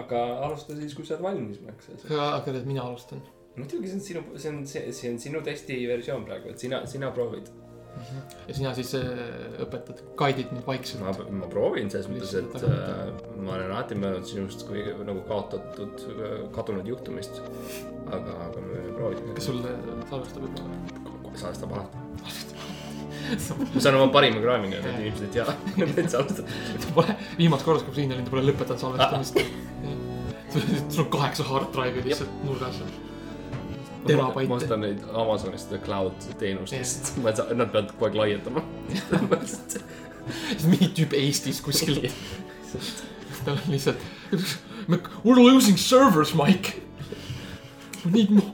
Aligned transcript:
aga 0.00 0.20
alusta 0.44 0.76
siis, 0.78 0.94
kui 0.96 1.06
sa 1.06 1.16
oled 1.16 1.26
valmis, 1.28 1.60
Max. 1.64 1.90
aga, 1.94 2.22
aga 2.38 2.54
tead, 2.54 2.64
mina 2.66 2.82
alustan. 2.84 3.20
muidugi 3.54 3.90
see 3.90 3.98
on 3.98 4.06
sinu, 4.08 4.22
see 4.34 4.50
on, 4.50 4.64
see, 4.66 4.88
see 4.96 5.12
on 5.12 5.20
sinu 5.22 5.42
testi 5.46 5.76
versioon 5.86 6.24
praegu, 6.26 6.50
et 6.50 6.62
sina, 6.62 6.82
sina 6.90 7.12
proovid. 7.14 7.50
ja 8.48 8.56
sina 8.56 8.72
siis 8.74 8.90
äh, 8.98 9.04
õpetad, 9.62 10.00
guide'id 10.18 10.50
mind 10.50 10.66
vaikselt 10.66 11.04
ma, 11.04 11.12
ma 11.38 11.50
proovin 11.50 11.92
selles 11.92 12.08
mõttes, 12.10 12.32
et 12.40 12.56
äh, 12.66 13.12
ma 13.38 13.54
olen 13.54 13.70
alati 13.70 13.98
mõelnud 14.00 14.26
sinust 14.26 14.66
kui 14.66 14.82
nagu 15.06 15.22
kaotatud, 15.28 16.02
kadunud 16.56 16.90
juhtumist. 16.90 17.38
aga, 18.10 18.34
aga 18.48 18.64
me 18.66 18.82
proovida. 18.96 19.36
kas 19.38 19.46
sul 19.52 19.62
äh, 19.62 19.78
salvestab 20.10 20.48
juba? 20.48 20.66
salvestab 21.38 21.76
alati. 21.78 22.02
ma 23.76 23.84
saan 23.86 24.00
oma 24.00 24.10
parima 24.16 24.42
kraamiga, 24.42 24.82
et 24.82 24.90
inimesed 24.98 25.28
ei 25.28 25.36
tea, 25.38 25.46
et 26.02 26.10
salvestab. 26.10 26.50
viimast 27.38 27.62
korda, 27.62 27.86
kui 27.86 27.94
ma 27.94 28.00
siin 28.00 28.16
olin, 28.18 28.26
ta 28.26 28.34
pole 28.34 28.44
lõpetanud 28.50 28.82
salvestamist. 28.88 29.38
sul 30.92 31.04
on 31.04 31.10
kaheksa 31.10 31.46
hard 31.48 31.72
drive'i 31.74 32.04
lihtsalt 32.08 32.44
nurgas. 32.44 32.80
ma 32.80 34.08
terabaite. 34.08 34.52
ostan 34.58 34.84
neid 34.84 35.04
Amazonist 35.12 35.74
cloud 35.84 36.28
teenustest, 36.40 37.14
ma 37.24 37.34
saan, 37.36 37.56
nad 37.58 37.72
peavad 37.72 37.94
kogu 37.94 38.10
aeg 38.10 38.18
laiendama. 38.20 38.64
mingi 40.70 40.90
tüüp 40.96 41.16
Eestis 41.18 41.60
kuskil. 41.64 42.04
tal 43.44 43.56
on 43.58 43.72
lihtsalt, 43.72 44.00
we 44.88 45.32
are 45.32 45.40
losing 45.40 45.78
servers, 45.80 46.34
Mike. 46.34 46.80
We 48.04 48.12
need 48.12 48.30
more. 48.30 48.52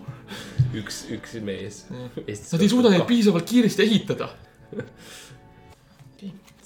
üks, 0.74 1.04
üks 1.10 1.34
mees. 1.42 1.84
Nad 1.90 2.62
ei 2.62 2.70
suuda 2.70 2.92
neid. 2.92 3.06
piisavalt 3.08 3.48
kiiresti 3.50 3.86
ehitada. 3.86 4.30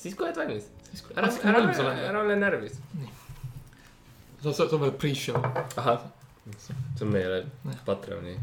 siis 0.01 0.17
kui 0.17 0.27
oled 0.27 0.37
valmis. 0.37 0.71
ära 1.17 1.31
ära, 1.49 1.61
ära 1.73 1.93
ära 2.11 2.25
ole 2.25 2.37
närvis. 2.37 2.77
sa, 4.45 4.53
sa, 4.53 4.69
sa 4.69 4.77
oled 4.77 4.97
pre-show. 5.01 5.39
ahah, 5.81 6.05
see 6.61 7.05
on 7.07 7.13
meie 7.15 7.41
Patreoni. 7.87 8.37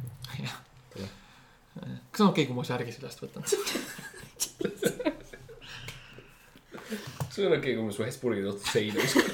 kas 2.11 2.23
on 2.23 2.31
okei, 2.31 2.47
kui 2.49 2.57
ma 2.57 2.65
särgi 2.67 2.95
seljast 2.95 3.21
võtan? 3.21 3.45
sul 7.31 7.45
on 7.47 7.57
okei, 7.59 7.75
kui 7.75 7.85
ma 7.85 7.93
su 7.93 8.03
Hesburgi 8.05 8.41
tõttu 8.47 8.73
seina 8.73 8.97
viskan. 8.97 9.29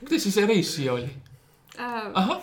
kuidas 0.00 0.24
siis 0.24 0.34
see 0.38 0.48
reis 0.48 0.72
siia 0.78 0.96
oli? 0.96 1.10
äh,. 1.76 2.08
ahah, 2.08 2.40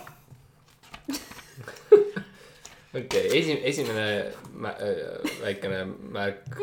okei, 3.00 3.39
esimene, 3.39 3.61
esimene 3.69 4.05
mä- 4.66 4.75
äh, 4.75 5.31
väikene 5.42 5.86
märk, 5.86 6.59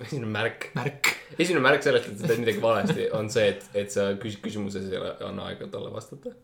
esimene 0.00 0.32
märk, 0.32 0.68
märk. 0.74 1.14
esimene 1.38 1.62
märk 1.64 1.86
sellest, 1.86 2.10
et 2.12 2.20
sa 2.20 2.30
teed 2.30 2.42
midagi 2.42 2.62
valesti, 2.62 3.08
on 3.16 3.30
see, 3.32 3.48
et, 3.54 3.64
et 3.74 3.94
sa 3.94 4.10
küs-, 4.20 4.38
küsimuses 4.44 4.88
ei 4.90 5.00
ole, 5.00 5.14
anna 5.28 5.48
aega 5.50 5.68
talle 5.72 5.92
vastata. 5.94 6.34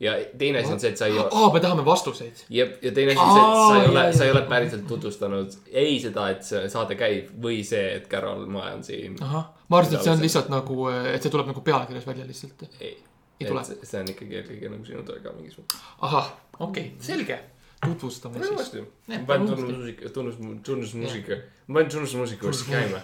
ja 0.00 0.12
teine 0.38 0.60
asi 0.60 0.72
on 0.74 0.80
see, 0.80 0.92
et 0.92 1.00
sa 1.00 1.08
ei 1.08 1.18
ole, 1.18 1.30
aa, 1.32 1.52
me 1.54 1.60
tahame 1.64 1.84
vastuseid. 1.86 2.44
jep, 2.52 2.78
ja 2.84 2.92
teine 2.92 3.16
asi 3.16 3.24
on 3.24 3.32
see, 3.32 3.46
et 3.46 3.56
sa 3.56 3.80
ei 3.80 3.90
ole 3.90 4.06
sa 4.12 4.28
ei 4.28 4.34
ole 4.36 4.44
päriselt 4.50 4.86
tutvustanud 4.90 5.58
ei 5.72 5.98
seda, 6.02 6.28
et 6.34 6.46
see 6.46 6.68
saade 6.72 6.98
käib 7.00 7.32
või 7.42 7.62
see, 7.64 7.96
et 7.96 8.08
Carol 8.12 8.46
Mae 8.46 8.74
on 8.76 8.84
siin. 8.86 9.18
ahah, 9.24 9.50
ma 9.68 9.82
arvasin, 9.82 9.98
et 9.98 10.08
see 10.08 10.14
on 10.14 10.24
lihtsalt 10.24 10.52
nagu, 10.52 10.88
et 10.92 11.22
see 11.22 11.32
tuleb 11.32 11.52
nagu 11.52 11.64
pealkirjas 11.64 12.08
välja 12.08 12.28
lihtsalt. 12.28 12.68
ei, 12.80 12.96
ei 13.40 13.52
see 13.82 14.00
on 14.00 14.14
ikkagi 14.14 14.40
eelkõige 14.40 14.72
nagu 14.72 14.88
sinu 14.88 15.04
töö 15.08 15.20
ka 15.24 15.34
mingis 15.36 15.58
mõttes. 15.60 15.84
ahah, 16.00 16.32
okei 16.58 16.90
okay,, 16.90 16.90
selge. 17.00 17.40
Tutvustame 17.84 18.38
pane 18.38 18.64
siis. 18.64 18.84
ma 19.08 19.18
panen 19.26 19.48
tunnusmuusika, 19.48 20.08
tunnus, 20.08 20.36
tunnusmuusika, 20.64 21.32
ma 21.66 21.74
panen 21.74 21.90
tunnusmuusika 21.90 22.46
uuesti 22.46 22.70
käima. 22.70 23.00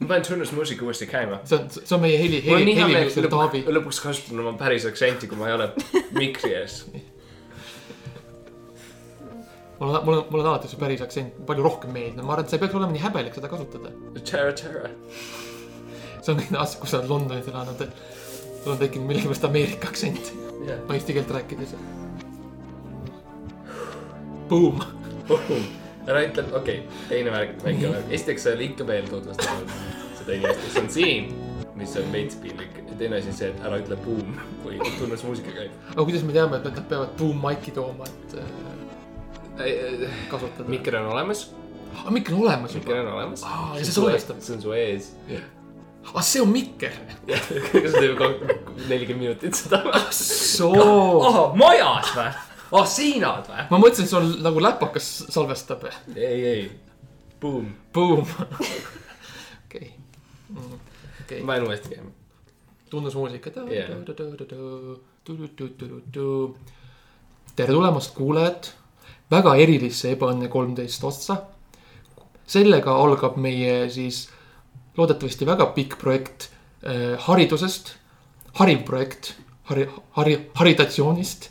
ma 0.00 0.08
panen 0.08 0.26
tunnusmuusika 0.28 0.84
uuesti 0.84 1.06
käima. 1.06 1.40
see 1.44 1.58
on, 1.58 1.70
see 1.70 1.94
on 1.96 2.00
meie 2.00 2.18
heli, 2.18 2.42
heli, 2.46 2.76
helimikser 2.76 3.28
Taavi 3.30 3.64
lõpuks, 3.68 4.02
kasutan 4.02 4.40
oma 4.42 4.56
päris 4.58 4.86
aktsenti, 4.88 5.30
kui 5.30 5.38
ma 5.38 5.48
ei 5.48 5.54
ole 5.58 5.70
mikri 6.18 6.54
ees. 6.58 6.80
mul 9.78 9.94
on, 9.94 10.04
mul 10.04 10.14
on, 10.18 10.24
mul 10.30 10.40
on 10.40 10.50
alati 10.52 10.70
see 10.70 10.80
päris 10.80 11.02
aktsent 11.04 11.38
palju 11.46 11.66
rohkem 11.66 11.94
meeldinud, 11.94 12.26
ma 12.26 12.34
arvan, 12.34 12.46
et 12.46 12.50
sa 12.50 12.58
ei 12.58 12.64
peaks 12.64 12.78
olema 12.78 12.96
nii 12.96 13.04
häbelik 13.04 13.38
seda 13.38 13.52
kasutada. 13.52 13.94
Tara, 14.18 14.52
tara. 14.58 14.90
see 16.18 16.34
on 16.34 16.42
kõik 16.42 16.58
aastad, 16.58 16.82
kui 16.82 16.90
sa 16.90 16.98
oled 16.98 17.12
Londonis 17.12 17.52
elanud, 17.52 17.86
et 17.86 17.92
sul 18.64 18.74
on 18.74 18.82
tekkinud 18.82 19.06
millegipärast 19.12 19.48
Ameerika 19.48 19.92
aktsent, 19.92 20.34
eesti 20.66 21.16
keelt 21.16 21.30
rääkides. 21.38 21.78
Boom, 24.48 24.80
ära 26.08 26.22
ütle, 26.24 26.44
okei 26.56 26.78
okay,, 26.80 27.00
teine 27.10 27.32
värk, 27.34 27.58
väike 27.60 27.90
värk. 27.92 28.12
esiteks 28.16 28.46
sa 28.46 28.52
ei 28.54 28.56
ole 28.56 28.64
ikka 28.70 28.86
veel 28.88 29.10
tutvustanud 29.10 29.74
seda 30.16 30.36
inimest, 30.38 30.62
kes 30.64 30.78
on 30.80 30.88
siin, 30.94 31.28
mis 31.76 31.96
on 32.00 32.08
veits 32.14 32.38
piinlik. 32.40 32.78
teine 32.98 33.20
asi 33.20 33.28
on 33.30 33.36
see, 33.36 33.50
et 33.52 33.60
ära 33.68 33.82
ütle 33.82 33.98
boom, 34.06 34.38
kui 34.62 34.80
tunnusmuusika 34.96 35.52
käib. 35.52 35.76
aga 35.92 36.06
kuidas 36.08 36.24
me 36.24 36.38
teame, 36.38 36.62
et 36.62 36.70
nad 36.70 36.88
peavad 36.94 37.12
boom 37.20 37.44
mic'i 37.44 37.76
tooma, 37.76 38.08
et 38.08 38.38
äh, 39.60 40.08
kasutada? 40.32 40.64
mikker 40.72 40.96
on 41.02 41.12
olemas, 41.12 41.44
aa, 41.92 42.08
mikker 42.16 42.38
on 42.38 42.48
olemas 42.48 42.80
mikker 42.80 42.96
juba. 42.96 43.04
on 43.04 43.14
olemas. 43.18 43.44
Aa, 43.44 43.70
ja 43.76 43.84
see 43.84 44.00
salvestab. 44.00 44.40
see 44.40 44.56
on 44.56 44.64
su 44.64 44.76
ees. 44.80 45.12
aa, 46.08 46.24
see 46.24 46.40
on 46.40 46.52
mikker. 46.56 46.96
kas 47.28 47.92
sa 47.92 48.00
teed 48.00 48.18
nelikümmend 48.88 49.28
minutit 49.28 49.60
seda? 49.60 49.84
soo. 50.08 50.72
ahah, 51.28 51.58
majas 51.58 52.16
või? 52.16 52.47
ah, 52.72 52.86
siinad 52.88 53.48
või? 53.48 53.64
ma 53.70 53.80
mõtlesin, 53.80 54.06
et 54.06 54.12
sul 54.12 54.28
nagu 54.44 54.62
läpakas 54.62 55.08
salvestab. 55.32 55.86
ei, 56.14 56.40
ei, 56.52 56.64
boom. 57.40 57.70
Boom. 57.94 58.24
okei. 59.66 59.92
okei, 60.54 61.42
ma 61.42 61.54
panen 61.54 61.68
uuesti 61.68 61.94
käima. 61.94 62.10
tunnusmuusika. 62.90 63.52
Jah. 63.72 63.94
tere 67.56 67.72
tulemast, 67.72 68.14
kuulajad, 68.16 68.72
väga 69.30 69.54
erilisse 69.60 70.12
Ebaõnne 70.16 70.48
kolmteist 70.52 71.04
otsa. 71.04 71.42
sellega 72.48 72.94
algab 72.96 73.36
meie 73.36 73.90
siis 73.92 74.28
loodetavasti 74.96 75.46
väga 75.46 75.66
pikk 75.76 75.98
projekt 76.00 76.48
haridusest, 77.26 77.92
hariv 78.58 78.84
projekt, 78.86 79.34
hari, 79.70 79.88
hari, 80.16 80.38
haritatsioonist. 80.54 81.50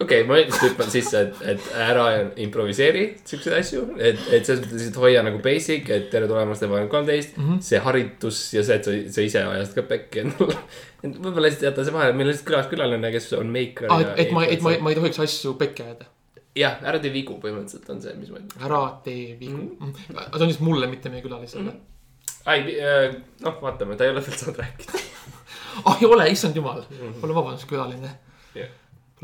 Okei 0.00 0.22
okay,, 0.22 0.28
ma 0.28 0.36
lihtsalt 0.38 0.70
hüppan 0.70 0.90
sisse, 0.92 1.20
et, 1.20 1.40
et 1.52 1.66
ära 1.84 2.04
improviseeri 2.40 3.02
siukseid 3.28 3.56
asju, 3.58 3.82
et, 3.98 4.20
et 4.32 4.46
selles 4.46 4.62
mõttes 4.62 4.78
lihtsalt 4.78 5.00
hoia 5.02 5.24
nagu 5.26 5.40
basic, 5.44 5.90
et 5.92 6.06
tere 6.12 6.28
tulemast 6.30 6.64
Ebaõnne 6.64 6.88
kolmteist 6.92 7.36
mm, 7.36 7.48
-hmm. 7.48 7.64
see 7.66 7.80
haritus 7.84 8.38
ja 8.54 8.62
see, 8.66 8.78
et 8.80 8.88
sa, 8.88 8.94
sa 9.16 9.26
ise 9.26 9.42
ajasid 9.44 9.76
ka 9.76 9.84
pekki 9.90 10.22
endale. 10.24 10.56
et 11.02 11.18
võib-olla 11.18 11.48
lihtsalt 11.48 11.68
jätta 11.68 11.84
see 11.84 11.96
vahele, 11.96 12.16
meil 12.16 12.28
on 12.28 12.32
lihtsalt 12.32 12.48
külas 12.52 12.70
külaline, 12.72 13.12
kes 13.16 13.28
on 13.40 13.52
meiker 13.58 13.92
Ah, 13.92 14.06
et, 14.06 14.24
et 14.24 14.32
ma, 14.36 14.46
et 14.56 14.64
ma, 14.64 14.72
ma 14.86 14.94
ei 14.94 14.98
tohiks 15.00 15.20
asju 15.26 15.54
pekki 15.60 15.84
ajada. 15.84 16.08
jah, 16.56 16.80
ära 16.80 17.02
tee 17.04 17.12
vigu, 17.12 17.36
põhimõtteliselt 17.44 17.92
on 17.92 18.02
see, 18.06 18.16
mis 18.22 18.32
ma 18.32 18.40
ütlen. 18.40 18.64
ära 18.70 18.82
tee 19.04 19.36
vigu 19.40 19.60
mm. 19.60 19.92
-hmm. 19.92 20.16
see 20.16 20.40
on 20.40 20.48
lihtsalt 20.48 20.66
mulle, 20.70 20.88
mitte 20.94 21.12
meie 21.12 21.26
külalisele 21.26 21.66
mm. 21.66 21.76
-hmm. 21.76 22.56
ei, 22.56 23.20
noh, 23.44 23.60
vaatame, 23.60 24.00
ta 24.00 24.08
ei 24.08 24.16
ole 24.16 24.24
veel 24.24 24.40
saanud 24.40 24.64
rääkida. 24.64 25.04
ah, 25.84 26.00
ei 26.00 26.08
ole, 26.08 26.32
issand 26.32 26.56
jumal. 26.56 26.82
palun 27.20 27.36
vabandust, 27.36 27.68
külaline. 27.68 28.16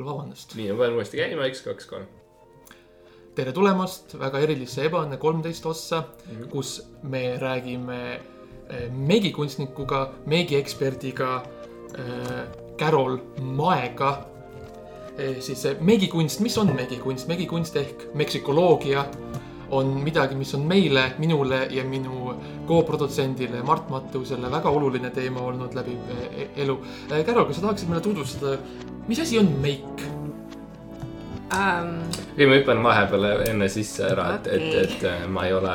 Vabandust. 0.05 0.55
nii, 0.57 0.71
ma 0.73 0.83
panen 0.83 0.99
uuesti 0.99 1.17
käima, 1.21 1.47
üks, 1.49 1.63
kaks, 1.65 1.89
kolm. 1.89 2.07
tere 3.37 3.53
tulemast 3.57 4.15
väga 4.21 4.41
erilisse 4.45 4.85
Ebaõnne 4.89 5.17
kolmteist 5.21 5.67
ossa 5.67 6.03
mm, 6.03 6.37
-hmm. 6.37 6.49
kus 6.53 6.83
me 7.03 7.37
räägime 7.41 7.99
eh, 8.13 8.91
meegikunstnikuga, 8.93 10.01
meegieksperdiga 10.27 11.31
äh, 11.37 12.47
Carol 12.79 13.19
Maega 13.41 14.13
eh,. 15.19 15.41
siis 15.41 15.65
eh, 15.65 15.81
meegikunst, 15.81 16.41
mis 16.41 16.59
on 16.59 16.75
meegikunst, 16.77 17.29
meegikunst 17.29 17.77
ehk 17.77 18.07
meksikoloogia 18.15 19.07
on 19.71 19.95
midagi, 20.05 20.37
mis 20.39 20.55
on 20.55 20.67
meile, 20.67 21.13
minule 21.19 21.67
ja 21.71 21.85
minu 21.85 22.35
co-produtsendile 22.69 23.63
Mart 23.67 23.89
Mattusele 23.91 24.51
väga 24.51 24.71
oluline 24.71 25.11
teema 25.11 25.41
olnud 25.41 25.75
läbi 25.75 25.97
eh, 26.15 26.49
elu. 26.65 26.79
Carol, 27.27 27.49
kas 27.49 27.59
sa 27.59 27.67
tahaksid 27.67 27.91
meile 27.91 28.05
tutvustada, 28.05 28.59
mis 29.09 29.21
asi 29.23 29.39
on 29.39 29.51
meik? 29.63 30.05
Um, 31.47 32.01
ei, 32.37 32.47
ma 32.47 32.57
hüppan 32.59 32.83
vahepeale 32.83 33.33
enne 33.51 33.69
sisse 33.71 34.09
ära, 34.09 34.33
et 34.35 34.49
okay., 34.51 34.71
et, 34.83 34.97
et 34.97 35.05
äh, 35.07 35.27
ma 35.31 35.47
ei 35.47 35.55
ole 35.55 35.75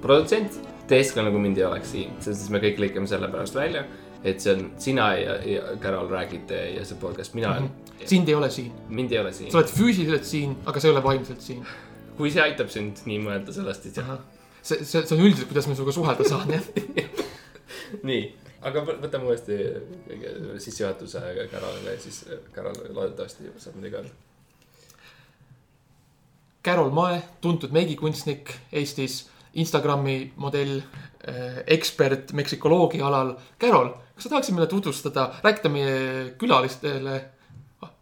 produtsent. 0.00 0.60
teesklane, 0.90 1.30
kui 1.30 1.38
mind 1.38 1.58
ei 1.60 1.64
oleks 1.68 1.92
siin, 1.92 2.14
sest 2.18 2.40
siis 2.40 2.50
me 2.50 2.58
kõik 2.58 2.80
lõikame 2.82 3.06
selle 3.06 3.28
pärast 3.30 3.54
välja, 3.54 3.84
et 4.26 4.40
see 4.42 4.56
on 4.56 4.64
sina 4.82 5.12
ja, 5.14 5.36
ja 5.46 5.76
Carol 5.78 6.08
räägite 6.10 6.56
ja 6.74 6.82
see 6.88 6.98
podcast, 6.98 7.36
mina 7.38 7.52
olen 7.52 7.68
mm, 7.68 7.68
-hmm. 8.00 8.08
sind 8.10 8.28
ei 8.28 8.34
ole 8.34 8.50
siin, 8.50 8.72
mind 8.88 9.12
ei 9.12 9.20
ole 9.20 9.32
siin 9.32 9.52
sa. 9.52 9.58
oled 9.58 9.70
füüsiliselt 9.70 10.24
siin, 10.24 10.56
aga 10.66 10.80
sa 10.80 10.88
ei 10.88 10.92
ole 10.92 11.02
vaimselt 11.04 11.40
siin. 11.40 11.62
Kui 12.20 12.30
see 12.32 12.42
aitab 12.44 12.68
sind 12.72 13.00
nii 13.08 13.18
mõelda 13.24 13.54
sellest, 13.56 13.88
et 13.88 13.98
jah. 14.00 14.14
see, 14.60 14.84
see, 14.84 15.00
see 15.02 15.16
on 15.16 15.24
üldiselt, 15.24 15.48
kuidas 15.50 15.68
ma 15.70 15.76
sinuga 15.78 15.96
suhelda 15.96 16.28
saan, 16.28 16.52
jah. 16.52 16.66
nii, 18.08 18.22
aga 18.68 18.82
võ- 18.86 18.98
võtame 19.02 19.30
uuesti 19.30 19.56
kõige 20.08 20.34
sissejuhatuse 20.62 21.22
Carolile, 21.52 21.96
siis 22.02 22.22
Carol 22.54 22.76
loodetavasti 22.92 23.50
saab 23.56 23.80
midagi 23.80 24.02
öelda. 24.02 24.18
Carol 26.64 26.90
Mae, 26.92 27.22
tuntud 27.40 27.72
meigikunstnik 27.72 28.50
Eestis, 28.76 29.22
Instagrami 29.56 30.26
modell, 30.36 30.82
ekspert 31.72 32.34
meksikoloogia 32.36 33.06
alal. 33.08 33.32
Carol, 33.60 33.94
kas 34.12 34.26
sa 34.26 34.34
tahaksid 34.34 34.54
meile 34.58 34.68
tutvustada, 34.68 35.30
rääkida 35.40 35.72
meie 35.72 35.94
külalistele, 36.40 37.14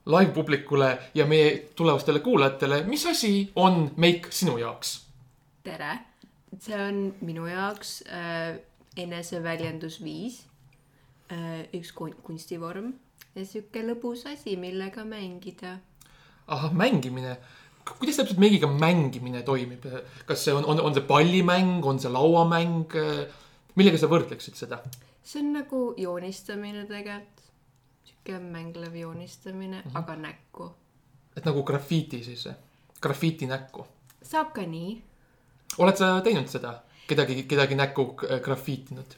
live-publikule 0.08 0.90
ja 1.14 1.26
meie 1.28 1.50
tulevastele 1.76 2.20
kuulajatele, 2.24 2.82
mis 2.88 3.06
asi 3.06 3.50
on 3.56 3.90
meik 3.96 4.30
sinu 4.32 4.58
jaoks? 4.58 4.94
tere, 5.64 5.98
see 6.60 6.78
on 6.80 7.02
minu 7.20 7.46
jaoks 7.46 8.00
äh, 8.08 8.56
eneseväljendusviis 8.96 10.40
äh,, 11.32 11.68
üks 11.76 11.92
kun- 11.92 12.16
kunstivorm 12.24 12.94
ja 13.36 13.44
sihuke 13.46 13.84
lõbus 13.84 14.24
asi, 14.32 14.56
millega 14.56 15.04
mängida. 15.04 15.78
ahah, 16.46 16.72
mängimine. 16.72 17.36
kuidas 17.98 18.16
täpselt 18.16 18.40
meigiga 18.40 18.66
mängimine 18.66 19.42
toimib? 19.42 19.84
kas 20.26 20.44
see 20.44 20.54
on, 20.54 20.64
on, 20.64 20.80
on 20.80 20.94
see 20.94 21.04
pallimäng, 21.04 21.84
on 21.84 22.00
see 22.00 22.12
lauamäng? 22.12 22.96
millega 23.76 24.00
sa 24.00 24.10
võrdleksid 24.10 24.56
seda? 24.56 24.80
see 25.22 25.42
on 25.44 25.52
nagu 25.60 25.82
joonistamine 26.00 26.86
tegelikult, 26.88 27.37
mänglev 28.38 28.94
joonistamine 28.94 29.82
mm, 29.84 29.90
-hmm. 29.90 29.98
aga 29.98 30.16
näkku. 30.16 30.74
et 31.36 31.44
nagu 31.44 31.62
grafiiti 31.62 32.24
siis, 32.24 32.48
grafiiti 33.00 33.46
näkku. 33.46 33.86
saab 34.22 34.52
ka 34.52 34.62
nii, 34.62 35.02
oled 35.78 35.96
sa 35.96 36.20
teinud 36.20 36.48
seda? 36.48 36.82
kedagi, 37.08 37.42
kedagi 37.42 37.74
näkku 37.74 38.16
äh, 38.30 38.40
grafiitinud? 38.40 39.16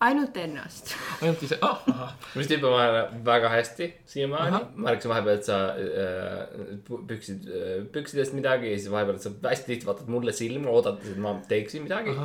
ainult 0.00 0.36
ennast. 0.36 0.94
ainult 1.20 1.42
ise, 1.42 1.58
ah, 1.60 1.82
ahah, 1.92 2.12
mis 2.34 2.48
tüüp 2.48 2.64
on 2.64 2.72
vahel 2.72 3.00
väga 3.24 3.50
hästi 3.52 3.88
siiamaani 4.12 4.52
ma 4.52 4.86
märkasin 4.86 5.12
vahepeal, 5.12 5.40
et 5.40 5.48
sa 5.48 5.58
äh, 5.76 6.94
püksid 7.10 7.48
äh,, 7.48 7.74
püksidest 7.92 8.36
midagi 8.36 8.72
ja 8.72 8.78
siis 8.78 8.92
vahepeal 8.92 9.20
sa 9.20 9.34
hästi 9.44 9.74
tihti 9.74 9.88
vaatad 9.88 10.08
mulle 10.12 10.32
silma, 10.36 10.72
oodad, 10.72 11.04
et 11.04 11.20
ma 11.20 11.34
teeksin 11.48 11.84
midagi. 11.84 12.16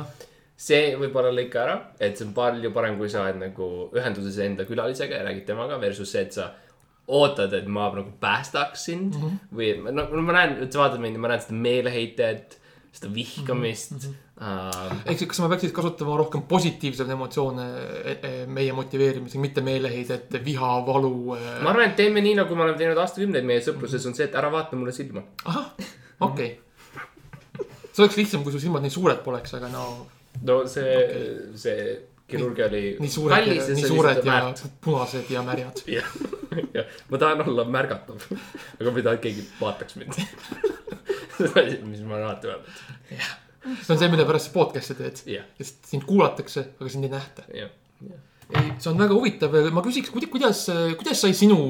See 0.56 0.94
võib 0.96 1.16
olla 1.20 1.32
lõika 1.36 1.62
ära, 1.62 1.80
et 2.00 2.16
see 2.16 2.26
on 2.26 2.34
palju 2.36 2.72
parem, 2.72 2.96
kui 3.00 3.10
sa 3.12 3.26
oled 3.26 3.40
nagu 3.42 3.70
ühenduses 3.96 4.38
enda 4.44 4.64
külalisega 4.68 5.18
ja 5.18 5.26
räägid 5.26 5.44
temaga 5.50 5.76
versus 5.80 6.14
see, 6.14 6.24
et 6.24 6.36
sa 6.36 6.50
ootad, 7.06 7.52
et 7.54 7.66
ma 7.70 7.88
nagu 7.94 8.12
päästaks 8.20 8.86
sind 8.88 9.14
mm 9.14 9.22
-hmm. 9.22 9.56
või 9.56 9.92
no 9.92 10.06
no 10.10 10.22
ma 10.22 10.38
näen, 10.40 10.70
sa 10.70 10.78
vaatad 10.84 11.00
mind 11.00 11.18
ja 11.18 11.20
ma 11.20 11.28
näen 11.28 11.42
seda 11.44 11.58
meeleheitet, 11.68 12.58
seda 12.92 13.14
vihkamist 13.14 13.92
mm. 13.92 13.98
-hmm. 13.98 14.22
Uh, 14.36 14.92
ehk 15.08 15.18
siis, 15.18 15.28
kas 15.28 15.38
ma 15.40 15.48
peaksin 15.48 15.70
kasutama 15.72 16.16
rohkem 16.16 16.42
positiivseid 16.42 17.08
emotsioone 17.08 17.62
eh, 18.04 18.18
eh, 18.22 18.34
meie 18.46 18.72
motiveerimisega, 18.72 19.40
mitte 19.40 19.62
meeleheidet, 19.64 20.44
viha, 20.44 20.72
valu 20.86 21.36
äh, 21.38 21.62
ma 21.62 21.70
arvan, 21.70 21.86
et 21.86 21.96
teeme 21.96 22.20
nii, 22.20 22.34
nagu 22.34 22.54
me 22.54 22.66
oleme 22.66 22.76
teinud 22.76 23.00
aastakümneid 23.00 23.48
meie 23.48 23.62
sõpruses, 23.64 24.04
on 24.06 24.14
see, 24.14 24.26
et 24.28 24.36
ära 24.36 24.50
vaata 24.52 24.76
mulle 24.76 24.92
silma. 24.92 25.22
ahah, 25.44 25.72
okei 26.20 26.50
okay.. 26.50 27.64
see 27.92 28.04
oleks 28.04 28.16
lihtsam, 28.16 28.44
kui 28.44 28.52
su 28.52 28.60
silmad 28.60 28.84
nii 28.84 28.92
suured 28.92 29.24
poleks, 29.24 29.56
aga 29.56 29.72
no 29.72 29.86
no 30.42 30.66
see 30.70 30.92
okay., 30.96 31.56
see 31.56 31.88
kirurgi 32.26 32.62
oli 32.66 32.82
nii 33.00 33.10
suured 33.10 33.38
kallis 33.38 33.70
ja 33.70 33.78
nii 33.78 33.88
suured 33.88 34.26
ja 34.26 34.40
punased 34.84 35.30
ja 35.30 35.42
märjad. 35.46 35.82
jah, 35.96 36.12
jah, 36.74 36.92
ma 37.10 37.20
tahan 37.22 37.44
olla 37.46 37.66
märgatav, 37.70 38.28
aga 38.80 38.92
ma 38.92 39.00
ei 39.00 39.06
taha, 39.06 39.18
et 39.18 39.24
keegi 39.26 39.46
vaataks 39.60 39.98
mind. 40.00 40.18
on 41.40 41.58
asi, 41.62 41.80
mis 41.86 42.02
ma 42.02 42.18
olen 42.18 42.26
alati 42.26 42.50
öelnud. 42.50 42.78
see 43.66 43.94
on 43.94 44.00
see, 44.00 44.10
mille 44.10 44.26
pärast 44.28 44.50
sa 44.50 44.54
podcast'e 44.56 44.98
teed. 44.98 45.22
jah, 45.36 45.46
sest 45.60 45.90
sind 45.92 46.06
kuulatakse, 46.08 46.70
aga 46.80 46.92
sind 46.92 47.06
ei 47.06 47.14
nähta. 47.14 47.46
jah, 47.54 47.70
jah. 48.02 48.20
ei, 48.50 48.74
see 48.74 48.90
on 48.90 49.02
väga 49.04 49.14
huvitav, 49.14 49.58
ma 49.74 49.86
küsiks, 49.86 50.10
kuidas, 50.32 50.66
kuidas 50.98 51.22
sai 51.22 51.34
sinu 51.36 51.60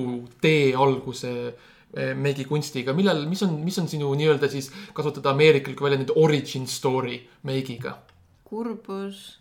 tee 0.41 0.73
alguse 0.73 1.35
eh, 1.37 2.15
meigikunstiga, 2.17 2.97
millal, 2.97 3.27
mis 3.29 3.45
on, 3.45 3.61
mis 3.65 3.77
on 3.83 3.93
sinu 3.93 4.17
nii-öelda 4.17 4.49
siis 4.53 4.73
kasutada 4.97 5.37
ameeriklikku 5.37 5.85
väljendit 5.85 6.17
origin 6.17 6.65
story 6.71 7.21
meigiga? 7.45 7.99
kurbus, 8.47 9.41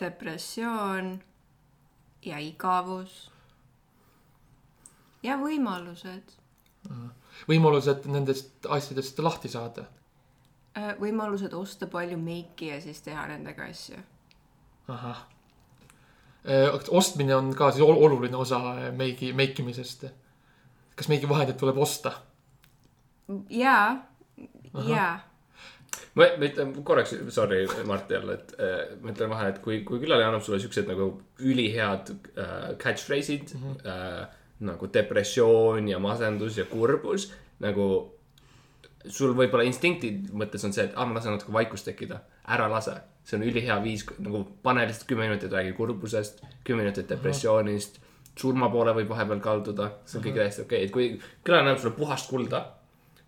depressioon 0.00 1.20
ja 2.24 2.38
igavus. 2.38 3.30
ja 5.22 5.36
võimalused. 5.40 6.34
võimalused 7.48 8.08
nendest 8.10 8.66
asjadest 8.68 9.18
lahti 9.18 9.48
saada. 9.48 9.86
Äh, 10.74 10.96
võimalused 10.98 11.54
osta 11.54 11.86
palju 11.86 12.18
meiki 12.18 12.72
ja 12.72 12.80
siis 12.82 13.00
teha 13.02 13.26
nendega 13.30 13.70
asju. 13.70 14.00
ahah. 14.88 15.26
ostmine 16.90 17.36
on 17.36 17.54
ka 17.54 17.70
siis 17.70 17.84
ol- 17.86 18.02
oluline 18.06 18.36
osa 18.36 18.58
eh, 18.80 18.92
meigi, 18.92 19.32
meikimisest. 19.32 20.04
kas 20.96 21.08
meigivahendid 21.08 21.56
tuleb 21.56 21.78
osta? 21.78 22.12
jaa, 23.50 24.02
jaa. 24.88 25.33
ma, 26.14 26.28
ma 26.38 26.48
ütlen 26.48 26.72
korraks, 26.86 27.14
sorry, 27.34 27.64
Mart 27.88 28.10
jälle, 28.10 28.38
et 28.38 28.54
äh, 28.58 28.96
ma 29.02 29.12
ütlen 29.12 29.32
vahele, 29.32 29.54
et 29.54 29.60
kui, 29.64 29.82
kui 29.86 30.00
külaline 30.02 30.30
annab 30.30 30.44
sulle 30.46 30.60
siuksed 30.62 30.88
nagu 30.90 31.10
ülihead 31.42 32.12
äh, 32.14 32.74
catchphrase'id 32.80 33.54
mm, 33.54 33.62
-hmm. 33.62 33.86
äh, 33.88 34.42
nagu 34.64 34.88
depressioon 34.94 35.88
ja 35.88 35.98
masendus 35.98 36.58
ja 36.58 36.64
kurbus, 36.70 37.32
nagu 37.60 37.88
sul 39.04 39.34
võib-olla 39.36 39.66
instinkti 39.68 40.12
mõttes 40.32 40.64
on 40.64 40.72
see, 40.72 40.86
et 40.88 40.94
ah, 40.96 41.06
ma 41.08 41.18
lasen 41.18 41.36
natuke 41.36 41.52
vaikust 41.52 41.88
tekkida, 41.88 42.22
ära 42.48 42.68
lase. 42.70 42.96
see 43.24 43.38
on 43.38 43.44
ülihea 43.46 43.78
viis, 43.82 44.02
nagu 44.20 44.42
pane 44.62 44.82
lihtsalt 44.84 45.06
kümme 45.08 45.24
minutit 45.24 45.52
räägi 45.52 45.72
kurbusest, 45.72 46.42
kümme 46.64 46.82
minutit 46.82 47.08
depressioonist, 47.08 47.96
surma 48.36 48.68
poole 48.68 48.92
võib 48.92 49.08
vahepeal 49.08 49.40
kalduda, 49.40 49.90
see 50.04 50.18
on 50.18 50.24
kõik 50.26 50.36
täiesti 50.36 50.62
okei 50.62 50.82
okay., 50.82 50.88
et 50.88 50.92
kui 50.92 51.06
külaline 51.44 51.70
annab 51.70 51.80
sulle 51.80 51.94
puhast 51.96 52.28
kulda, 52.28 52.60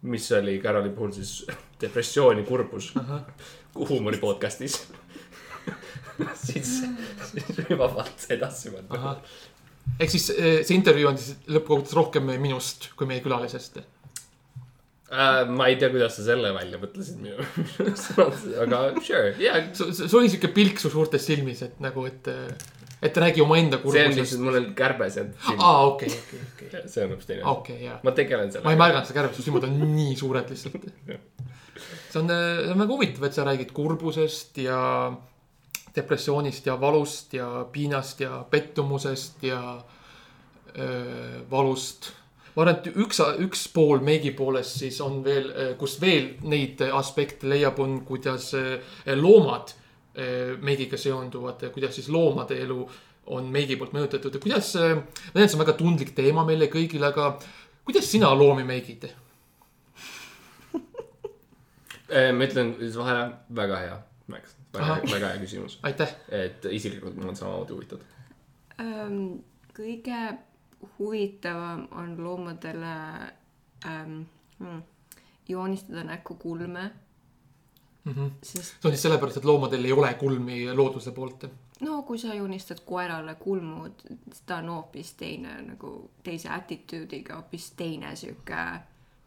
mis 0.03 0.29
oli 0.37 0.59
Caroli 0.61 0.93
puhul 0.93 1.15
siis 1.17 1.47
depressioon 1.81 2.41
ja 2.41 2.47
kurbus 2.49 2.93
huumori 3.77 4.21
podcast'is, 4.21 4.79
siis, 6.47 6.79
siis 7.31 7.61
vabalt 7.79 8.31
edasi 8.33 8.73
mõelda. 8.73 9.17
ehk 9.99 10.15
siis 10.15 10.31
eh, 10.37 10.63
see 10.63 10.79
intervjuu 10.79 11.11
on 11.11 11.21
siis 11.21 11.37
lõppkokkuvõttes 11.51 11.99
rohkem 11.99 12.33
minust 12.41 12.91
kui 12.97 13.09
meie 13.11 13.25
külalisest. 13.25 13.83
Äh, 15.07 15.45
ma 15.47 15.69
ei 15.71 15.77
tea, 15.79 15.91
kuidas 15.93 16.17
sa 16.19 16.25
selle 16.27 16.51
välja 16.51 16.81
mõtlesid 16.83 17.21
minu 17.23 17.37
aga 18.65 18.81
sure, 18.99 19.37
jaa. 19.39 19.61
sul 19.77 20.17
oli 20.19 20.33
siuke 20.33 20.51
pilk 20.51 20.83
su 20.83 20.91
suurtes 20.91 21.23
silmis, 21.29 21.61
et 21.63 21.77
nagu, 21.85 22.03
et, 22.11 22.27
et 23.07 23.21
räägi 23.23 23.45
omaenda 23.45 23.79
see 23.79 23.85
on 23.85 23.93
kurbusest 23.93 24.19
lihtsalt, 24.19 24.43
mul 24.49 24.59
on 24.59 24.67
kärbes 24.81 25.21
ja 25.21 25.29
silm. 25.29 25.63
aa, 25.63 25.85
okei, 25.93 26.11
okei, 26.11 26.41
okei, 26.49 26.83
see 26.91 27.05
on 27.05 27.15
hoopis 27.15 27.31
teine 27.31 27.45
asi. 27.45 27.53
okei, 27.53 27.79
jaa. 27.85 28.01
ma 28.03 28.17
tegelen 28.19 28.51
ma 28.51 28.51
ei 28.51 28.57
sellega. 28.57 28.81
märganud 28.83 29.07
seda 29.13 29.19
kärbest, 29.21 29.39
su 29.39 29.47
silmad 29.47 29.69
on 29.69 29.79
nii 29.93 30.19
suured 30.19 30.51
lihtsalt. 30.57 30.91
See 31.79 32.21
on, 32.21 32.29
see 32.31 32.73
on 32.73 32.83
väga 32.83 32.93
huvitav, 32.93 33.27
et 33.29 33.37
sa 33.37 33.47
räägid 33.47 33.73
kurbusest 33.77 34.61
ja 34.65 34.81
depressioonist 35.97 36.67
ja 36.69 36.77
valust 36.81 37.35
ja 37.37 37.49
piinast 37.73 38.21
ja 38.21 38.43
pettumusest 38.51 39.43
ja 39.49 39.61
öö, 40.77 41.41
valust. 41.51 42.13
ma 42.57 42.65
arvan, 42.65 42.77
et 42.77 42.87
üks, 42.97 43.21
üks 43.45 43.67
pool 43.73 44.05
meigi 44.05 44.33
poolest 44.37 44.79
siis 44.81 45.01
on 45.05 45.23
veel, 45.25 45.51
kus 45.81 45.99
veel 46.01 46.31
neid 46.49 46.81
aspekte 46.89 47.49
leiab, 47.49 47.81
on 47.81 47.99
kuidas 48.09 48.53
loomad 49.17 49.75
meigiga 50.65 50.97
seonduvad 50.97 51.67
kuidas 51.75 51.99
siis 51.99 52.09
loomade 52.09 52.57
elu 52.65 52.79
on 53.35 53.49
meigi 53.53 53.77
poolt 53.77 53.95
mõjutatud 53.97 54.37
ja 54.37 54.43
kuidas, 54.43 54.73
ma 54.79 55.35
tean, 55.35 55.49
see 55.49 55.59
on 55.59 55.63
väga 55.65 55.77
tundlik 55.79 56.13
teema 56.17 56.45
meile 56.47 56.69
kõigile, 56.73 57.11
aga 57.11 57.35
kuidas 57.87 58.11
sina 58.11 58.33
loomi 58.35 58.67
meigid? 58.67 59.09
Äh, 62.11 62.33
ma 62.33 62.47
ütlen 62.47 62.75
siis 62.79 62.99
vahele, 62.99 63.31
väga 63.55 63.79
hea, 63.83 63.97
Max, 64.31 64.57
väga 64.75 64.99
väga 65.11 65.33
hea 65.33 65.41
küsimus. 65.43 65.79
aitäh. 65.83 66.13
et 66.29 66.65
isiklikult 66.71 67.17
mul 67.17 67.33
on 67.33 67.37
samamoodi 67.37 67.73
huvitav. 67.73 68.05
ähm,. 68.81 69.41
kõige 69.77 70.21
huvitavam 70.99 71.89
on 71.91 72.15
loomadele 72.25 72.95
ähm, 73.87 74.23
hmm, 74.59 74.83
joonistada 75.49 76.05
näkku 76.05 76.35
kulme, 76.35 76.91
Mm 78.07 78.13
-hmm. 78.13 78.31
sest 78.43 78.65
see 78.65 78.79
on 78.85 78.91
siis 78.91 79.03
sellepärast, 79.03 79.37
et 79.37 79.45
loomadel 79.45 79.85
ei 79.85 79.93
ole 79.93 80.15
kulmi 80.15 80.75
looduse 80.75 81.13
poolt. 81.13 81.45
no 81.81 82.03
kui 82.03 82.19
sa 82.19 82.35
joonistad 82.35 82.79
koerale 82.85 83.35
kulmud, 83.35 83.93
siis 84.09 84.43
ta 84.47 84.57
on 84.57 84.69
hoopis 84.69 85.15
teine 85.15 85.63
nagu 85.63 86.11
teise 86.23 86.49
attitude'iga, 86.49 87.35
hoopis 87.35 87.71
teine 87.71 88.17
sihuke 88.17 88.55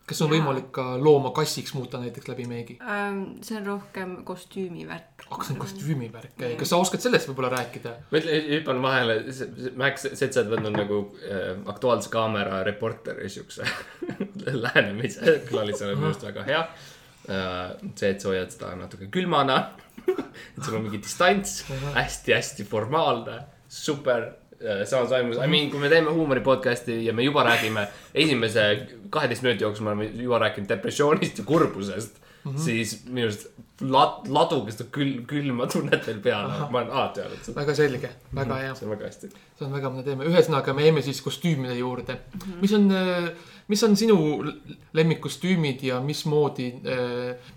kas 0.10 0.22
on 0.26 0.30
Jaa. 0.30 0.40
võimalik 0.40 0.70
ka 0.76 0.86
looma 1.02 1.32
kassiks 1.36 1.74
muuta 1.78 2.00
näiteks 2.02 2.30
läbi 2.32 2.46
meigi? 2.50 2.78
ähm,. 2.82 3.22
see 3.46 3.58
on 3.60 3.68
rohkem 3.68 4.16
kostüümivärk. 4.28 5.26
aga 5.28 5.46
see 5.46 5.56
on 5.56 5.62
kostüümivärk, 5.64 6.46
kas 6.60 6.74
sa 6.74 6.80
oskad 6.82 7.04
sellest 7.04 7.30
võib-olla 7.30 7.52
rääkida? 7.54 7.96
ma 8.10 8.22
ütlen, 8.22 8.48
hüppan 8.56 8.82
vahele, 8.86 9.20
Max, 9.80 10.08
see, 10.08 10.30
et 10.30 10.34
sa 10.34 10.44
oled 10.44 10.54
võtnud 10.56 10.80
nagu 10.80 11.02
äh, 11.22 11.52
Aktuaalse 11.74 12.12
Kaamera 12.14 12.64
reporteri 12.68 13.30
siukse 13.32 13.68
lähenemise 14.66 15.40
külalisele 15.50 15.94
on 15.94 16.02
minu 16.02 16.12
arust 16.12 16.26
väga 16.30 16.48
hea 16.50 16.64
äh,. 16.66 17.78
see, 17.94 18.14
et 18.14 18.20
sa 18.24 18.34
hoiad 18.34 18.54
seda 18.56 18.74
natuke 18.80 19.12
külmana, 19.14 19.62
et 20.10 20.62
sul 20.64 20.80
on 20.80 20.88
mingi 20.88 21.04
distants 21.06 21.62
hästi-hästi 21.96 22.66
formaalne, 22.70 23.44
super 23.70 24.32
samas 24.86 25.10
vaimus, 25.10 25.38
I 25.38 25.48
mean, 25.48 25.70
kui 25.72 25.80
me 25.80 25.90
teeme 25.92 26.12
huumori 26.12 26.42
podcast'i 26.44 27.00
ja 27.06 27.14
me 27.14 27.24
juba 27.24 27.44
räägime 27.48 27.88
esimese 28.14 28.66
kaheteist 29.10 29.46
minuti 29.46 29.64
jooksul 29.64 29.88
me 29.88 29.94
oleme 29.94 30.10
juba 30.24 30.40
rääkinud 30.40 30.70
depressioonist 30.70 31.38
ja 31.38 31.44
kurbusest. 31.44 32.20
mm, 32.44 32.52
-hmm. 32.52 32.60
siis 32.60 33.06
minu 33.06 33.28
arust 33.28 33.48
lad-, 33.82 34.28
laduga 34.28 34.72
seda 34.72 34.90
külm, 34.92 35.26
külma 35.28 35.68
tunnet 35.68 36.08
veel 36.08 36.20
peal, 36.24 36.48
ma 36.72 36.80
olen 36.80 36.92
alati 36.92 37.22
öelnud 37.22 37.44
seda. 37.44 37.56
väga 37.60 37.76
selge, 37.76 38.10
väga 38.36 38.56
hea. 38.56 38.76
see 38.76 38.88
on 38.88 38.92
väga 38.96 39.06
hästi. 39.06 39.30
see 39.60 39.68
on 39.68 39.74
väga 39.74 39.92
mõne 39.94 40.04
teema, 40.04 40.24
ühesõnaga 40.24 40.74
me 40.74 40.88
jäime 40.88 41.02
siis 41.02 41.22
kostüümide 41.22 41.76
juurde 41.76 42.14
mm. 42.14 42.40
-hmm. 42.40 42.62
mis 42.62 42.74
on, 42.74 42.90
mis 43.68 43.84
on 43.84 43.96
sinu 43.96 44.18
lemmikkostüümid 44.94 45.84
ja 45.84 46.02
mismoodi, 46.02 46.74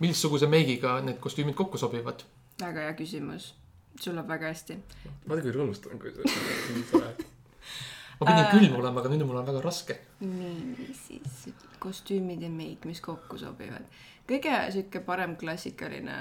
missuguse 0.01 0.47
meigiga 0.47 1.01
need 1.01 1.19
kostüümid 1.21 1.55
kokku 1.55 1.79
sobivad? 1.79 2.23
väga 2.61 2.81
hea 2.81 2.95
küsimus. 2.99 3.55
Sul 4.01 4.15
läheb 4.15 4.29
väga 4.29 4.47
hästi. 4.53 4.77
ma 5.27 5.35
tegelikult 5.37 5.57
rõõmustan, 5.57 5.99
kui 5.99 6.11
sa. 6.13 6.99
ma 8.21 8.27
pidin 8.27 8.45
Äh. 8.45 8.51
külm 8.53 8.75
olema, 8.81 9.01
aga 9.01 9.09
nüüd 9.13 9.25
mul 9.27 9.37
on 9.41 9.47
väga 9.47 9.61
raske. 9.65 9.99
nii, 10.21 10.89
siis 10.95 11.55
kostüümid 11.83 12.43
ja 12.43 12.51
meik, 12.51 12.85
mis 12.85 13.01
kokku 13.01 13.39
sobivad. 13.39 13.85
kõige 14.29 14.57
sihuke 14.73 15.01
parem 15.01 15.37
klassikaline 15.37 16.17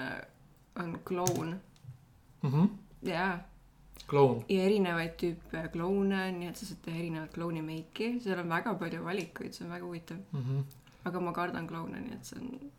on 0.80 1.00
kloun 1.06 1.60
Mhm. 2.44 2.66
jaa, 3.06 3.40
kloun, 4.08 4.44
ja 4.50 4.64
erinevaid 4.66 5.12
tüüpe 5.22 5.68
kloune, 5.72 6.32
nii 6.32 6.48
et 6.50 6.56
sa 6.58 6.66
saad 6.66 6.80
teha 6.86 6.98
erinevat 6.98 7.34
klouni 7.36 7.62
meiki, 7.62 8.20
seal 8.24 8.40
on 8.40 8.50
väga 8.50 8.74
palju 8.80 9.04
valikuid, 9.06 9.54
see 9.54 9.66
on 9.66 9.72
väga 9.72 9.86
huvitav. 9.86 10.18
Mhm. 10.34 10.62
aga 11.06 11.20
ma 11.20 11.32
kardan 11.34 11.68
kloune, 11.68 12.00
nii 12.02 12.14
et 12.14 12.26
see 12.26 12.40
on 12.40 12.72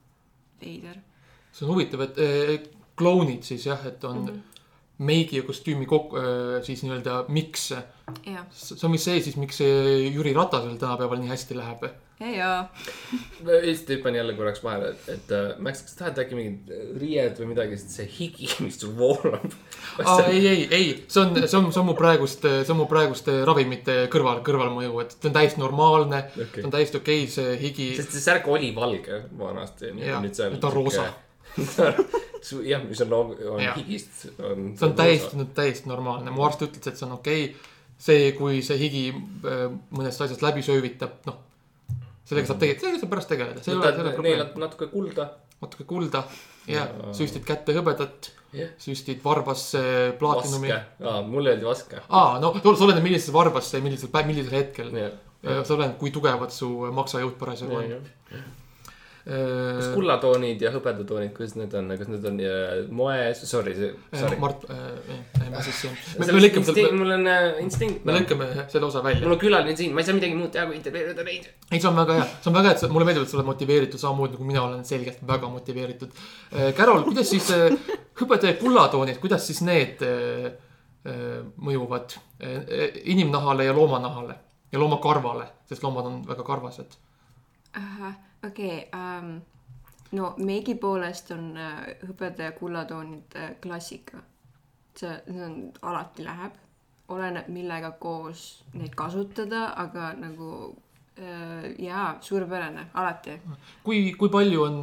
veider. 0.61 0.97
see 1.53 1.67
on 1.67 1.75
huvitav, 1.75 2.01
et 2.01 2.19
eh, 2.19 2.67
klounid 2.97 3.43
siis 3.43 3.67
jah, 3.67 3.87
et 3.87 4.05
on 4.05 4.19
mm 4.19 4.27
-hmm. 4.29 4.41
Meigi 5.03 5.41
ja 5.41 5.47
kostüümi 5.47 5.89
kokku, 5.91 6.21
siis 6.67 6.85
nii-öelda 6.87 7.25
miks. 7.33 7.73
see 7.73 8.87
on 8.87 8.95
vist 8.95 9.09
see 9.09 9.21
siis, 9.25 9.37
miks 9.41 9.61
Jüri 9.63 10.35
Ratasel 10.37 10.79
tänapäeval 10.81 11.23
nii 11.23 11.33
hästi 11.33 11.59
läheb. 11.59 11.87
ja, 12.21 12.31
ja 12.31 12.51
Eesti 13.63 13.97
hüppan 13.97 14.15
jälle 14.15 14.35
korraks 14.35 14.63
vahele, 14.65 14.93
et, 14.93 15.09
et 15.09 15.33
äh, 15.35 15.59
Max, 15.59 15.83
kas 15.83 15.97
tahad 15.99 16.21
äkki 16.23 16.37
mingid 16.39 16.71
riied 17.01 17.41
või 17.41 17.49
midagi, 17.51 17.79
sest 17.81 17.97
see 17.99 18.07
higi, 18.19 18.51
mis 18.65 18.79
sul 18.79 18.93
voolab. 18.99 19.49
aa, 20.05 20.29
ei, 20.29 20.45
ei, 20.47 20.63
ei, 20.71 20.93
see 21.09 21.25
on, 21.25 21.35
see 21.41 21.59
on, 21.59 21.71
see 21.73 21.83
on 21.83 21.89
mu 21.89 21.97
praeguste, 21.99 22.55
see 22.63 22.75
on 22.75 22.83
mu 22.85 22.87
praeguste 22.91 23.41
ravimite 23.49 23.99
kõrval, 24.13 24.43
kõrvalmõju, 24.47 24.95
et 25.03 25.17
see 25.19 25.33
on 25.33 25.37
täiesti 25.41 25.63
normaalne 25.63 26.23
okay.. 26.31 26.61
see 26.61 26.69
on 26.69 26.77
täiesti 26.77 27.03
okei 27.03 27.25
okay,, 27.25 27.35
see 27.39 27.59
higi. 27.65 27.91
sest 27.99 28.15
see 28.15 28.25
särk 28.31 28.49
oli 28.53 28.71
valge 28.77 29.25
vanasti. 29.39 29.95
Jah, 30.03 30.23
nüüd 30.23 30.39
ta 30.39 30.71
on 30.71 30.77
roosa.. 30.79 31.11
jah, 32.67 32.83
mis 32.89 33.01
on 33.05 33.13
loom-, 33.13 33.37
on 33.53 33.63
Jah. 33.63 33.77
higist, 33.77 34.27
see 34.27 34.87
on 34.89 34.97
täiesti, 34.99 35.47
täiesti 35.55 35.91
normaalne, 35.91 36.33
mu 36.35 36.45
arst 36.47 36.65
ütles, 36.67 36.85
et 36.89 36.99
see 36.99 37.07
on 37.09 37.17
okei 37.19 37.45
okay.. 37.51 37.73
see, 38.03 38.31
kui 38.39 38.61
see 38.67 38.79
higi 38.81 39.07
äh, 39.13 39.67
mõnest 39.95 40.25
asjast 40.25 40.45
läbi 40.45 40.65
söövitab, 40.67 41.21
noh, 41.29 41.41
sellega 42.29 42.51
saab 42.51 42.63
tegelikult, 42.63 42.87
sellega 42.87 43.03
saab 43.03 43.13
pärast 43.15 43.33
tegeleda, 43.35 43.65
see 43.65 43.75
ei 43.75 43.79
ole, 43.79 43.91
see 43.91 44.03
ei 44.03 44.07
ole 44.07 44.15
probleem. 44.19 44.47
natuke 44.63 44.89
kulda. 44.93 45.29
natuke 45.63 45.89
kulda 45.89 46.25
ja 46.71 46.87
Ja- 46.87 47.13
süstid 47.17 47.45
kätte 47.47 47.75
hõbedat, 47.75 48.31
jah. 48.55 48.73
süstid 48.83 49.23
varbasse 49.25 49.83
plaatinumi 50.19 50.71
vaske., 50.71 51.07
aa, 51.11 51.21
mulle 51.27 51.55
öeldi 51.55 51.69
vaske. 51.69 52.03
aa, 52.09 52.41
no 52.43 52.55
oleneb, 52.55 53.03
millisesse 53.05 53.35
varbasse 53.35 53.79
ja 53.79 53.85
millisel, 53.85 54.11
millisel 54.27 54.59
hetkel. 54.59 54.91
jah, 54.97 55.15
see 55.43 55.77
oleneb, 55.77 55.99
kui 56.01 56.15
tugevad 56.15 56.55
su 56.55 56.71
maksajõud 56.95 57.39
parasjagu 57.39 57.81
on. 57.83 57.95
Kas 59.23 59.89
kullatoonid 59.95 60.63
ja 60.65 60.73
hõbedatoonid, 60.75 61.31
kuidas 61.37 61.55
need 61.59 61.75
on, 61.79 61.93
kas 62.01 62.11
need 62.11 62.25
on 62.27 62.41
äh, 62.43 62.73
moes, 62.91 63.45
sorry, 63.47 63.75
sorry. 64.11 64.39
Mart, 64.43 64.67
ma 65.53 65.63
siis, 65.63 65.85
me 66.19 66.27
me 66.27 66.43
lõikame 66.43 66.67
selle, 66.67 66.89
mul 66.99 67.17
on 67.19 67.31
äh, 67.31 67.49
instinkt 67.63 68.07
me. 68.09 68.17
lõikame 68.19 68.51
selle 68.73 68.89
osa 68.89 69.05
välja 69.05 69.23
mul. 69.23 69.37
on 69.37 69.43
külaline 69.43 69.77
siin, 69.79 69.95
ma 69.95 70.03
ei 70.03 70.09
saa 70.11 70.19
midagi 70.19 70.39
muud 70.39 70.51
teha, 70.55 70.67
kui 70.71 70.79
intervjueerida 70.81 71.27
neid. 71.29 71.51
ei, 71.71 71.79
see 71.79 71.91
on 71.91 71.99
väga 72.03 72.19
hea, 72.19 72.29
see 72.39 72.51
on 72.51 72.59
väga 72.59 72.73
hea, 72.73 72.77
et 72.79 72.85
sa, 72.85 72.91
mulle 72.93 73.09
meeldib, 73.09 73.29
et 73.29 73.35
sa 73.35 73.39
oled 73.39 73.51
motiveeritud 73.53 74.03
samamoodi 74.03 74.39
nagu 74.39 74.49
mina 74.49 74.65
olen 74.67 74.83
selgelt 74.89 75.23
väga 75.29 75.51
motiveeritud. 75.53 76.23
Carol, 76.77 77.05
kuidas 77.07 77.31
siis 77.31 77.47
äh, 77.55 77.71
hõbeda 78.21 78.51
ja 78.51 78.59
kullatoonid, 78.59 79.21
kuidas 79.23 79.47
siis 79.49 79.63
need 79.67 80.03
äh, 80.07 80.51
äh, 81.07 81.39
mõjuvad 81.63 82.17
äh, 82.43 82.99
inimnahale 83.15 83.69
ja 83.69 83.77
loomanahale 83.77 84.39
ja 84.73 84.81
loomakarvale, 84.81 85.49
sest 85.69 85.85
loomad 85.85 86.09
on 86.09 86.21
väga 86.29 86.47
karvased. 86.47 86.99
okei, 88.47 88.89
no 90.13 90.35
meigi 90.39 90.75
poolest 90.81 91.31
on 91.35 91.57
äh, 91.57 91.97
hõbeda 92.07 92.43
ja 92.51 92.53
kullatoonid 92.57 93.37
äh, 93.39 93.51
klassika. 93.63 94.19
see, 94.97 95.23
see 95.27 95.45
on, 95.45 95.73
alati 95.89 96.25
läheb, 96.25 96.53
oleneb, 97.09 97.49
millega 97.49 97.91
koos 98.01 98.65
neid 98.77 98.95
kasutada, 98.97 99.73
aga 99.81 100.13
nagu 100.21 100.77
äh, 101.17 101.73
jaa, 101.81 102.19
suurepärane, 102.21 102.87
alati. 102.95 103.41
kui, 103.85 104.13
kui 104.19 104.29
palju 104.33 104.63
on, 104.67 104.83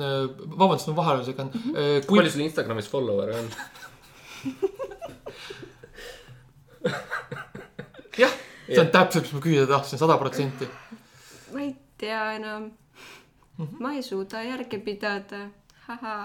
vabandust, 0.55 0.87
ma 0.89 0.95
vahele 1.03 1.23
segan, 1.27 1.49
kui 1.53 2.01
kui 2.07 2.17
palju 2.17 2.31
sul 2.33 2.45
Instagramis 2.47 2.89
follower'e 2.89 3.35
on? 3.43 3.49
jah, 8.23 8.33
see 8.65 8.81
on 8.81 8.91
täpselt, 8.93 9.23
mis 9.27 9.35
ma 9.37 9.41
küsida 9.45 9.65
tahtsin, 9.69 9.97
sada 10.01 10.15
protsenti. 10.17 10.65
ma 11.53 11.59
ei 11.67 11.73
tea 12.01 12.23
enam. 12.39 12.63
Ma 13.79 13.93
ei 13.95 14.03
suuda 14.05 14.43
järge 14.43 14.79
pidada, 14.83 15.47
haha. 15.87 16.15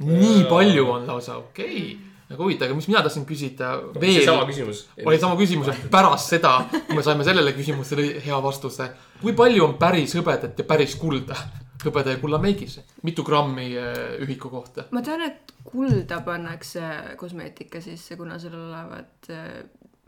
nii 0.00 0.44
palju 0.50 0.86
on 0.90 1.06
lausa, 1.06 1.36
okei 1.40 1.80
okay.. 1.80 1.96
väga 2.30 2.44
huvitav, 2.44 2.68
aga 2.68 2.78
mis 2.78 2.90
mina 2.90 3.02
tahtsin 3.06 3.24
küsida 3.26 3.72
veel 4.00 4.20
seesama, 4.20 4.44
küsimus. 4.50 4.84
oli 5.04 5.18
sama 5.22 5.38
küsimus, 5.40 5.72
et 5.72 5.88
pärast 5.90 6.36
seda, 6.36 6.56
kui 6.74 6.98
me 6.98 7.06
saime 7.06 7.26
sellele 7.26 7.56
küsimusele 7.56 8.12
hea 8.26 8.42
vastuse. 8.42 8.90
kui 9.22 9.34
palju 9.36 9.66
on 9.66 9.74
päris 9.80 10.14
hõbedat 10.18 10.58
ja 10.58 10.68
päris 10.68 10.94
kulda 11.00 11.38
hõbeda 11.84 12.14
ja 12.14 12.20
kulla 12.20 12.38
meigis? 12.42 12.78
mitu 13.06 13.24
grammi 13.26 13.72
äh, 13.78 14.16
ühiku 14.24 14.50
kohta? 14.52 14.86
ma 14.94 15.02
tean, 15.06 15.24
et 15.26 15.54
kulda 15.64 16.20
pannakse 16.26 17.16
kosmeetika 17.20 17.82
sisse, 17.84 18.16
kuna 18.20 18.38
seal 18.42 18.56
olevat 18.58 19.30
äh, 19.32 19.46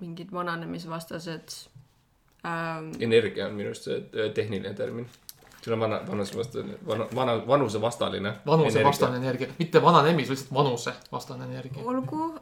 mingid 0.03 0.33
vananemisvastased 0.35 1.57
ähm,. 2.47 2.93
energia 3.01 3.49
on 3.49 3.59
minu 3.59 3.73
arust 3.73 3.89
see 3.89 3.99
äh, 3.99 4.33
tehniline 4.35 4.75
termin. 4.79 5.09
Sul 5.65 5.73
on 5.73 5.81
vana, 5.81 6.01
vanusevastane, 6.09 6.79
vana, 6.87 7.07
vana, 7.15 7.37
vanusevastaline. 7.47 8.35
vanusevastane 8.47 9.17
energia, 9.17 9.49
mitte 9.59 9.83
vananemis, 9.83 10.29
lihtsalt 10.29 10.55
vanusevastane 10.55 11.45
energia. 11.45 11.83
olgu, 11.85 12.35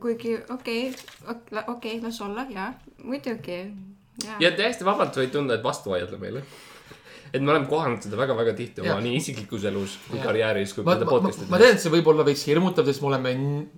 kuigi 0.00 0.38
okei 0.50 0.94
okay,, 1.28 1.62
okei, 1.66 2.00
las 2.02 2.20
olla, 2.20 2.46
jaa, 2.50 2.72
muidugi, 3.02 3.60
ja 4.40 4.50
täiesti 4.56 4.84
vabalt 4.84 5.16
võid 5.16 5.32
tunda, 5.32 5.56
et 5.56 5.64
vastu 5.64 5.92
vaielda 5.92 6.18
meile. 6.20 6.42
Et 7.36 7.44
me 7.44 7.52
oleme 7.54 7.68
kohanud 7.70 8.02
seda 8.06 8.18
väga-väga 8.18 8.54
tihti 8.58 8.82
oma 8.84 8.94
Jah. 8.96 9.02
nii 9.06 9.16
isiklikus 9.20 9.64
elus 9.70 9.96
kui 10.08 10.18
Jah. 10.18 10.26
karjääris 10.28 10.74
kui 10.76 10.84
ma, 10.86 10.96
ka 10.98 11.04
ma, 11.06 11.32
tean, 11.60 11.74
et 11.76 11.82
see 11.82 11.92
võib 11.92 12.10
olla 12.12 12.24
veits 12.26 12.44
hirmutav, 12.48 12.86
sest 12.88 13.02
me 13.04 13.10
oleme 13.12 13.34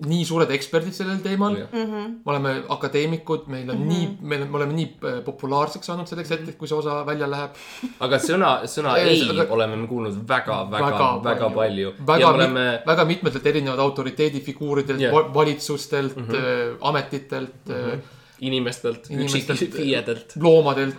nii 0.06 0.24
suured 0.28 0.50
eksperdid 0.56 0.96
sellel 0.96 1.20
teemal. 1.24 1.56
me 1.72 2.32
oleme 2.32 2.54
akadeemikud, 2.76 3.48
meil 3.52 3.70
on 3.70 3.76
mm 3.76 3.82
-hmm. 3.82 3.92
nii, 3.92 4.16
me 4.20 4.38
me 4.44 4.56
oleme 4.60 4.72
nii 4.72 4.88
äh, 5.04 5.18
populaarseks 5.24 5.86
saanud 5.90 6.08
selleks 6.10 6.30
hetkeks, 6.34 6.56
kui 6.58 6.68
see 6.68 6.78
osa 6.78 7.00
välja 7.06 7.30
läheb. 7.30 7.56
aga 8.00 8.16
sõna, 8.22 8.52
sõna 8.66 8.96
Ei, 8.98 9.22
ei 9.22 9.30
aga- 9.30 9.52
oleme 9.54 9.76
me 9.76 9.86
kuulnud 9.86 10.20
väga, 10.28 10.58
väga, 10.70 10.90
Väga 10.90 11.08
väga 11.24 11.50
palju. 11.50 11.92
väga 12.06 12.20
ja 12.20 12.32
me 12.32 12.34
oleme... 12.34 12.66
väga 12.86 13.04
mitmetelt 13.04 13.46
erinevad 13.46 13.78
autoriteedifiguuridelt 13.78 15.00
yeah., 15.00 15.34
valitsustelt 15.34 16.16
mm, 16.16 16.26
-hmm. 16.26 16.76
ametitelt 16.80 17.66
mm, 17.68 17.74
-hmm. 17.74 18.00
inimestelt, 18.40 19.10
Inimestelt- 19.10 19.50
üksik 19.56 19.74
FIE-delt 19.74 20.36
loomadelt, 20.40 20.96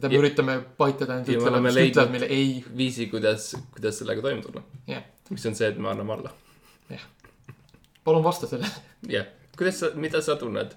mida 0.00 0.08
me 0.08 0.14
Ja- 0.16 0.20
üritame 0.22 0.54
paitada, 0.80 1.18
nad 1.20 1.28
ja 1.28 1.38
me 1.60 1.70
ütlevad, 1.70 2.10
meile 2.10 2.26
ei. 2.32 2.64
viisi, 2.76 3.06
kuidas, 3.12 3.50
kuidas 3.76 3.98
sellega 4.00 4.22
toime 4.24 4.42
tulla. 4.42 4.62
jah, 4.88 5.02
mis 5.30 5.44
on 5.46 5.54
see, 5.54 5.68
et 5.68 5.78
me 5.78 5.88
anname 5.92 6.12
alla. 6.16 6.32
palun 8.04 8.24
vasta 8.24 8.46
sellele. 8.48 8.70
jah, 9.08 9.26
kuidas 9.56 9.78
sa, 9.80 9.90
mida 9.94 10.22
sa 10.24 10.36
tunned? 10.40 10.72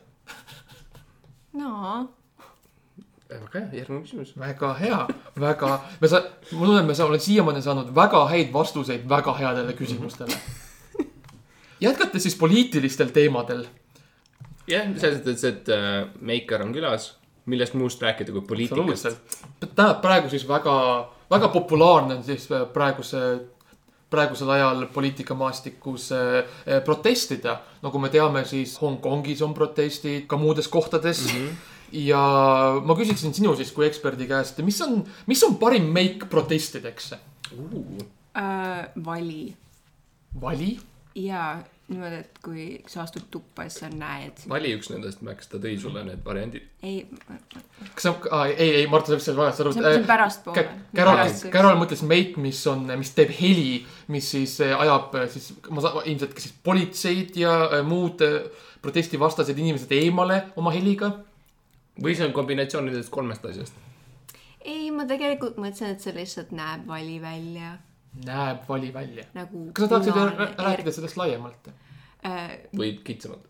no 1.54 2.10
väga 3.30 3.60
hea, 3.60 3.70
järgmine 3.80 4.04
küsimus. 4.04 4.34
väga 4.38 4.74
hea, 4.78 5.00
väga, 5.40 5.70
me 6.02 6.08
sa-, 6.12 6.24
ma 6.52 6.66
tunnen, 6.68 6.86
me 6.86 6.94
sa- 6.98 7.06
olen 7.08 7.20
siiamaani 7.20 7.62
saanud 7.66 7.94
väga 7.96 8.26
häid 8.30 8.52
vastuseid 8.54 9.08
väga 9.10 9.34
headele 9.40 9.74
küsimustele. 9.78 10.36
jätkates 11.82 12.24
siis 12.28 12.36
poliitilistel 12.36 13.10
teemadel 13.16 13.66
jah, 14.68 14.86
selles 14.98 15.22
mõttes, 15.24 15.44
et 15.50 15.70
äh, 15.74 16.06
Meikar 16.22 16.62
on 16.66 16.74
külas, 16.76 17.14
millest 17.46 17.74
muust 17.74 18.02
rääkida 18.02 18.32
kui 18.32 18.42
poliitikast. 18.48 19.08
tähendab 19.60 20.02
praegu 20.02 20.30
siis 20.30 20.48
väga, 20.48 20.76
väga 21.32 21.50
populaarne 21.54 22.16
on 22.16 22.24
siis 22.24 22.48
äh, 22.52 22.66
praeguse, 22.74 23.24
praegusel 24.10 24.50
ajal 24.50 24.86
poliitikamaastikus 24.94 26.12
äh, 26.12 26.84
protestida. 26.86 27.60
nagu 27.82 28.00
me 28.00 28.10
teame, 28.10 28.46
siis 28.46 28.78
Hongkongis 28.82 29.42
on 29.42 29.54
protestid, 29.54 30.28
ka 30.28 30.38
muudes 30.38 30.68
kohtades 30.68 31.26
mm. 31.34 31.40
-hmm. 31.40 31.56
ja 31.92 32.22
ma 32.86 32.96
küsiksin 32.96 33.34
sinu 33.34 33.56
siis 33.56 33.72
kui 33.72 33.88
eksperdi 33.88 34.28
käest, 34.28 34.58
mis 34.64 34.82
on, 34.82 35.04
mis 35.26 35.44
on 35.44 35.56
parim 35.56 35.84
meik 35.84 36.30
protestideks? 36.30 37.14
äh, 38.38 38.88
vali 39.06 39.56
vali? 40.42 40.80
jaa, 41.16 41.64
niimoodi, 41.92 42.20
et 42.24 42.40
kui 42.44 42.66
sa 42.88 43.02
astud 43.04 43.26
tuppa, 43.32 43.66
siis 43.68 43.82
sa 43.84 43.90
näed. 43.92 44.44
vali 44.50 44.72
üks 44.78 44.90
nendest, 44.92 45.22
Max, 45.26 45.50
ta 45.52 45.60
tõi 45.62 45.74
sulle 45.82 46.04
need 46.08 46.22
variandid. 46.26 46.70
ei, 46.86 47.02
kas 47.94 48.06
sa, 48.08 48.14
ei, 48.48 48.70
ei, 48.80 48.88
Mart, 48.92 49.10
sa 49.10 49.20
said 49.20 49.38
valesti 49.38 49.66
aru 49.66 49.74
see 49.76 49.84
on, 49.84 49.90
see 49.90 50.02
on 50.02 50.08
pärastpoole. 50.08 50.66
Carol, 50.96 51.24
Carol 51.52 51.80
mõtles 51.82 52.06
make, 52.08 52.40
mis 52.44 52.62
on, 52.72 52.88
mis 53.00 53.14
teeb 53.18 53.34
heli, 53.36 53.84
mis 54.16 54.32
siis 54.36 54.56
eh, 54.64 54.74
ajab 54.86 55.20
eh, 55.20 55.30
siis, 55.36 55.52
ma 55.70 55.84
saan, 55.84 56.00
ilmselt 56.08 56.36
ka 56.38 56.46
siis 56.46 56.58
politseid 56.64 57.40
ja 57.44 57.56
eh, 57.68 57.86
muud 57.88 58.24
protestivastased 58.84 59.60
inimesed 59.60 59.92
eemale 60.00 60.44
oma 60.60 60.72
heliga. 60.76 61.12
või 62.02 62.16
see 62.18 62.26
on 62.26 62.34
kombinatsioon 62.34 62.88
nendest 62.90 63.12
kolmest 63.14 63.44
asjast. 63.46 63.76
ei, 64.64 64.88
ma 64.92 65.04
tegelikult 65.10 65.60
mõtlesin, 65.60 65.98
et 65.98 66.06
see 66.06 66.16
lihtsalt 66.16 66.56
näeb 66.56 66.88
vali 66.88 67.20
välja 67.22 67.76
näeb 68.26 68.68
vali 68.70 68.94
välja. 68.94 69.26
nagu. 69.34 69.70
kas 69.74 69.86
sa 69.86 69.90
tahaksid 69.90 70.14
rää- 70.14 70.56
rääkida 70.58 70.92
sellest 70.92 71.18
laiemalt? 71.18 71.72
äh, 72.26 72.58
või 72.78 73.00
kitsamalt. 73.04 73.48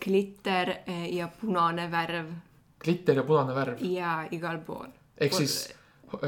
glitter 0.00 0.70
äh, 0.88 1.06
ja 1.14 1.28
punane 1.40 1.90
värv 1.90 2.28
glitter 2.84 3.16
ja 3.16 3.22
punane 3.22 3.54
värv. 3.54 3.80
ja 3.80 4.26
igal 4.30 4.58
pool. 4.66 4.92
ehk 5.18 5.34
siis 5.34 5.74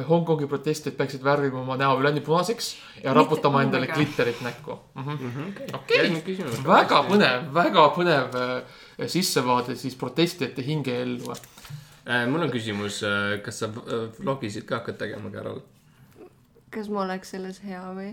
Hongkongi 0.09 0.47
protestijad 0.51 0.97
peaksid 0.99 1.23
värvima 1.23 1.61
oma 1.61 1.77
näo 1.79 1.99
üleni 2.01 2.21
punaseks 2.21 2.73
ja 3.05 3.13
raputama 3.15 3.59
oh 3.59 3.61
my 3.61 3.67
endale 3.67 3.87
God. 3.87 3.95
glitterit 3.95 4.41
näkku 4.43 4.79
mm. 4.95 5.05
-hmm. 5.05 5.75
okei, 5.75 6.11
väga. 6.67 7.03
põnev, 7.11 7.55
väga 7.55 7.85
põnev 7.97 8.35
eh, 8.41 9.09
sissevaade 9.09 9.77
siis 9.77 9.95
protestijate 9.95 10.63
hingeellu. 10.63 11.35
mul 12.31 12.43
on 12.43 12.51
küsimus, 12.51 13.03
kas 13.45 13.59
sa 13.59 13.67
äh, 13.67 14.11
vlogisid 14.25 14.65
ka 14.65 14.75
hakkad 14.75 14.99
tegema, 14.99 15.31
Carol? 15.31 15.61
Kas 16.77 16.91
ma 16.93 17.07
oleks 17.07 17.31
selles 17.33 17.63
hea 17.65 17.81
või? 17.97 18.11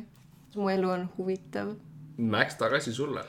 kas 0.48 0.62
mu 0.62 0.70
elu 0.72 0.91
on 0.93 1.03
huvitav? 1.17 1.74
Max 2.17 2.55
tagasi 2.60 2.93
sulle. 2.96 3.24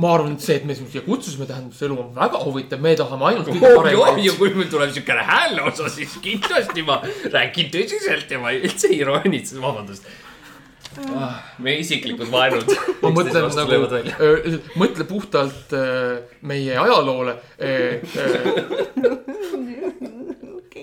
ma 0.00 0.14
arvan, 0.16 0.34
et 0.34 0.42
see, 0.42 0.56
et 0.58 0.64
me 0.66 0.74
sind 0.74 0.90
siia 0.90 1.04
kutsusime, 1.04 1.46
tähendab, 1.46 1.74
see 1.76 1.86
elu 1.86 1.98
on 2.00 2.10
väga 2.16 2.40
huvitav, 2.42 2.80
me 2.82 2.94
tahame 2.98 3.28
ainult 3.30 3.50
kõige 3.52 3.70
ja 3.70 3.78
paremaid. 3.78 4.30
kui 4.40 4.54
meil 4.56 4.70
tuleb 4.72 4.94
siukene 4.96 5.26
hääle 5.28 5.66
osa, 5.70 5.90
siis 5.92 6.16
kindlasti 6.24 6.82
ma 6.86 6.98
räägin 7.04 7.70
tõsiselt 7.74 8.34
ja 8.34 8.40
ma 8.42 8.54
üldse 8.56 8.90
ei 8.90 9.02
iroonitse, 9.04 9.60
vabandust. 9.62 10.08
meie 11.58 11.78
isiklikud 11.84 12.32
vaenud. 12.32 12.74
ma 13.04 13.14
mõtlen 13.14 13.46
nagu, 13.60 14.02
mõtle 14.80 15.04
puhtalt 15.10 15.78
äh, 15.78 15.86
meie 16.42 16.80
ajaloole. 16.86 17.38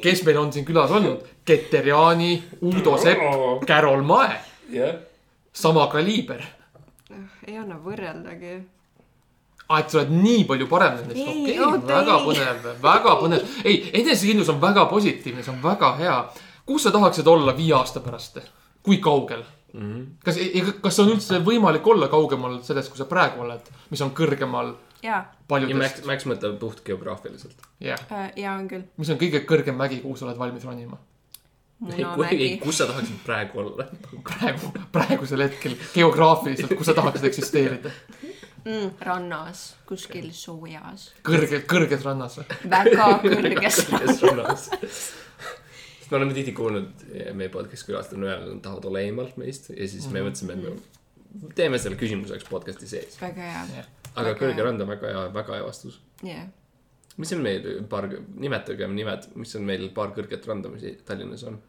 kes 0.01 0.23
meil 0.27 0.37
on 0.41 0.51
siin 0.53 0.65
külas 0.65 0.91
olnud, 0.91 1.23
Keter 1.45 1.87
Jaani, 1.87 2.35
Uudo 2.61 2.97
Sepp, 3.01 3.21
Carol 3.67 4.03
Mae, 4.07 4.37
jah, 4.73 4.95
sama 5.53 5.87
kaliiber. 5.91 6.43
ei 7.47 7.57
anna 7.57 7.79
võrreldagi. 7.81 8.59
aa, 9.67 9.79
et 9.79 9.89
sa 9.89 10.01
oled 10.01 10.11
nii 10.11 10.43
palju 10.49 10.67
parem 10.67 10.97
nendest, 10.99 11.19
Ei, 11.19 11.27
okei 11.27 11.59
okay,, 11.59 11.87
väga 11.87 12.17
ei. 12.17 12.25
põnev, 12.25 12.71
väga 12.83 13.15
põnev. 13.21 13.59
ei, 13.63 13.77
enesekindlus 14.01 14.49
on 14.49 14.61
väga 14.61 14.85
positiivne, 14.85 15.43
see 15.43 15.53
on 15.53 15.61
väga 15.63 15.95
hea. 15.97 16.17
kus 16.65 16.83
sa 16.83 16.91
tahaksid 16.91 17.27
olla 17.27 17.55
viie 17.57 17.73
aasta 17.75 17.99
pärast? 17.99 18.41
kui 18.83 18.97
kaugel 18.97 19.43
mm? 19.73 19.91
-hmm. 19.91 20.07
kas, 20.25 20.39
kas 20.81 20.99
on 21.03 21.13
üldse 21.15 21.41
võimalik 21.45 21.87
olla 21.87 22.07
kaugemal 22.11 22.61
sellest, 22.63 22.89
kui 22.89 23.01
sa 23.01 23.09
praegu 23.09 23.45
oled, 23.45 23.71
mis 23.89 24.01
on 24.01 24.13
kõrgemal 24.17 24.75
jaa 25.03 25.13
ja 25.13 25.21
Max, 25.21 25.47
paljudest? 25.47 26.03
Max 26.05 26.27
mõtleb 26.29 26.57
puht 26.59 26.83
geograafiliselt. 26.85 27.63
jah, 27.79 28.03
äh,, 28.11 28.31
jaa 28.35 28.57
on 28.57 28.67
küll. 28.67 28.83
mis 28.97 29.09
on 29.09 29.21
kõige 29.21 29.45
kõrgem 29.49 29.77
mägi, 29.77 30.01
kuhu 30.03 30.15
sa 30.15 30.27
oled 30.27 30.37
valmis 30.37 30.65
ronima? 30.65 30.99
munamägi. 31.81 32.57
kus 32.61 32.77
sa 32.77 32.87
tahaksid 32.87 33.23
praegu 33.25 33.59
olla? 33.59 33.87
praegu, 34.29 34.71
praegusel 34.91 35.47
hetkel 35.47 35.75
geograafiliselt, 35.93 36.75
kus 36.77 36.91
sa 36.91 36.97
tahaksid 36.97 37.25
eksisteerida? 37.31 37.93
Mm, 38.61 38.91
rannas, 39.01 39.63
kuskil 39.89 40.29
soojas. 40.37 41.09
kõrge, 41.25 41.63
kõrges 41.65 42.05
rannas 42.05 42.37
või? 42.37 42.45
väga 42.75 43.07
kõrges 43.23 44.21
rannas. 44.27 44.69
Sest 46.11 46.19
me 46.19 46.19
oleme 46.19 46.35
tihti 46.35 46.53
kuulnud, 46.57 47.03
meie 47.39 47.51
podcast'i 47.53 47.87
külastajad 47.87 48.19
on 48.19 48.27
öelnud, 48.27 48.47
et 48.49 48.55
nad 48.57 48.63
tahavad 48.65 48.87
olla 48.89 49.03
eemalt 49.05 49.37
meist 49.39 49.69
ja 49.71 49.87
siis 49.87 50.09
me 50.11 50.23
mõtlesime, 50.25 50.57
et 50.59 51.43
me 51.45 51.53
teeme 51.55 51.79
selle 51.79 51.95
küsimuseks 51.99 52.49
podcast'i 52.51 52.89
sees. 52.91 53.15
väga 53.21 53.51
hea, 53.53 53.85
aga 54.19 54.33
kõrge 54.35 54.65
rand 54.67 54.83
on 54.83 54.91
väga 54.91 55.13
hea, 55.13 55.25
väga 55.31 55.59
hea 55.59 55.67
vastus. 55.67 56.01
jah. 56.27 56.49
mis 57.15 57.31
on 57.31 57.43
meil 57.47 57.69
paar, 57.87 58.09
nimetage 58.35 58.91
nimed, 58.91 59.29
mis 59.39 59.55
on 59.55 59.63
meil 59.71 59.87
paar 59.95 60.11
kõrget 60.17 60.47
randa, 60.51 60.73
mis 60.73 60.83
Tallinnas 61.07 61.47
on? 61.47 61.61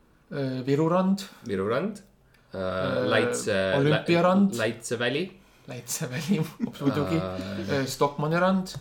Viru 0.66 0.88
rand, 0.90 1.22
Viru 1.46 1.68
rand 1.68 2.00
äh,, 2.00 2.08
Äh, 2.52 3.06
Laitse. 3.08 3.74
Olümpiarand. 3.78 4.56
Laitseväli 4.56 5.38
Laitseväli 5.68 6.40
muidugi, 6.80 7.16
äh,, 7.16 7.86
Stockmanni 7.86 8.40
rand, 8.40 8.74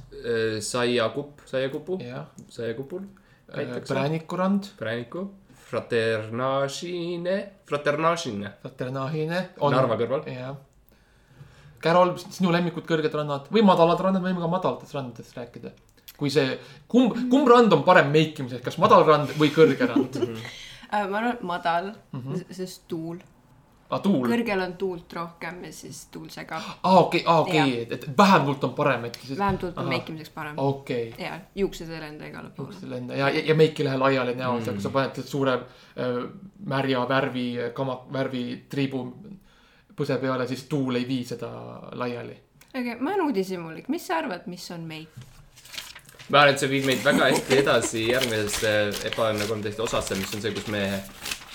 Saiakupp, 0.59 1.45
Saiakupu, 1.45 1.99
Saiakupul. 2.49 3.05
Prääniku 3.87 4.37
rand, 4.37 4.63
Prääniku, 4.79 5.29
Fraternažine, 5.71 7.37
Fraternažine, 7.65 8.49
Vaternahine. 8.63 9.39
Narva 9.71 9.95
kõrval. 9.99 10.25
jah. 10.27 10.57
Carol, 11.81 12.11
sinu 12.19 12.51
lemmikud 12.53 12.83
kõrged 12.85 13.13
rannad 13.15 13.47
või 13.53 13.63
madalad 13.65 14.03
rannad, 14.03 14.21
võime 14.25 14.43
ka 14.43 14.49
madalatest 14.51 14.97
randadest 14.97 15.37
rääkida. 15.37 15.71
kui 16.19 16.29
see, 16.29 16.59
kumb, 16.91 17.15
kumb 17.31 17.47
rand 17.49 17.73
on 17.73 17.85
parem 17.87 18.11
meikimiseks, 18.13 18.61
kas 18.65 18.77
madal 18.77 19.07
rand 19.07 19.31
või 19.39 19.49
kõrge 19.55 19.87
rand? 19.87 20.19
Äh, 20.91 21.05
ma 21.07 21.21
arvan, 21.21 21.35
et 21.37 21.43
madal 21.47 21.85
mm. 22.11 22.19
-hmm. 22.19 22.53
sest 22.53 22.81
tuul. 22.91 23.21
tuul. 23.99 24.27
kõrgel 24.29 24.63
on 24.63 24.73
tuult 24.79 25.13
rohkem 25.13 25.63
ja 25.65 25.71
siis 25.75 26.05
tuul 26.11 26.29
segab. 26.31 26.63
aa, 26.83 26.99
okei, 26.99 27.23
aa, 27.25 27.39
okei, 27.41 27.81
et, 27.81 27.91
et 27.97 28.05
vähem 28.17 28.45
tuult 28.47 28.63
on 28.63 28.73
parem, 28.77 29.05
et 29.05 29.19
siis. 29.23 29.39
vähem 29.39 29.57
tuult 29.57 29.77
on 29.77 29.89
meikimiseks 29.91 30.29
parem. 30.35 30.57
okei, 30.57 31.13
ja 31.19 31.39
juuksed 31.55 31.89
ei 31.89 32.01
lenda 32.01 32.29
igale 32.29 32.49
poole. 32.55 32.69
juuksed 32.69 32.87
ei 32.87 32.93
lenda 32.95 33.17
ja, 33.19 33.29
ja, 33.29 33.43
ja 33.51 33.55
meik 33.55 33.79
ei 33.79 33.89
lähe 33.89 33.97
laiali 33.97 34.35
näos 34.35 34.65
mm., 34.65 34.77
kui 34.77 34.85
sa 34.85 34.93
paned 34.93 35.19
selle 35.19 35.33
suure 35.33 35.53
äh, 35.53 36.21
märja 36.65 37.03
värvi, 37.09 37.47
kama, 37.73 37.99
värvi 38.13 38.45
triibu 38.69 39.03
põse 39.97 40.17
peale, 40.21 40.47
siis 40.47 40.63
tuul 40.71 41.01
ei 41.01 41.07
vii 41.07 41.25
seda 41.33 41.51
laiali. 41.99 42.37
aga 42.73 42.95
ma 42.99 43.11
olen 43.11 43.27
uudishimulik, 43.27 43.91
mis 43.91 44.07
sa 44.07 44.21
arvad, 44.21 44.47
mis 44.51 44.71
on 44.71 44.87
meik? 44.87 45.27
ma 46.29 46.45
arvan, 46.45 46.55
et 46.55 46.63
see 46.63 46.71
viib 46.71 46.87
meid 46.87 47.03
väga 47.03 47.27
hästi 47.27 47.57
edasi 47.59 48.05
järgmisesse 48.07 48.73
Ebaõnne 49.11 49.47
kolmteist 49.49 49.79
osasse, 49.83 50.15
mis 50.15 50.31
on 50.35 50.43
see, 50.43 50.53
kus 50.55 50.71
me 50.71 50.85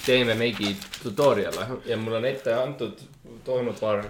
teeme 0.06 0.34
meigi 0.38 0.72
tutorial'e 1.02 1.66
ja 1.90 1.98
mul 1.98 2.18
on 2.20 2.26
ette 2.28 2.54
antud, 2.54 3.00
toonud 3.46 3.78
paar, 3.80 4.04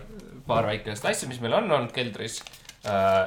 paar 0.46 0.68
väikest 0.68 1.04
asja, 1.08 1.28
mis 1.30 1.40
meil 1.44 1.56
on 1.56 1.70
olnud 1.70 1.92
keldris 1.96 2.40
uh,. 2.84 3.26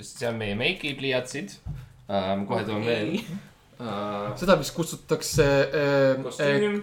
see 0.00 0.28
on 0.28 0.38
meie 0.40 0.54
meigi 0.56 0.92
pliiatsid 0.96 1.54
uh,, 1.64 2.34
ma 2.40 2.44
kohe 2.48 2.64
toon 2.68 2.84
veel 2.86 3.14
uh,. 3.20 4.32
seda 4.40 4.58
vist 4.60 4.74
kutsutakse 4.76 5.46
äh, 5.64 6.22
kostüüm, 6.24 6.82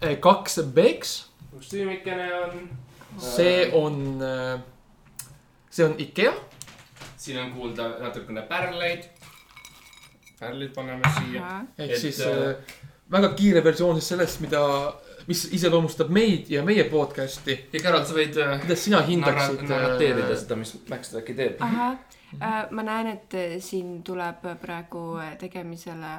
äh, 0.00 0.16
kaks 0.22 0.60
B-ks, 0.74 1.16
kostüümikene 1.54 2.28
on. 2.42 2.62
see 3.22 3.66
on 3.78 3.98
äh,, 4.22 4.60
see 5.70 5.88
on 5.88 5.98
IKEA, 6.06 6.34
siin 7.16 7.42
on 7.42 7.52
kuulda 7.56 7.90
natukene 8.02 8.46
pärleid. 8.46 9.10
pärlid 10.38 10.72
paneme 10.74 11.10
siia. 11.18 11.50
ehk 11.78 11.90
Et, 11.90 11.98
siis 12.00 12.22
äh, 12.26 12.80
väga 13.10 13.32
kiire 13.36 13.64
versioon 13.64 14.00
siis 14.00 14.08
sellest, 14.14 14.40
mida, 14.40 14.62
mis 15.26 15.44
iseloomustab 15.52 16.10
meid 16.10 16.50
ja 16.50 16.62
meie 16.64 16.84
podcast'i. 16.90 17.58
ja 17.72 17.82
Carol, 17.82 18.06
sa 18.06 18.16
võid 18.16 18.38
kuidas 18.62 18.84
sina 18.84 19.02
hindaksid 19.06 19.66
narrateerida 19.68 20.30
äh, 20.30 20.38
seda, 20.44 20.56
mis 20.56 20.76
Max 20.90 21.14
äkki 21.18 21.34
teeb. 21.34 21.60
ahah, 21.60 21.98
ma 22.70 22.86
näen, 22.86 23.12
et 23.16 23.34
äh, 23.34 23.58
siin 23.60 24.02
tuleb 24.06 24.46
praegu 24.62 25.04
äh, 25.20 25.36
tegemisele 25.38 26.14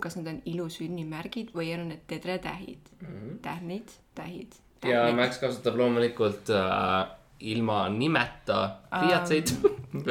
kas 0.00 0.16
need 0.18 0.28
on 0.28 0.40
ilusünnimärgid 0.48 1.54
või 1.56 1.70
on 1.74 1.88
need 1.92 2.02
tedretähid 2.10 2.90
mm 3.00 3.06
-hmm.? 3.06 3.38
tähnid, 3.42 3.88
tähid. 4.14 4.52
ja 4.84 5.12
Max 5.16 5.38
kasutab 5.40 5.76
loomulikult 5.76 6.50
äh, 6.50 7.16
ilma 7.40 7.88
nimeta 7.88 8.76
pliiatseid 8.90 9.52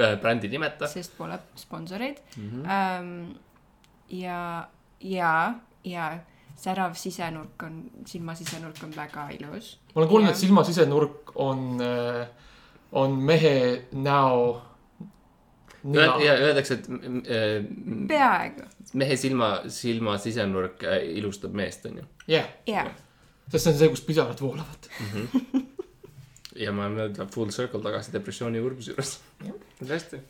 äh, 0.04 0.20
brändi 0.22 0.48
nimeta. 0.48 0.88
sest 0.88 1.18
pole 1.18 1.40
sponsoreid 1.56 2.18
mm. 2.38 2.50
-hmm. 2.50 2.66
Um, 3.00 3.36
ja, 4.10 4.68
ja, 5.00 5.54
ja 5.84 6.12
särav 6.60 6.96
sisenurk 7.00 7.64
on, 7.64 7.84
silmasisenurk 8.06 8.84
on 8.84 8.96
väga 8.96 9.30
ilus. 9.40 9.78
ma 9.96 10.02
olen 10.02 10.10
kuulnud, 10.10 10.30
et 10.32 10.38
silma 10.38 10.64
sisenurk 10.64 11.32
on, 11.36 11.80
on 12.92 13.16
mehe 13.24 13.86
näo 13.92 14.70
nina. 15.84 16.04
ja 16.24 16.34
öeldakse, 16.34 16.74
et 16.74 16.88
mm, 16.88 17.18
äh, 17.18 18.08
peaaegu, 18.08 18.66
mehe 18.94 19.16
silma, 19.16 19.50
silma 19.68 20.18
sisenurk 20.18 20.84
äh, 20.84 21.04
ilustab 21.20 21.56
meest, 21.56 21.86
onju. 21.86 22.04
jah, 22.28 22.48
jaa. 22.68 22.88
sest 23.52 23.64
see 23.64 23.74
on 23.74 23.80
see, 23.80 23.92
kus 23.94 24.04
pisarad 24.08 24.42
voolavad. 24.42 24.90
ja 26.64 26.74
ma 26.76 26.90
olen 26.90 27.00
nüüd 27.00 27.34
full 27.34 27.54
circle 27.56 27.82
tagasi 27.84 28.14
depressiooni 28.16 28.60
ja 28.60 28.66
kurbuse 28.66 28.94
juures. 28.94 29.16
hästi. 29.94 30.22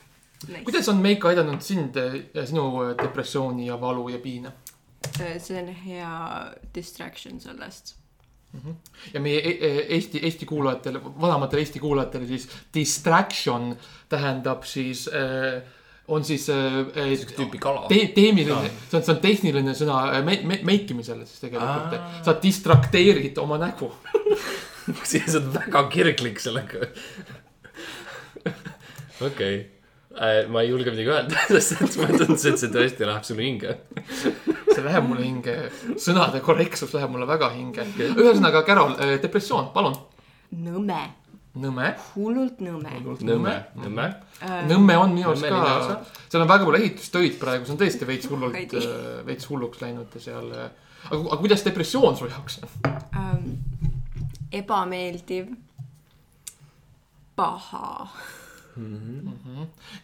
kuidas 0.64 0.90
on 0.92 1.02
meik 1.04 1.26
aidanud 1.26 1.64
sind 1.66 1.98
ja 1.98 2.46
sinu 2.46 2.70
äh, 2.86 2.96
depressiooni 3.04 3.68
ja 3.68 3.80
valu 3.82 4.10
ja 4.14 4.22
piina? 4.24 4.54
See 5.20 5.62
on 5.62 5.72
hea 5.86 6.12
distraction 6.76 7.40
sellest. 7.44 7.96
ja 9.14 9.20
meie 9.22 9.42
e 9.46 9.52
e 9.62 9.74
Eesti, 9.96 10.24
Eesti 10.26 10.46
kuulajatele, 10.50 11.02
vanematele 11.22 11.62
Eesti 11.62 11.80
kuulajatele 11.80 12.28
siis 12.28 12.48
distraction 12.74 13.76
tähendab 14.10 14.64
siis 14.66 15.08
äh,, 15.14 15.62
on 16.10 16.26
siis 16.26 16.50
äh, 16.50 16.58
siukest 16.96 17.38
tüüpi 17.38 17.62
kala. 17.62 17.86
te 17.90 18.00
teemiline, 18.16 18.72
see 18.90 18.98
on, 18.98 19.04
see 19.06 19.14
on 19.14 19.22
tehniline 19.22 19.76
sõna 19.78 20.00
äh, 20.16 20.24
me, 20.26 20.40
me, 20.50 20.60
meikimisele 20.66 21.28
siis 21.30 21.44
tegelikult 21.44 21.98
Aa.. 22.00 22.24
sa 22.26 22.36
distrakteerid 22.42 23.38
oma 23.42 23.60
nägu. 23.62 23.92
sa 25.04 25.22
oled 25.22 25.52
väga 25.54 25.84
kirglik 25.94 26.42
sellega. 26.42 26.90
okei, 29.30 29.62
ma 30.52 30.64
ei 30.64 30.72
julge 30.72 30.92
midagi 30.92 31.14
öelda, 31.14 31.46
sest 31.54 31.78
et 31.86 31.98
mulle 32.02 32.18
tundus, 32.20 32.46
et 32.50 32.60
see 32.60 32.72
tõesti 32.74 33.08
läheb 33.08 33.28
sulle 33.28 33.46
hinge. 33.46 33.78
see 34.10 34.84
läheb 34.84 35.08
mulle 35.08 35.24
hinge, 35.26 35.56
sõnade 36.02 36.42
korrektsus 36.46 36.94
läheb 36.98 37.14
mulle 37.14 37.28
väga 37.30 37.52
hinge. 37.56 37.88
ühesõnaga, 38.10 38.66
Carol, 38.68 38.98
depressioon, 39.24 39.72
palun. 39.76 39.96
nõme, 40.66 41.02
Nõmme. 41.60 41.96
hullult 42.14 42.60
nõme. 42.62 42.92
Nõmme, 43.26 43.54
Nõmme. 43.82 44.06
Nõmme 44.70 44.98
on 45.02 45.16
minu 45.16 45.32
arust 45.32 45.48
ka 45.50 45.96
seal 46.30 46.44
on 46.44 46.50
väga 46.50 46.68
palju 46.68 46.78
ehitustöid 46.78 47.40
praegu, 47.42 47.66
see 47.66 47.74
on 47.74 47.80
tõesti 47.82 48.08
veits 48.08 48.30
hullult 48.30 48.54
Veidi., 48.54 48.84
veits 49.26 49.50
hulluks 49.50 49.82
läinud 49.82 50.14
ja 50.14 50.22
seal. 50.22 50.52
aga, 50.54 51.18
aga 51.18 51.40
kuidas 51.42 51.66
depressioon 51.66 52.20
su 52.20 52.30
jaoks 52.30 52.60
on? 52.62 52.94
ähm,. 53.18 53.48
ebameeldiv, 54.54 55.50
paha, 57.36 58.08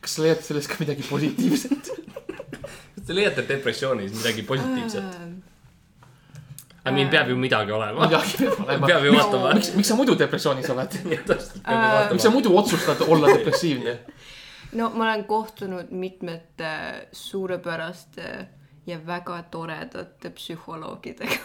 kas 0.01 0.15
sa 0.17 0.25
leiad 0.25 0.41
sellest 0.45 0.71
ka 0.71 0.79
midagi 0.79 1.05
positiivset? 1.09 1.91
kas 2.95 3.05
te 3.07 3.17
leiate 3.17 3.45
depressioonis 3.47 4.15
midagi 4.17 4.45
positiivset? 4.47 5.03
ähm, 5.03 5.35
I 6.85 6.91
mean, 6.93 7.09
peab 7.09 7.29
ju 7.29 7.37
midagi 7.37 7.71
olema. 7.73 8.05
midagi 8.05 8.37
peab 8.37 8.59
olema. 8.65 8.87
peab 8.91 9.05
ju 9.05 9.15
vaatama. 9.15 9.53
miks, 9.57 9.71
miks 9.77 9.89
sa 9.93 9.97
muidu 9.97 10.17
depressioonis 10.19 10.69
oled? 10.69 10.99
Äh, 11.65 12.11
miks 12.11 12.23
sa 12.23 12.33
muidu 12.33 12.53
otsustad 12.57 13.01
olla 13.07 13.33
depressiivne? 13.33 13.99
no 14.75 14.89
ma 14.89 15.03
olen 15.07 15.23
kohtunud 15.25 15.91
mitmete 15.91 17.07
suurepäraste 17.11 18.47
ja 18.87 18.99
väga 19.07 19.37
toredate 19.51 20.29
psühholoogidega 20.37 21.37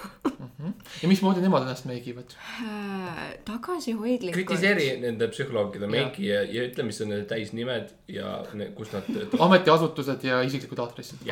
ja 1.03 1.09
mismoodi 1.09 1.41
nemad 1.41 1.63
ennast 1.63 1.85
meigivad? 1.89 2.35
äh,. 2.63 3.23
tagasihoidlikult. 3.45 4.35
kritiseeri 4.35 4.91
nende 5.01 5.29
psühholoogide 5.33 5.89
meiki 5.91 6.27
ja, 6.29 6.43
ja 6.43 6.67
ütle, 6.69 6.87
mis 6.89 7.01
on 7.01 7.13
nende 7.15 7.29
täisnimed 7.31 7.95
ja 8.09 8.41
ne- 8.55 8.73
kus 8.77 8.93
nad 8.93 9.09
töötavad. 9.09 9.47
ametiasutused 9.49 10.29
ja 10.29 10.43
isiklikud 10.47 10.85
aadressid, 10.85 11.25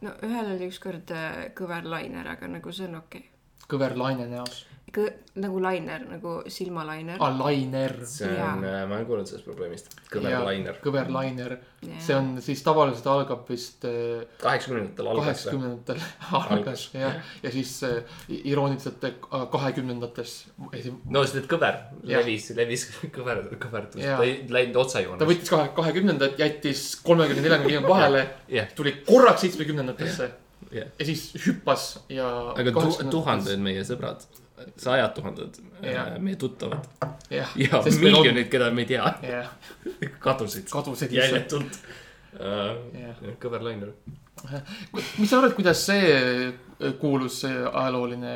no 0.00 0.14
ühel 0.26 0.54
oli 0.54 0.70
ükskord 0.70 1.12
äh, 1.16 1.42
kõver 1.56 1.88
lainer, 1.88 2.34
aga 2.36 2.48
nagu 2.48 2.72
see 2.72 2.88
on 2.88 3.02
okei 3.02 3.26
kõver 3.26 3.29
laine 3.78 4.26
näos. 4.28 4.66
okay.. 4.88 5.10
nagu 5.40 5.60
lainer 5.62 6.02
nagu 6.10 6.30
silmalainer 6.50 7.20
aa, 7.22 7.30
lainer. 7.38 7.92
see 8.06 8.30
on, 8.42 8.64
ma 8.64 8.96
olen 8.96 9.06
kuulnud 9.06 9.28
sellest 9.30 9.46
probleemist. 9.46 9.92
kõver 10.10 10.34
lainer. 10.44 10.80
kõver 10.82 11.12
lainer. 11.14 11.54
Jaa. 11.86 12.00
see 12.02 12.16
on 12.16 12.32
siis 12.44 12.62
tavaliselt 12.66 13.06
algab 13.08 13.46
vist 13.48 13.86
äh, 13.88 14.24
kaheksakümnendatel 14.42 15.12
algas 15.12 15.28
kaheksakümnendatel 15.28 16.02
algas 16.40 16.88
jah, 16.96 17.16
ja 17.44 17.54
siis 17.54 17.76
äh, 17.86 18.18
irooniliselt 18.40 19.06
äh, 19.06 19.16
kahekümnendates 19.54 20.36
no 20.58 21.24
sest, 21.24 21.40
et 21.44 21.48
kõver 21.54 21.80
levis, 22.10 22.50
levis 22.58 22.88
kõver, 23.16 23.46
kõverdus, 23.54 24.02
ta 24.02 24.20
ei 24.26 24.36
läinud 24.50 24.76
ta 24.76 24.84
otsajoonest. 24.84 25.26
võttis 25.32 25.54
kahe, 25.54 25.72
kahekümnendad, 25.78 26.36
jättis 26.40 26.92
kolmekümne, 27.06 27.46
neljakümne 27.46 27.88
vahele, 27.94 28.28
tuli 28.76 28.98
korraks 29.06 29.46
seitsmekümnendatesse 29.46 30.32
jah. 30.72 30.88
ja 30.98 31.06
siis 31.08 31.26
hüppas 31.46 31.88
ja. 32.12 32.28
aga 32.56 32.72
tu-, 32.76 33.08
tuhanded 33.10 33.60
meie 33.62 33.82
sõbrad, 33.86 34.24
sajad 34.80 35.14
tuhanded 35.16 35.60
Jah. 35.82 36.12
meie 36.20 36.36
tuttavad 36.40 36.86
jah, 37.32 37.52
ja 37.56 37.80
meil 37.86 37.94
on- 37.94 38.02
miljonid, 38.24 38.50
keda 38.52 38.70
me 38.74 38.84
ei 38.84 38.90
tea, 38.92 39.12
jah, 39.24 39.50
kadusid. 40.26 40.68
kadusid 40.70 41.12
jäljetult 41.16 41.80
uh, 42.38 42.74
Jah.. 42.96 43.22
kõver 43.42 43.64
lainer. 43.66 43.94
mis 45.18 45.28
sa 45.30 45.38
arvad, 45.40 45.56
kuidas 45.58 45.82
see 45.88 46.14
äh, 46.14 46.94
kuulus 47.00 47.42
see 47.44 47.56
ajalooline 47.66 48.34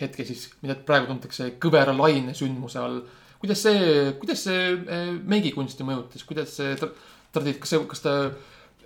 hetke 0.00 0.24
siis, 0.26 0.48
mida 0.62 0.74
praegu 0.86 1.06
tuntakse 1.12 1.52
kõvera 1.62 1.92
laine 1.96 2.32
sündmuse 2.34 2.80
all. 2.82 3.02
kuidas 3.42 3.60
see, 3.66 4.12
kuidas 4.20 4.46
see 4.48 4.62
äh, 4.74 5.10
meigikunsti 5.34 5.86
mõjutas, 5.86 6.24
kuidas 6.26 6.56
see 6.56 6.74
tra- 6.80 6.92
tradi-, 7.34 7.58
kas 7.60 7.74
see, 7.74 7.82
kas 7.90 8.02
ta 8.04 8.14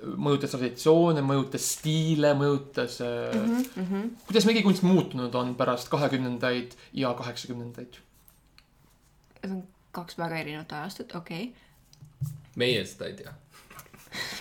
mõjutas 0.03 0.53
traditsioone, 0.55 1.23
mõjutas 1.25 1.65
stiile, 1.75 2.33
mõjutas 2.39 2.99
mm. 3.03 3.55
Mhm, 3.55 3.87
-hmm. 3.87 4.11
kuidas 4.27 4.47
meigikunst 4.47 4.83
muutunud 4.87 5.35
on 5.35 5.55
pärast 5.59 5.89
kahekümnendaid 5.93 6.77
ja 6.93 7.15
kaheksakümnendaid? 7.15 8.01
Need 9.43 9.53
on 9.55 9.63
kaks 9.93 10.19
väga 10.19 10.39
erinevat 10.39 10.73
ajastut, 10.73 11.15
okei 11.15 11.51
okay.. 11.51 12.33
meie 12.57 12.85
seda 12.87 13.07
ei 13.07 13.15
tea. 13.15 13.33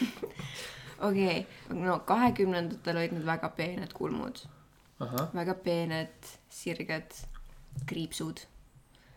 okei 1.09 1.39
okay., 1.39 1.79
no 1.79 1.99
kahekümnendatel 1.99 3.01
olid 3.01 3.17
need 3.17 3.25
väga 3.25 3.49
peened 3.49 3.93
kulmud, 3.93 4.43
väga 5.33 5.57
peened 5.63 6.35
sirged 6.49 7.17
kriipsud. 7.85 8.45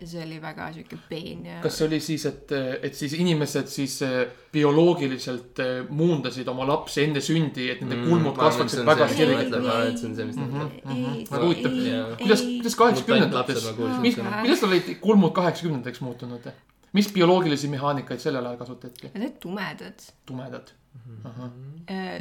See 0.08 0.22
oli 0.24 0.38
väga 0.42 0.70
sihuke 0.72 0.96
peen 1.08 1.44
ja. 1.46 1.58
kas 1.64 1.76
see 1.78 1.86
oli 1.86 1.98
siis, 2.00 2.24
et, 2.30 2.52
et 2.82 2.94
siis 2.96 3.12
inimesed 3.18 3.68
siis 3.68 3.98
äh, 4.06 4.22
bioloogiliselt 4.52 5.60
äh, 5.60 5.82
muundasid 5.88 6.48
oma 6.48 6.64
lapsi 6.68 7.02
enne 7.04 7.20
sündi, 7.24 7.66
et 7.74 7.82
nende 7.84 7.98
kulmud 8.06 8.36
kasvaksid 8.38 8.84
väga 8.88 9.08
mis? 9.10 9.50
ma 9.52 9.74
arvan, 9.74 9.92
et 9.92 9.98
see 10.00 10.08
on 10.08 10.16
see, 10.16 10.24
mis 10.30 10.40
Mhm. 10.40 10.64
mõtleb. 10.64 11.30
Väga 11.30 11.44
huvitav. 11.44 11.76
Kuidas, 12.22 12.42
kuidas 12.46 12.76
kaheksakümnendates, 12.82 13.68
kuulsin 13.76 14.00
mis, 14.06 14.16
kuidas 14.16 14.64
olid 14.70 14.90
kulmud 15.04 15.32
kaheksakümnendaks 15.36 16.00
muutunud? 16.06 16.50
mis 16.92 17.12
bioloogilisi 17.14 17.68
mehaanikaid 17.70 18.18
sellel 18.18 18.46
ajal 18.46 18.58
kasutati? 18.58 19.10
Need 19.14 19.36
tumedad. 19.42 20.00
tumedad, 20.26 20.72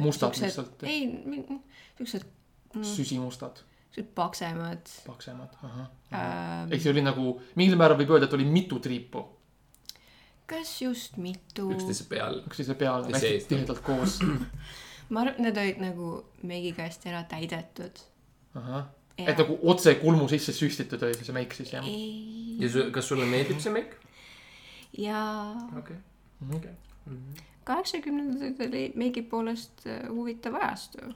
Mustad 0.00 0.36
lihtsalt. 0.42 0.82
ei, 0.82 1.08
siuksed, 1.98 2.22
süsimustad, 2.82 3.56
siuksed 3.56 3.69
paksemad 4.14 4.94
paksemad, 5.06 5.58
ahah. 5.62 5.90
ähm,. 6.14 6.72
ehk 6.72 6.82
see 6.82 6.92
oli 6.92 7.02
nagu, 7.02 7.36
mingil 7.58 7.78
määral 7.80 7.98
võib 7.98 8.14
öelda, 8.14 8.30
et 8.30 8.38
oli 8.38 8.46
mitu 8.48 8.78
triipu 8.82 9.26
kas 10.50 10.82
just 10.82 11.16
mitu? 11.16 11.70
üksteise 11.74 12.06
peal. 12.10 12.40
üksteise 12.46 12.74
peal 12.78 13.06
hästi 13.06 13.34
tihedalt 13.48 13.82
koos. 13.86 14.18
ma 15.12 15.24
arvan, 15.24 15.34
et 15.34 15.42
need 15.46 15.60
olid 15.62 15.82
nagu 15.82 16.10
meigiga 16.46 16.86
hästi 16.88 17.12
ära 17.12 17.22
täidetud. 17.30 18.02
ahah, 18.58 18.88
et 19.18 19.38
nagu 19.38 19.58
otse 19.72 19.94
kulmu 20.02 20.28
sisse 20.32 20.54
süstitud 20.56 21.02
oli 21.06 21.18
see 21.18 21.36
meik 21.36 21.56
siis 21.56 21.74
jah? 21.76 21.86
ja 22.60 22.70
su, 22.72 22.86
kas 22.94 23.10
sulle 23.12 23.28
meeldib 23.30 23.62
see 23.62 23.74
meik? 23.74 23.96
ja 24.98 25.24
okei. 25.78 25.98
kaheksakümnendatel 27.68 28.70
oli 28.70 28.86
meigi 28.98 29.22
poolest 29.22 29.86
äh, 29.86 30.06
huvitav 30.08 30.58
ajastu. 30.58 31.12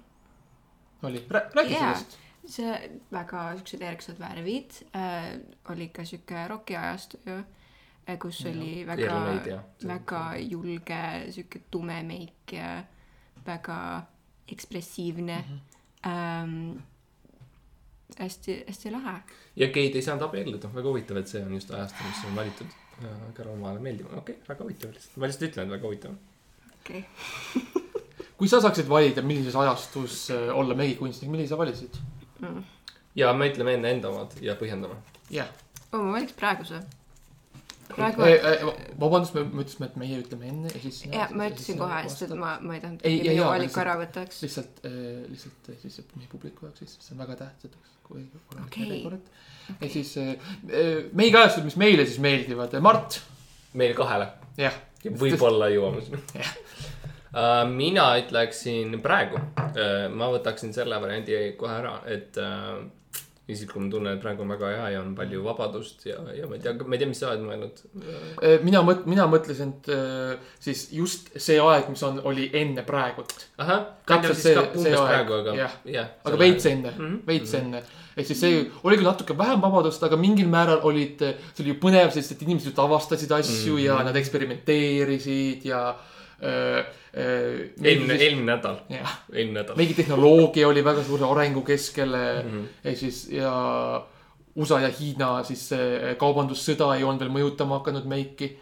oli, 1.03 1.25
räägi 1.31 1.73
Jaa. 1.73 1.81
sellest. 1.81 2.19
See 2.47 3.01
väga 3.13 3.45
siuksed 3.59 3.83
erksad 3.83 4.19
värvid 4.21 4.81
äh,, 4.97 5.35
oli 5.73 5.89
ka 5.89 6.05
siuke 6.05 6.49
rokiajastu 6.49 7.21
ju 7.27 7.39
äh,, 7.39 8.19
kus 8.19 8.41
ja, 8.45 8.51
oli 8.51 8.87
väga 8.87 9.21
väga 9.87 10.25
julge 10.39 11.05
siuke 11.31 11.63
tume 11.71 12.03
meik 12.03 12.53
ja 12.53 12.83
väga 13.47 13.79
ekspressiivne 14.49 15.45
mm. 15.49 15.55
-hmm. 15.55 15.71
Ähm, 16.07 16.77
hästi, 18.19 18.65
hästi 18.69 18.91
lahe. 18.91 19.15
ja 19.57 19.69
geid 19.69 19.95
ei 19.97 20.03
saanud 20.03 20.27
abielluda, 20.27 20.69
väga 20.75 20.89
huvitav, 20.89 21.17
et 21.17 21.31
see 21.31 21.43
on 21.45 21.55
just 21.55 21.71
ajastu, 21.71 22.05
mis 22.09 22.25
on 22.29 22.37
valitud. 22.37 22.81
Carol 23.35 23.57
Maale 23.59 23.81
meeldib, 23.83 24.07
okei 24.07 24.19
okay,, 24.19 24.49
väga 24.49 24.65
huvitav 24.65 24.93
lihtsalt, 24.93 25.17
ma 25.17 25.27
lihtsalt 25.27 25.49
ütlen, 25.49 25.67
et 25.67 25.75
väga 25.75 25.89
huvitav. 25.89 26.13
okei 26.81 27.01
okay.. 27.01 27.95
kui 28.39 28.49
sa 28.49 28.61
saaksid 28.61 28.89
valida, 28.89 29.23
millises 29.23 29.57
ajastus 29.57 30.29
äh, 30.31 30.53
olla 30.55 30.77
meigikunstnik, 30.79 31.31
millise 31.31 31.55
sa 31.55 31.59
valisid? 31.59 31.99
Ja 33.17 33.33
me 33.37 33.49
ütleme 33.51 33.75
enne 33.79 33.95
enda 33.97 34.11
omad 34.11 34.37
ja 34.43 34.57
põhjendame. 34.59 34.99
jah. 35.31 35.49
oh, 35.93 36.01
ma 36.03 36.17
valiks 36.19 36.37
praeguse. 36.39 36.81
praegu, 37.95 38.27
vabandust, 39.01 39.35
me 39.37 39.45
me 39.45 39.63
ütlesime, 39.65 39.87
et 39.91 39.97
meie 40.01 40.21
ütleme 40.23 40.49
enne 40.51 40.73
ja 40.73 40.81
siis. 40.83 41.03
ja 41.13 41.29
ma 41.33 41.49
ütlesin 41.51 41.79
kohe, 41.79 42.01
sest 42.09 42.27
et 42.29 42.37
ma, 42.39 42.57
ma 42.61 42.79
ei 42.79 42.83
tahtnud, 42.85 43.05
Ei, 43.05 43.21
et 43.21 43.27
ja, 43.29 43.35
minu 43.37 43.49
valiku 43.51 43.69
lihtsalt- 43.69 43.83
ära 43.85 43.97
võtaks. 44.03 44.41
lihtsalt, 44.47 44.81
lihtsalt 45.33 45.71
äh, 45.75 45.83
siis 45.83 46.01
meie 46.17 46.31
publiku 46.33 46.67
jaoks 46.69 46.83
siis, 46.85 46.97
see 47.05 47.15
on 47.17 47.23
väga 47.27 47.39
tähtis, 47.45 47.77
kui 48.07 48.25
oleks 48.25 48.67
Okei. 48.67 48.89
järjekord. 48.89 49.31
ja 49.81 49.93
siis 49.93 50.17
äh, 50.19 50.35
meigajastud, 51.13 51.65
mis 51.69 51.79
meile 51.81 52.09
siis 52.09 52.19
meeldivad, 52.25 52.75
Mart, 52.85 53.21
meile 53.75 53.95
kahele 53.99 54.33
jah. 54.59 54.75
võib-olla 55.05 55.69
jõuame 55.73 56.03
sinna. 56.05 56.23
mina 57.75 58.09
ütleksin 58.21 59.01
praegu, 59.03 59.39
ma 60.15 60.29
võtaksin 60.35 60.73
selle 60.75 61.01
variandi 61.03 61.57
kohe 61.59 61.73
ära, 61.81 61.97
et 62.07 62.37
äh, 62.39 62.85
isiklikult 63.49 63.91
tunnen, 63.93 64.15
et 64.17 64.23
praegu 64.23 64.41
on 64.41 64.49
väga 64.55 64.69
hea 64.73 64.85
ja 64.95 65.01
on 65.03 65.11
palju 65.19 65.43
vabadust 65.45 66.07
ja, 66.07 66.15
ja 66.33 66.47
ma 66.49 66.55
ei 66.57 66.61
tea, 66.65 66.73
ma 66.81 66.95
ei 66.95 67.01
tea, 67.03 67.09
mis 67.11 67.19
sa 67.21 67.33
oled 67.33 67.43
mõelnud. 67.45 67.83
Mina 68.65 68.81
mõt-, 68.87 69.03
mina 69.11 69.27
mõtlesin, 69.29 69.75
et 69.83 70.39
siis 70.65 70.87
just 70.97 71.29
see 71.37 71.59
aeg, 71.61 71.91
mis 71.93 72.03
on, 72.09 72.23
oli 72.25 72.47
enne 72.57 72.83
praegut. 72.89 73.35
ahah, 73.59 73.83
Täpselt 74.07 74.39
siis 74.41 74.55
ka 74.57 74.63
see- 74.63 74.71
see 74.71 74.79
umbes 74.79 75.01
aeg, 75.01 75.11
praegu, 75.11 75.35
aga 75.43 75.57
jah. 75.59 75.75
jah. 75.99 76.09
aga 76.25 76.37
veits 76.41 76.67
enne 76.71 76.91
mm 76.91 76.97
Mhm. 77.05 77.13
-hmm., 77.15 77.27
veits 77.27 77.53
mm 77.53 77.59
-hmm. 77.61 77.65
enne. 77.65 77.83
ehk 78.17 78.27
siis 78.27 78.41
see 78.41 78.71
oli 78.85 78.97
küll 78.97 79.05
natuke 79.11 79.37
vähem 79.39 79.61
vabadust, 79.61 80.03
aga 80.03 80.17
mingil 80.17 80.49
määral 80.49 80.81
olid, 80.83 81.19
see 81.19 81.61
oli 81.67 81.69
ju 81.75 81.81
põnev, 81.83 82.11
sest 82.17 82.33
et 82.33 82.43
inimesed 82.43 82.67
just 82.73 82.79
avastasid 82.79 83.31
asju 83.33 83.73
mm 83.73 83.79
-hmm. 83.79 83.85
ja 83.85 83.95
Mhm. 83.97 84.05
nad 84.05 84.17
eksperimenteerisid 84.17 85.65
ja 85.65 85.89
äh,. 85.91 86.14
Äh, 86.45 87.71
eelmine, 87.79 88.17
eelmine 88.19 88.49
nädal, 88.53 88.81
eelmine 88.91 89.61
nädal. 89.61 89.77
mingi 89.79 89.95
tehnoloogia 89.95 90.67
oli 90.69 90.83
väga 90.85 91.05
suure 91.07 91.29
arengu 91.31 91.63
keskel 91.63 92.11
mm. 92.11 92.51
-hmm. 92.51 92.65
ehk 92.85 92.99
siis 92.99 93.29
ja 93.33 93.53
USA 94.57 94.81
ja 94.81 94.89
Hiina 94.89 95.43
siis 95.45 95.69
see 95.69 96.15
kaubandussõda 96.19 96.97
ei 96.97 97.05
olnud 97.05 97.23
veel 97.23 97.31
mõjutama 97.37 97.79
hakanud 97.79 98.05
meiki. 98.11 98.59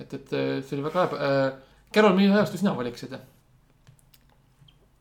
et, 0.00 0.12
et 0.12 0.32
äh, 0.32 0.62
see 0.62 0.76
oli 0.76 0.84
väga 0.84 1.06
hea. 1.06 1.52
Carol, 1.94 2.14
millise 2.16 2.36
ajastu 2.36 2.58
sina 2.58 2.76
valiksid? 2.76 3.16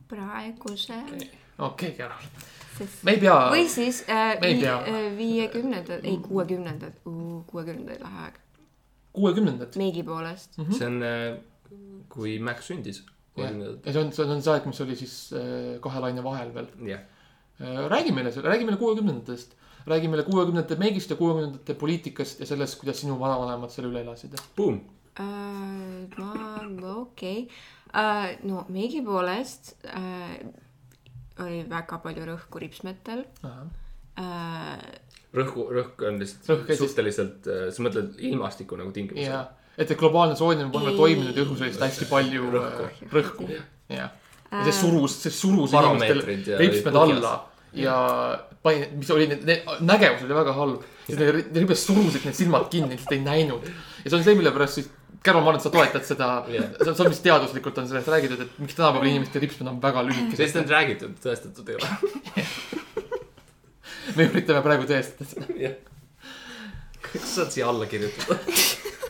praeguse, 0.07 0.99
okei 1.57 1.95
Carol, 1.97 2.29
me 3.03 3.11
ei 3.11 3.19
pea. 3.19 3.39
või 3.51 3.67
siis 3.69 4.03
äh, 4.09 4.37
äh, 4.37 5.17
viiekümnendad, 5.17 6.05
ei 6.05 6.17
kuuekümnendad, 6.17 7.01
kuuekümnendaid 7.47 8.01
lahe 8.01 8.23
aeg, 8.27 8.39
kuuekümnendad. 9.13 9.75
meigi 9.75 10.03
poolest. 10.03 10.55
see 10.77 10.87
on, 10.87 11.03
kui 12.15 12.39
Mac 12.39 12.63
sündis. 12.65 13.03
ja 13.35 13.51
see 13.51 13.99
on, 13.99 14.11
see 14.15 14.23
on 14.23 14.41
see 14.41 14.53
aeg, 14.53 14.65
mis 14.69 14.81
oli 14.85 14.95
siis 14.99 15.15
äh, 15.35 15.75
kahe 15.83 16.01
laine 16.03 16.23
vahel 16.23 16.53
veel. 16.55 16.69
jah, 16.87 17.03
räägi 17.91 18.13
meile, 18.15 18.31
räägi 18.31 18.67
meile 18.67 18.79
kuuekümnendatest. 18.79 19.55
räägi 19.85 20.09
meile 20.11 20.23
kuuekümnendate 20.27 20.79
meigist 20.81 21.11
ja 21.11 21.19
kuuekümnendate 21.19 21.75
poliitikast 21.79 22.39
ja 22.39 22.49
sellest, 22.49 22.79
kuidas 22.79 23.01
sinu 23.03 23.19
vanavanemad 23.19 23.73
selle 23.73 23.91
üle 23.91 24.01
elasid. 24.05 24.37
Boom. 24.57 24.81
Äh, 25.19 25.25
ma, 26.17 26.95
okei 26.95 27.45
okay., 27.45 28.37
no 28.43 28.65
meigi 28.69 29.01
poolest 29.05 29.75
äh, 29.87 30.39
oli 31.43 31.61
väga 31.69 31.99
palju 32.03 32.25
rõhku 32.27 32.59
ripsmetel 32.63 33.23
äh,. 33.45 34.81
rõhku, 35.35 35.67
rõhk 35.75 36.03
on 36.07 36.19
lihtsalt 36.19 36.51
Rõhk 36.51 36.79
suhteliselt, 36.79 37.47
sa 37.47 37.83
mõtled 37.83 38.19
ilmastiku 38.23 38.79
nagu 38.79 38.91
ja 38.91 38.97
tingimusel., 38.99 39.47
et 39.77 39.87
see 39.87 39.97
globaalne 39.99 40.35
soojenemine 40.39 40.71
pole 40.73 40.93
toiminud 40.97 41.35
ja 41.35 41.43
õhus 41.43 41.61
oli 41.61 41.69
lihtsalt 41.71 41.89
hästi 41.89 42.05
palju 42.11 42.51
Rõhku. 42.53 42.85
äh, 42.85 43.09
rõhku. 43.17 43.49
jah, 43.51 43.65
ja 44.51 44.63
see 44.63 44.71
Äh, 44.71 44.79
surus, 44.79 45.19
see 45.23 45.31
surus 45.33 45.73
inimestel 45.73 46.21
ripsmed 46.59 46.95
alla 46.95 47.35
ja 47.75 47.95
pani, 48.63 48.85
mis 48.95 49.09
oli, 49.11 49.27
nägevus 49.83 50.23
oli 50.23 50.35
väga 50.37 50.53
halb. 50.55 50.83
siis 51.05 51.17
need 51.19 51.33
ri- 51.35 51.47
ripsmed 51.59 51.81
surusid 51.81 52.27
need 52.27 52.37
silmad 52.37 52.69
kinni, 52.71 52.95
lihtsalt 52.95 53.17
ei 53.17 53.23
näinud. 53.25 53.65
ja 54.03 54.09
see 54.09 54.17
on 54.19 54.23
see, 54.23 54.35
mille 54.39 54.53
pärast 54.55 54.79
siis, 54.79 54.87
Carol, 55.25 55.41
ma 55.41 55.49
arvan, 55.49 55.57
et 55.59 55.65
sa 55.65 55.71
toetad 55.73 56.05
seda 56.05 56.27
Jah. 56.53 56.69
see 56.79 56.91
on 56.91 56.97
see, 56.99 57.09
mis 57.09 57.21
teaduslikult 57.25 57.77
on 57.81 57.87
sellest 57.89 58.11
räägitud, 58.13 58.45
et 58.45 58.59
miks 58.61 58.77
tänapäeval 58.77 59.09
inimeste 59.09 59.41
ripsmed 59.43 59.67
on 59.71 59.81
väga 59.81 60.03
lühikesed. 60.05 60.37
sellest 60.37 60.61
on 60.61 60.69
räägitud, 60.71 61.17
tõestatud 61.23 61.73
ei 61.73 61.79
ole. 61.81 61.89
me 64.15 64.29
üritame 64.29 64.61
praegu 64.65 64.87
tõestada 64.89 65.27
seda. 65.33 65.49
jah. 65.59 65.75
kas 67.09 67.35
saad 67.35 67.51
siia 67.57 67.67
alla 67.73 67.89
kirjutada? 67.89 68.39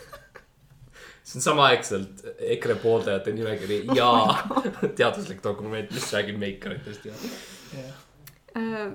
see 1.35 1.39
on 1.39 1.43
samaaegselt 1.43 2.23
EKRE 2.39 2.75
pooldajate 2.79 3.33
nimekiri 3.35 3.81
ja 3.95 4.07
teaduslik 4.97 5.43
dokument, 5.43 5.91
mis 5.91 6.13
räägib 6.13 6.39
meikaritest 6.39 7.05
ja. 7.05 7.13
äh, 8.55 8.91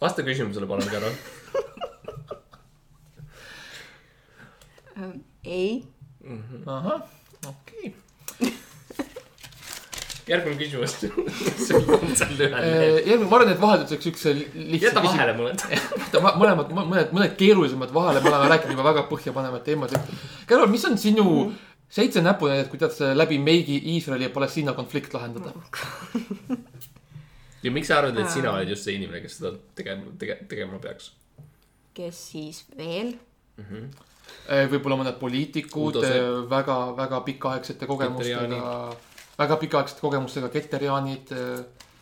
vasta 0.00 0.22
küsimusele 0.24 0.66
palun, 0.66 0.88
äh, 4.96 5.12
ei, 5.58 5.84
ahah, 6.66 7.02
okei. 7.46 7.94
Järgmine 10.28 10.58
küsimus. 10.60 10.96
lehel. 12.38 12.66
järgmine, 13.06 13.28
ma 13.28 13.38
arvan, 13.38 13.52
et 13.54 13.62
vahelduseks 13.62 14.10
üks 14.12 14.26
lihtsam 14.32 14.88
jäta 14.88 15.04
vahele 15.04 15.36
mõned. 15.38 15.64
jäta 16.02 16.22
mõlemad, 16.28 16.74
mõned, 16.76 17.14
mõned 17.16 17.36
keerulisemad 17.40 17.94
vahele, 17.94 18.22
me 18.24 18.32
oleme 18.32 18.50
rääkinud 18.54 18.76
juba 18.76 18.88
väga 18.90 19.06
põhjapanevaid 19.10 19.66
teemasid. 19.66 20.12
Carol, 20.50 20.70
mis 20.72 20.86
on 20.88 20.98
sinu 21.00 21.28
seitse 21.88 22.22
näpunäidet, 22.22 22.68
kuidas 22.72 23.00
läbi 23.14 23.38
meigi 23.38 23.80
Iisraeli 23.94 24.28
ja 24.28 24.30
Palestiina 24.30 24.72
konflikt 24.72 25.14
lahendada? 25.14 25.52
ja 27.62 27.70
miks 27.70 27.88
sa 27.88 27.98
arvad, 27.98 28.18
et 28.18 28.30
sina 28.30 28.52
oled 28.52 28.74
just 28.74 28.86
see 28.86 28.98
inimene, 28.98 29.22
kes 29.24 29.40
seda 29.40 29.54
tegema, 29.78 30.12
tege-, 30.20 30.42
tegema 30.50 30.78
peaks? 30.82 31.12
kes 31.96 32.20
siis 32.32 32.62
veel? 32.78 33.16
võib-olla 34.70 35.00
mõned 35.00 35.16
poliitikud 35.20 35.96
Udo 35.96 36.04
Sepp. 36.04 36.50
väga, 36.50 36.76
väga 36.98 37.20
pikaaegsete 37.26 37.88
kogemustega, 37.90 38.74
väga 39.38 39.56
pikaaegsete 39.62 40.00
kogemustega 40.02 40.48
keteriaanid 40.54 41.32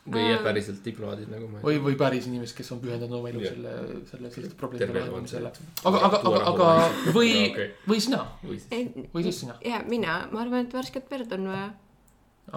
või 0.07 0.27
jah, 0.29 0.42
päriselt 0.44 0.85
diplomaadid 0.85 1.31
nagu 1.33 1.49
ma. 1.51 1.61
või, 1.64 1.81
või 1.83 1.96
päris 1.99 2.29
inimesed, 2.31 2.55
kes 2.57 2.70
on 2.77 2.81
pühendanud 2.83 3.18
oma 3.18 3.31
elu 3.33 3.42
Jah. 3.42 3.57
selle, 3.57 3.72
selle 4.11 4.31
selliste 4.35 4.59
probleemide 4.61 4.92
on 4.92 5.01
lahendamisele 5.01 5.51
aga, 5.51 6.03
aga, 6.09 6.20
aga, 6.31 6.42
aga 6.53 6.68
või 7.16 7.33
Okei., 7.51 7.68
või 7.90 8.03
sina, 8.05 8.20
või 8.46 9.25
siis, 9.27 9.40
sina, 9.42 9.59
ja 9.66 9.83
mina, 9.88 10.20
ma 10.33 10.44
arvan, 10.44 10.68
et 10.68 10.77
värsket 10.79 11.11
verd 11.11 11.35
on 11.38 11.49
vaja, 11.51 11.68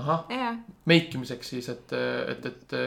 ahah, 0.03 0.25
jaa. 0.29 0.55
meikimiseks 0.93 1.53
siis, 1.55 1.69
et, 1.73 1.93
et, 2.35 2.45
et 2.51 2.77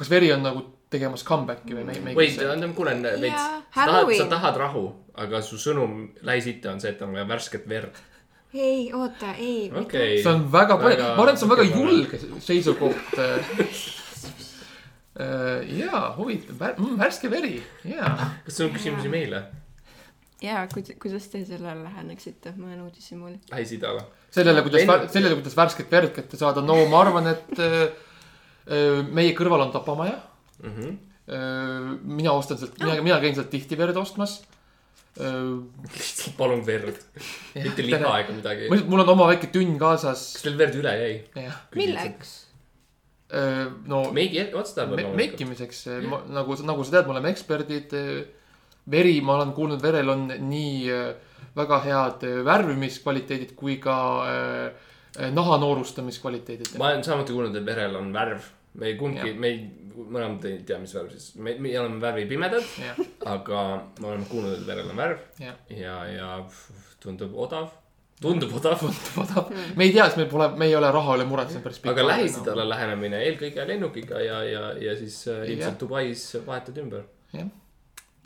kas 0.00 0.12
veri 0.12 0.32
on 0.32 0.46
nagu 0.48 0.64
tegemas 0.90 1.22
comeback'i 1.26 1.76
või 1.76 1.84
me- 1.86 1.98
või 2.00 2.14
meigisse? 2.16 2.72
kuule 2.74 2.96
veits, 3.20 3.44
sa 3.76 3.84
tahad, 3.86 4.14
sa 4.16 4.30
tahad 4.32 4.56
rahu, 4.64 4.86
aga 5.20 5.42
su 5.44 5.60
sõnum 5.60 6.08
Lähis-Itta 6.26 6.72
on 6.72 6.80
see, 6.82 6.96
et 6.96 7.02
on 7.04 7.12
vaja 7.14 7.28
värsket 7.28 7.68
verd. 7.68 8.00
ei, 8.54 8.92
oota, 8.92 9.34
ei. 9.38 9.70
okei. 9.82 10.22
see 10.22 10.32
on 10.32 10.44
väga 10.52 10.76
palju, 10.80 10.96
Väga- 10.96 11.14
ma 11.16 11.22
arvan, 11.22 11.34
et 11.34 11.38
see 11.40 11.48
on 11.48 11.54
väga 11.54 11.66
julge 11.70 12.20
seisukoht. 12.46 13.14
jaa, 15.78 16.04
huvitav, 16.16 16.84
värske 16.98 17.30
veri, 17.30 17.56
jaa. 17.84 18.14
kas 18.44 18.56
sul 18.56 18.68
on 18.68 18.76
küsimusi 18.76 19.10
meile? 19.12 19.44
jaa, 20.44 20.64
kuid-, 20.72 20.94
kuidas 21.00 21.28
te 21.32 21.42
sellele 21.44 21.82
läheneksite, 21.84 22.54
ma 22.56 22.70
olen 22.70 22.82
uudishimulik. 22.86 23.42
Lähis-Idaga. 23.52 24.06
sellele, 24.32 24.62
kuidas 24.66 24.84
Enne-, 24.86 25.08
sellele, 25.12 25.36
kuidas 25.40 25.56
värsket 25.56 25.90
verd 25.92 26.14
kätte 26.16 26.40
saada, 26.40 26.64
no 26.64 26.78
ma 26.90 27.02
arvan, 27.04 27.28
et 27.34 27.60
äh, 27.60 27.78
äh, 28.70 29.00
meie 29.10 29.34
kõrval 29.38 29.66
on 29.68 29.72
tapamaja. 29.76 30.18
Mhm. 30.60 30.98
mina 32.10 32.32
ostan 32.34 32.58
sealt, 32.58 32.72
mina, 32.82 32.96
mina 33.06 33.16
käin 33.22 33.36
sealt 33.36 33.52
tihti 33.52 33.76
verd 33.78 33.96
ostmas. 33.96 34.40
Lihtsalt 35.18 36.36
palun 36.38 36.62
verd, 36.66 37.00
mitte 37.56 37.86
liha 37.86 38.12
ega 38.20 38.36
midagi. 38.36 38.68
mul 38.70 39.02
on 39.02 39.14
oma 39.16 39.30
väike 39.32 39.50
tünn 39.54 39.74
kaasas. 39.80 40.28
kas 40.36 40.44
teil 40.46 40.58
verd 40.60 40.78
üle 40.78 40.92
jäi? 41.00 41.48
milleks? 41.78 42.36
no 43.90 44.04
meigi 44.14 44.42
otstarbel 44.54 44.96
me, 44.96 45.08
loomulikult. 45.08 45.18
meikimiseks, 45.22 45.82
nagu, 46.30 46.56
nagu 46.66 46.86
sa 46.86 46.96
tead, 46.96 47.10
me 47.10 47.16
oleme 47.16 47.34
eksperdid. 47.34 47.96
veri, 48.90 49.18
ma 49.22 49.36
olen 49.38 49.52
kuulnud, 49.54 49.82
verel 49.82 50.08
on 50.10 50.24
nii 50.50 50.78
äh, 50.90 51.10
väga 51.56 51.80
head 51.84 52.24
äh, 52.26 52.40
värvimiskvaliteedid 52.46 53.54
kui 53.58 53.76
ka 53.82 53.96
äh, 54.26 54.72
äh, 55.18 55.30
naha 55.34 55.58
noorustamiskvaliteedid. 55.62 56.76
ma 56.78 56.90
olen 56.90 57.04
samuti 57.04 57.32
kuulnud, 57.32 57.56
et 57.56 57.66
verel 57.66 57.96
on 57.96 58.12
värv. 58.14 58.50
me 58.74 58.86
ei 58.86 58.96
kumbki 58.96 59.32
me 59.34 59.48
ei, 59.48 59.62
mõlemad 60.08 60.46
ei 60.48 60.62
tea, 60.66 60.78
mis 60.82 60.94
värv 60.96 61.12
siis, 61.14 61.34
me, 61.42 61.54
me 61.62 61.74
oleme 61.80 62.00
värvipimedad, 62.02 62.64
jah, 62.80 62.98
aga 63.28 63.60
me 64.00 64.10
oleme 64.12 64.26
kuulnud, 64.30 64.56
et 64.58 64.66
verel 64.68 64.90
on 64.92 64.98
värv 65.00 65.44
jah. 65.44 65.60
ja, 65.74 65.94
ja 66.10 66.32
pff, 66.46 66.96
tundub 67.02 67.36
odav. 67.44 67.70
tundub 68.20 69.22
odav, 69.24 69.52
me 69.76 69.86
ei 69.86 69.94
tea, 69.94 70.08
sest 70.08 70.20
meil 70.20 70.28
pole, 70.32 70.50
me 70.60 70.68
ei 70.70 70.76
ole 70.78 70.90
raha 70.96 71.16
üle 71.18 71.28
muretsenud 71.30 71.64
päris 71.64 71.80
aga 71.92 72.06
Lähis-Idale 72.10 72.66
lähenemine 72.72 73.22
eelkõige 73.28 73.66
lennukiga 73.72 74.20
ja, 74.24 74.42
ja, 74.48 74.66
ja 74.88 74.98
siis 74.98 75.22
äh, 75.28 75.42
Jah. 75.42 75.54
ilmselt 75.54 75.80
Dubais 75.84 76.26
vahetad 76.46 76.78
ümber. 76.84 77.08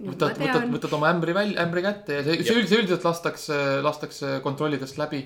võtad, 0.02 0.36
võtad, 0.40 0.68
võtad 0.74 0.98
oma 0.98 1.14
ämbri 1.14 1.36
välja, 1.36 1.62
ämbri 1.64 1.86
kätte 1.86 2.20
ja 2.20 2.26
see, 2.26 2.42
see 2.42 2.58
üld-, 2.58 2.70
see 2.70 2.82
üldiselt 2.82 3.06
lastakse, 3.06 3.62
lastakse 3.86 4.38
kontrollidest 4.44 5.00
läbi. 5.00 5.24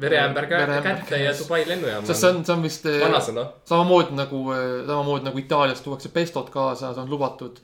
Vereämber 0.00 0.44
kä- 0.44 0.58
Vereämber 0.58 0.82
kätte 0.82 1.18
ja. 1.22 1.32
Dubai 1.38 1.62
lennujaam 1.68 2.06
sest 2.06 2.20
see 2.24 2.30
on 2.30 2.44
see 2.44 2.54
on 2.56 2.62
vist 2.64 2.86
äh, 2.90 2.98
vanasõna. 3.04 3.44
samamoodi 3.68 4.16
nagu, 4.18 4.40
samamoodi 4.86 5.24
nagu 5.28 5.38
Itaalias 5.38 5.80
tuuakse 5.84 6.08
pestot 6.14 6.50
kaasa, 6.50 6.94
see 6.94 7.02
on 7.04 7.10
lubatud. 7.10 7.60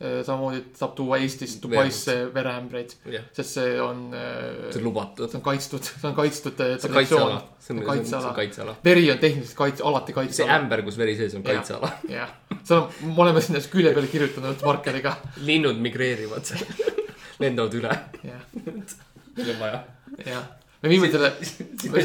samamoodi 0.00 0.62
saab 0.76 0.94
tuua 0.96 1.18
Eestist 1.20 1.58
Dubaisse 1.62 2.14
vereämbreid, 2.34 2.94
jah, 3.12 3.24
sest 3.36 3.50
see 3.58 3.80
on, 3.84 3.98
see 4.12 4.78
on 4.80 4.84
lubatud. 4.86 5.28
see 5.28 5.36
on 5.38 5.42
kaitstud, 5.44 5.82
see 5.84 6.08
on 6.08 6.14
kaitstud 6.16 6.60
äh, 6.64 6.70
see 6.80 6.88
on 6.88 6.94
kaitseala. 6.94 7.40
see 7.58 7.76
see 7.76 8.04
see 8.20 8.32
kaitseala. 8.38 8.76
veri 8.84 9.10
on 9.12 9.18
tehniliselt 9.20 9.58
kaitse, 9.58 9.84
alati 9.84 10.12
see 10.12 10.18
kaitseala. 10.20 10.56
ämber, 10.56 10.82
kus 10.86 10.96
veri 10.98 11.16
sees 11.16 11.34
on 11.36 11.42
kaitseala. 11.44 11.90
jah, 12.08 12.32
seal 12.64 12.80
on, 12.86 12.88
me 13.12 13.22
oleme 13.26 13.40
sinna 13.44 13.60
külje 13.72 13.92
peale 13.92 14.08
kirjutanud 14.08 14.64
markeriga, 14.64 15.16
linnud 15.44 15.76
migreerivad, 15.88 16.48
lendavad 17.44 17.76
üle, 17.82 17.92
jah, 18.24 18.40
neil 19.36 19.52
on 19.52 19.60
vaja. 19.66 19.84
jah. 20.26 20.48
Me 20.82 20.88
viime 20.88 21.10
selle. 21.12 21.32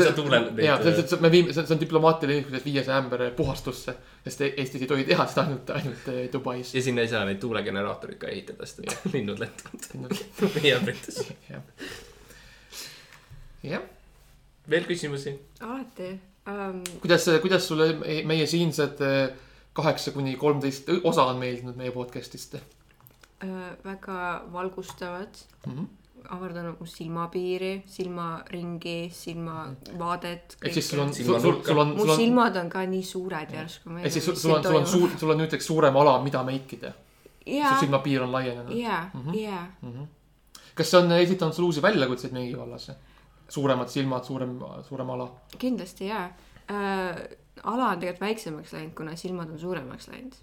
saa 0.04 0.12
tuulele 0.18 0.66
jaa, 0.66 0.78
et 0.92 1.22
me 1.24 1.32
viime, 1.32 1.54
see 1.56 1.66
on 1.76 1.80
diplomaatiline 1.82 2.40
eeskuju, 2.42 2.60
et 2.60 2.66
viia 2.68 2.84
see 2.84 2.96
ämber 2.98 3.24
puhastusse. 3.38 3.96
sest 4.26 4.42
E- 4.42 4.54
Eestis 4.58 4.84
ei 4.84 4.90
tohi 4.92 5.08
teha 5.08 5.28
seda 5.32 5.46
ainult, 5.48 5.70
ainult 5.78 6.08
eh, 6.14 6.22
Dubais. 6.34 6.74
ja 6.76 6.84
sinna 6.84 7.06
ei 7.06 7.12
saa 7.12 7.24
neid 7.26 7.40
tuulegeneraatoreid 7.44 8.20
ka 8.22 8.28
ehitada, 8.34 8.66
sest 8.68 8.84
et 8.86 9.14
linnud 9.14 9.40
lendavad. 9.40 10.20
meie 10.60 10.80
Britis. 10.84 11.22
jah, 13.64 13.82
veel 14.70 14.86
küsimusi? 14.92 15.36
alati 15.62 16.12
um,. 16.52 16.84
kuidas, 17.02 17.30
kuidas 17.42 17.68
sulle 17.68 17.94
me- 18.00 18.22
meie 18.34 18.48
siinsed 18.50 19.02
eh, 19.02 19.28
kaheksa 19.76 20.12
kuni 20.16 20.36
kolmteist 20.40 20.90
osa 21.04 21.24
on 21.32 21.38
meeldinud 21.44 21.76
meie 21.80 21.92
podcast'ist 21.96 22.60
Uh, 23.44 23.50
väga 23.84 24.46
valgustavad 24.54 25.28
mm? 25.68 25.74
-hmm. 25.74 25.86
Avardanud 26.30 26.80
mu 26.80 26.86
silmapiiri, 26.86 27.84
silmaringi, 27.88 29.10
silmavaadet. 29.14 30.58
ehk 30.64 30.74
siis 30.74 30.90
sul 30.90 31.00
on, 31.00 31.14
sul, 31.14 31.40
sul, 31.40 31.58
sul 31.66 31.78
on, 31.78 31.94
mu 31.94 32.00
sul 32.02 32.10
on, 32.10 32.18
silmad 32.18 32.56
on 32.62 32.70
ka 32.70 32.86
nii 32.90 33.04
suured 33.04 33.54
järsku. 33.54 33.98
ehk 34.02 34.12
siis 34.12 34.26
sul, 34.26 34.36
sul 34.36 34.56
on, 34.56 34.64
sul 34.64 34.76
on 34.80 34.88
suur, 34.88 35.10
sul 35.20 35.34
on 35.36 35.42
nüüdseks 35.44 35.68
suurem 35.72 35.96
ala, 36.02 36.18
mida 36.24 36.44
meikida. 36.44 36.92
su 37.46 37.58
jaa, 37.58 37.80
silmapiir 37.80 38.24
on 38.24 38.32
laienenud. 38.32 38.74
jaa, 38.78 39.10
Mhm. 39.14 39.34
jaa. 39.34 39.68
kas 40.76 40.92
see 40.92 41.00
on 41.00 41.12
esitanud 41.12 41.54
sulle 41.54 41.68
uusi 41.68 41.82
väljakutseid 41.82 42.34
mingi 42.34 42.58
vallas? 42.58 42.92
suuremad 43.50 43.88
silmad, 43.88 44.24
suurem, 44.24 44.60
suurem 44.90 45.10
ala. 45.10 45.30
kindlasti 45.58 46.08
jaa 46.08 46.26
uh,. 46.26 47.22
ala 47.64 47.90
on 47.90 48.00
tegelikult 48.00 48.22
väiksemaks 48.22 48.74
läinud, 48.74 48.94
kuna 48.98 49.16
silmad 49.16 49.50
on 49.50 49.60
suuremaks 49.60 50.08
läinud. 50.08 50.34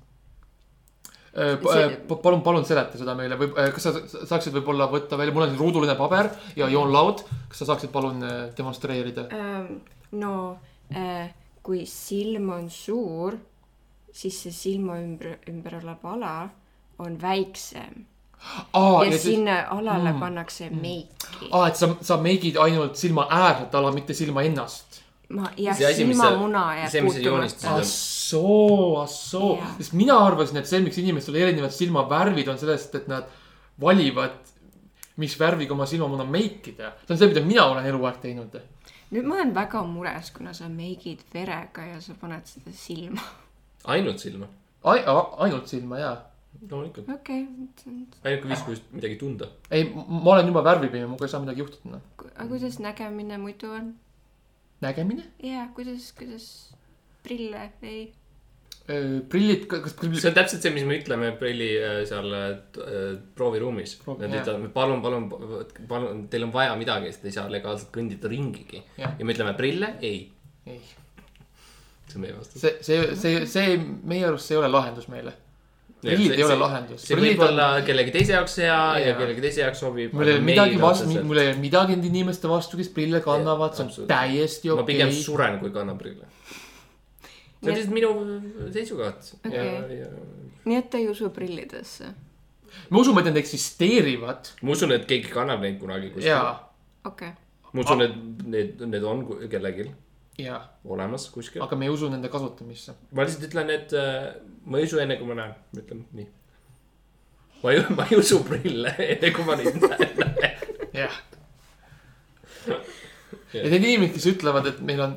See- 1.33 2.19
palun, 2.23 2.43
palun 2.45 2.65
seleta 2.69 2.99
seda 3.01 3.15
meile 3.17 3.39
või 3.41 3.49
äh, 3.57 3.71
kas 3.73 3.87
sa 3.89 3.93
sa 4.05 4.27
saaksid 4.35 4.53
võib-olla 4.59 4.91
võtta 4.93 5.17
välja, 5.17 5.33
mul 5.33 5.47
on 5.47 5.55
siin 5.55 5.61
ruuduline 5.63 5.95
paber 5.97 6.29
ja 6.57 6.69
joonlaud. 6.69 7.23
kas 7.49 7.63
sa 7.63 7.71
saaksid 7.73 7.91
palun 7.95 8.21
äh, 8.23 8.43
demonstreerida? 8.59 9.29
um,. 9.33 9.81
no 10.21 10.35
kui 11.63 11.87
silm 11.87 12.51
on 12.53 12.71
suur, 12.71 13.37
siis 14.13 14.43
see 14.45 14.53
silma 14.53 14.99
ümber, 15.01 15.39
ümber 15.49 15.79
olev 15.79 16.03
ala 16.05 16.33
on 17.01 17.15
väiksem 17.23 18.03
aa, 18.75 19.05
ja 19.05 19.13
ja 19.13 19.19
siis, 19.19 19.23
sinna 19.23 19.57
alale 19.71 20.11
Mm. 20.11 20.17
mm. 20.17 20.21
pannakse 20.21 20.71
meiki. 20.71 21.49
aa, 21.51 21.69
et 21.69 21.77
sa, 21.77 21.89
sa 22.03 22.17
meigid 22.21 22.57
ainult 22.61 22.97
silma 22.97 23.27
äärset 23.31 23.75
ala, 23.75 23.93
mitte 23.93 24.15
silma 24.15 24.43
ennast. 24.43 24.92
ma, 25.33 25.51
jah, 25.57 25.77
silmamuna 25.97 26.65
jääb 26.77 27.07
puutumata. 27.07 27.75
assoo 27.81 29.57
Jaa., 29.59 29.75
sest 29.79 29.93
mina 29.99 30.17
arvasin, 30.27 30.61
et 30.61 30.69
see, 30.69 30.81
miks 30.85 30.99
inimestel 31.03 31.37
erinevad 31.41 31.73
silmavärvid 31.75 32.49
on 32.53 32.59
sellest, 32.61 32.95
et 32.99 33.09
nad 33.11 33.29
valivad, 33.81 34.39
mis 35.21 35.37
värviga 35.41 35.75
oma 35.77 35.87
silmamuna 35.89 36.25
meikida. 36.29 36.93
see 37.07 37.15
on 37.15 37.21
see, 37.21 37.31
mida 37.33 37.45
mina 37.47 37.67
olen 37.73 37.89
eluaeg 37.93 38.21
teinud. 38.25 38.59
nüüd 39.13 39.29
ma 39.29 39.39
olen 39.39 39.55
väga 39.55 39.85
mures, 39.89 40.33
kuna 40.37 40.53
sa 40.57 40.69
meigid 40.73 41.25
verega 41.35 41.87
ja 41.95 42.01
sa 42.01 42.17
paned 42.21 42.47
seda 42.49 42.75
silma. 42.77 43.25
ainult 43.85 44.21
silma. 44.23 44.49
ainult 44.85 45.67
silma 45.69 45.99
jaa. 45.99 46.15
loomulikult. 46.71 47.09
okei, 47.15 47.47
ainuke 48.25 48.49
viis, 48.49 48.65
kuidas 48.69 48.85
midagi 48.93 49.17
tunda. 49.21 49.49
ei, 49.71 49.89
ma 49.95 50.37
olen 50.37 50.53
juba 50.53 50.65
värvipime, 50.65 51.07
minuga 51.07 51.29
ei 51.29 51.35
saa 51.35 51.45
midagi 51.45 51.65
juhtuda. 51.65 52.01
aga 52.35 52.49
kuidas 52.49 52.79
nägemine 52.79 53.39
muidu 53.39 53.73
on? 53.73 53.95
nägemine? 54.85 55.29
jaa, 55.43 55.69
kuidas, 55.77 56.11
kuidas 56.19 56.49
prille 57.23 57.69
ei? 57.83 58.11
prillid, 59.31 59.69
kas 59.71 59.95
prillid 59.99 60.19
see 60.19 60.31
on 60.33 60.37
täpselt 60.37 60.65
see, 60.65 60.73
mis 60.75 60.87
me 60.89 60.97
ütleme 60.99 61.29
prilli 61.39 61.69
äh, 61.79 62.01
seal 62.09 62.33
äh, 62.35 62.57
prooviruumis. 63.39 63.95
Proovi- 64.03 64.27
Nad 64.27 64.41
ütlevad, 64.41 64.73
palun, 64.75 65.03
palun, 65.05 65.29
palun, 65.89 66.25
teil 66.33 66.49
on 66.49 66.55
vaja 66.55 66.75
midagi, 66.81 67.13
sest 67.13 67.23
te 67.23 67.31
ei 67.31 67.37
saa 67.37 67.47
legaalselt 67.53 67.93
kõndida 67.95 68.31
ringigi. 68.33 68.83
Ja 68.99 69.13
me 69.23 69.37
ütleme 69.37 69.55
prille, 69.59 69.95
ei. 70.03 70.25
ei, 70.67 70.81
see 72.09 72.19
on 72.19 72.27
meie 72.27 72.35
vastus. 72.37 72.65
see, 72.65 72.75
see, 72.83 73.15
see, 73.23 73.47
see 73.55 73.79
meie 73.79 74.27
arust 74.29 74.51
see 74.51 74.59
ei 74.59 74.63
ole 74.65 74.73
lahendus 74.73 75.07
meile. 75.13 75.37
Prillid 76.03 76.35
ei 76.35 76.45
ole 76.45 76.57
lahendus. 76.59 77.05
see 77.07 77.19
võib 77.19 77.43
olla 77.47 77.67
kellegi 77.87 78.15
teise 78.15 78.35
jaoks 78.35 78.57
hea 78.63 78.79
ja 78.99 79.07
Jaa. 79.07 79.19
kellegi 79.21 79.45
teise 79.45 79.63
jaoks 79.63 79.83
sobib. 79.85 80.17
mul 80.17 80.31
ei 80.31 80.37
ole 80.37 80.45
midagi 80.49 80.81
vastu, 80.83 81.23
mul 81.29 81.41
ei 81.43 81.53
ole 81.53 81.61
midagi 81.63 81.97
nende 81.97 82.11
inimeste 82.11 82.51
vastu, 82.51 82.81
kes 82.81 82.91
prille 82.97 83.23
kannavad, 83.25 83.77
see 83.79 83.87
on 83.87 84.11
täiesti 84.11 84.73
ma 84.75 84.87
pigem 84.89 85.13
okei. 85.13 85.23
suren, 85.29 85.59
kui 85.63 85.71
kannan 85.75 86.01
prille. 86.01 86.27
see 87.23 87.71
on 87.71 87.79
lihtsalt 87.79 87.95
minu 87.95 88.13
seisukoht. 88.75 89.33
Okei. 89.47 90.03
nii 90.67 90.81
et 90.81 90.91
te 90.91 91.03
ei 91.03 91.09
usu 91.13 91.31
prillidesse? 91.35 92.11
me 92.91 92.99
usume, 92.99 93.23
et 93.23 93.31
need 93.31 93.43
eksisteerivad 93.45 94.55
ma 94.63 94.75
usun, 94.75 94.95
et 94.97 95.07
keegi 95.09 95.31
kannab 95.33 95.63
neid 95.63 95.79
kunagi 95.81 96.11
kuskil. 96.15 96.31
ja, 96.33 96.57
okei, 97.07 97.35
ma 97.73 97.87
usun, 97.87 98.07
et 98.09 98.49
need, 98.57 98.83
need 98.91 99.07
on 99.07 99.27
kellelgi 99.53 99.87
ja, 99.87 99.99
olemas 100.85 101.29
kuskil. 101.35 101.63
aga 101.65 101.77
me 101.77 101.89
ei 101.89 101.95
usu 101.95 102.11
nende 102.13 102.31
kasutamisse. 102.33 102.95
ma 103.13 103.27
lihtsalt 103.27 103.49
ütlen, 103.49 103.73
et 103.75 103.93
äh, 103.97 104.33
ma 104.65 104.81
ei 104.81 104.89
usu 104.89 105.01
enne, 105.03 105.19
kui 105.21 105.29
ma 105.29 105.39
näen, 105.39 105.55
ütlen 105.77 106.05
nii. 106.19 106.29
ma 107.63 107.75
ei, 107.75 107.85
ma 107.97 108.07
ei 108.11 108.19
usu 108.21 108.43
prille 108.49 108.95
enne, 108.99 109.33
kui 109.37 109.47
ma 109.49 109.59
neid 109.61 109.79
näen. 109.83 110.27
jah. 111.03 111.23
Ja 113.55 113.65
need 113.69 113.85
inimesed, 113.85 114.15
kes 114.17 114.27
ütlevad, 114.33 114.67
et 114.71 114.81
meil 114.87 115.03
on, 115.05 115.15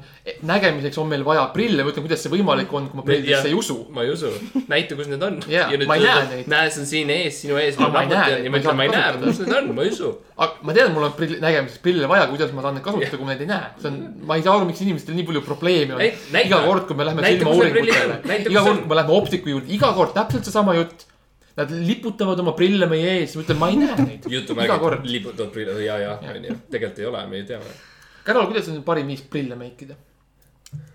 nägemiseks 0.49 0.99
on 1.01 1.09
meil 1.11 1.23
vaja 1.27 1.45
prille, 1.55 1.85
ma 1.85 1.93
ütlen, 1.93 2.05
kuidas 2.07 2.25
see 2.25 2.33
võimalik 2.33 2.73
on, 2.75 2.89
kui 2.91 2.99
ma 2.99 3.05
prillidesse 3.07 3.51
ei 3.51 3.57
usu. 3.57 3.77
ma 3.95 4.05
ei 4.05 4.11
usu, 4.13 4.31
näita, 4.71 4.97
kus 4.99 5.09
need 5.11 5.23
on. 5.25 5.39
Jaa, 5.51 5.69
ma 5.87 5.97
ei 5.99 6.05
näe 6.05 6.27
neid. 6.31 6.51
näe, 6.51 6.71
see 6.73 6.83
on 6.83 6.89
siin 6.91 7.13
ees, 7.15 7.41
sinu 7.45 7.59
ees. 7.61 7.79
Ja 7.79 7.89
ma 7.93 8.03
ütlen, 8.05 8.75
ma 8.75 8.87
ei 8.87 8.93
näe, 8.93 9.15
kus 9.23 9.41
need 9.43 9.55
on, 9.59 9.71
ma 9.77 9.87
ei 9.87 9.93
usu. 9.95 10.11
aga 10.35 10.67
ma 10.67 10.75
tean, 10.75 10.93
mul 10.95 11.07
on 11.07 11.15
prill, 11.17 11.39
nägemiseks 11.43 11.83
prille 11.85 12.11
vaja, 12.11 12.27
kuidas 12.31 12.53
ma 12.55 12.65
saan 12.65 12.79
neid 12.79 12.85
kasutada, 12.85 13.19
kui 13.19 13.27
ma 13.27 13.33
neid 13.33 13.45
ei 13.45 13.51
näe. 13.53 13.71
see 13.81 13.91
on, 13.91 13.99
ma 14.27 14.39
ei 14.39 14.45
saa 14.45 14.59
aru, 14.59 14.69
miks 14.69 14.83
inimestel 14.83 15.17
nii 15.17 15.27
palju 15.31 15.43
probleeme 15.45 15.95
on 15.95 16.05
iga 16.43 16.61
kord, 16.67 16.87
kui 16.89 16.99
me 16.99 17.07
prillid 17.09 17.41
silmauuringutele 17.41 18.21
iga 18.51 18.63
kord, 18.65 18.79
kui 18.83 18.91
me 18.91 18.99
lähme 18.99 19.19
optiku 19.19 19.53
juurde, 19.55 19.71
iga 19.75 19.91
kord 19.97 20.15
täpselt 20.17 20.47
seesama 20.47 20.77
jutt. 20.77 21.07
Nad 21.55 21.69
liputavad 21.71 22.39
oma 22.43 22.51
prille 22.51 22.87
meie 22.91 23.13
ees, 23.21 23.37
ma 23.37 23.45
ütlen, 23.45 23.59
ma 23.61 23.69
ei 23.71 23.77
näe 23.79 23.95
neid. 24.01 24.25
jutumärgid 24.27 25.05
liputavad 25.07 25.53
prille, 25.53 25.77
ja, 25.85 25.95
ja, 26.01 26.17
onju. 26.19 26.57
tegelikult 26.71 26.99
ei 26.99 27.07
ole, 27.07 27.21
me 27.31 27.39
ju 27.39 27.45
teame. 27.53 27.75
Carol, 28.25 28.49
kuidas 28.49 28.69
on 28.71 28.83
parim 28.83 29.07
viis 29.11 29.21
prille 29.21 29.55
meikida? 29.59 29.97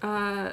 uh,. 0.05 0.51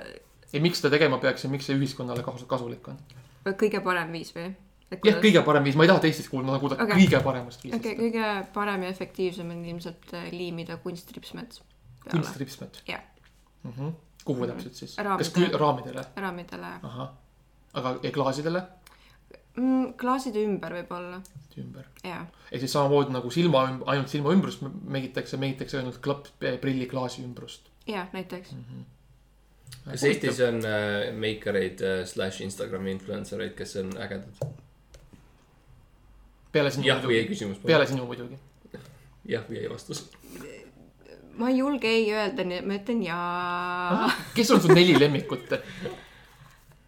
ja 0.53 0.61
miks 0.63 0.81
seda 0.81 0.93
tegema 0.95 1.19
peaks 1.23 1.43
ja 1.43 1.51
miks 1.51 1.67
see 1.67 1.77
ühiskonnale 1.77 2.23
kasu, 2.25 2.47
kasulik 2.49 2.87
on? 2.91 2.99
kõige 3.47 3.81
parem 3.83 4.11
viis 4.15 4.33
või? 4.35 4.49
jah, 4.91 5.19
kõige 5.23 5.43
parem 5.47 5.67
viis, 5.67 5.77
ma 5.79 5.87
ei 5.87 5.91
taha 5.91 6.03
teistest 6.05 6.31
kuulda, 6.31 6.47
ma 6.47 6.55
tahan 6.55 6.63
kuulda 6.63 6.79
okay. 6.83 6.99
kõige 7.01 7.23
paremast 7.25 7.63
viisist 7.65 7.81
okei, 7.81 7.95
okay.. 7.95 8.03
kõige 8.03 8.53
parem 8.55 8.85
ja 8.87 8.91
efektiivsem 8.95 9.53
on 9.55 9.63
ilmselt 9.73 10.13
äh, 10.15 10.29
liimida 10.35 10.79
kunstripsmed 10.83 11.59
kunstripsmed 12.07 12.81
Jah. 12.87 13.03
mm. 13.63 13.71
-hmm. 13.71 13.93
kuhu 14.25 14.47
täpselt 14.47 14.75
siis? 14.75 14.95
Kas 14.95 15.33
raamidele? 15.53 16.05
raamidele 16.15 16.73
aga 17.73 17.97
ja 18.03 18.11
klaasidele 18.11 18.63
mm,. 19.57 19.93
klaaside 19.99 20.43
ümber 20.45 20.75
võib-olla, 20.79 21.21
ümber? 21.57 21.87
ehk 22.03 22.61
siis 22.61 22.73
samamoodi 22.75 23.15
nagu 23.15 23.31
silma, 23.33 23.63
ainult 23.89 24.11
silma 24.11 24.35
ümbrust 24.35 24.63
meigitakse, 24.65 25.39
meigitakse 25.41 25.81
ainult 25.81 25.99
klapp, 26.03 26.29
prilliklaasi 26.61 27.23
ümbrust. 27.25 27.71
jaa, 27.87 28.07
näiteks 28.13 28.53
Mhm. 28.53 28.77
mm. 28.77 28.85
kas 29.91 30.03
Eestis 30.03 30.39
on 30.45 30.61
äh, 30.65 31.09
makereid 31.15 31.81
äh, 31.81 32.05
slaš 32.05 32.41
Instagrami 32.45 32.91
influencer 32.95 33.41
eid, 33.41 33.55
kes 33.57 33.75
on 33.83 33.91
ägedad? 33.97 34.47
peale 36.51 36.71
sinu 36.71 36.87
jah 36.87 37.03
või 37.03 37.19
ei 37.21 37.27
küsimus. 37.27 37.59
peale 37.65 37.87
sinu 37.89 38.07
muidugi. 38.07 38.39
jah 39.27 39.43
või 39.49 39.61
ei 39.63 39.69
vastus. 39.69 40.07
-hmm. 40.07 41.37
ma 41.37 41.49
ei 41.49 41.57
julge 41.57 41.87
ei 41.87 42.11
öelda, 42.13 42.43
nii 42.43 42.63
et 42.63 42.65
ma 42.65 42.81
ütlen 42.81 43.05
jaa. 43.05 44.11
kes 44.35 44.51
on 44.51 44.61
sul 44.61 44.75
neli 44.77 44.99
lemmikut? 44.99 45.49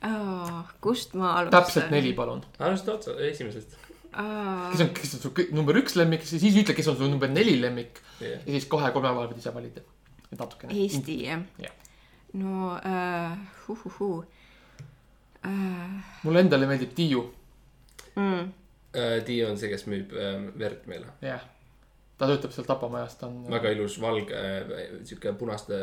Oh, 0.08 0.64
kust 0.82 1.14
ma 1.20 1.34
alustan? 1.40 1.52
täpselt 1.62 1.90
neli, 1.92 2.14
palun. 2.16 2.42
alusta 2.64 2.94
otsa, 2.94 3.18
esimesest. 3.28 3.74
oh, 4.14 4.70
kes 4.72 4.82
on, 4.86 4.90
kes 4.96 5.16
on 5.20 5.34
kõ- 5.36 5.50
number 5.58 5.76
üks 5.82 5.98
lemmik, 6.00 6.24
siis 6.28 6.56
ütle, 6.56 6.74
kes 6.78 6.88
on 6.88 6.96
sul 7.02 7.12
number 7.12 7.28
neli 7.32 7.58
lemmik 7.62 8.00
jah, 8.22 8.38
ja 8.46 8.54
siis 8.56 8.66
kahe-kolme 8.72 9.12
vahel 9.18 9.34
võid 9.34 9.42
ise 9.44 9.52
valida. 9.56 9.84
et 10.32 10.40
natukene. 10.40 10.72
Eesti 10.86 11.18
jah 11.26 11.44
Jah.? 11.60 11.76
no 12.40 12.78
äh, 12.78 13.36
huhuhuu 13.68 14.24
äh,. 15.44 16.00
mulle 16.24 16.40
endale 16.46 16.68
meeldib 16.70 16.96
Tiiu, 16.96 17.26
Mm, 18.20 18.50
Tiia 19.26 19.48
on 19.52 19.58
see, 19.62 19.70
kes 19.72 19.84
müüb 19.88 20.12
äh, 20.18 20.40
verd 20.60 20.88
meile. 20.90 21.12
jah. 21.24 21.44
Ta 22.20 22.28
töötab 22.28 22.52
seal 22.52 22.68
Tapamajast, 22.68 23.20
ta 23.22 23.28
on. 23.30 23.38
väga 23.52 23.72
ilus 23.76 23.96
valge, 24.04 24.40
sihuke 25.08 25.32
punaste 25.40 25.78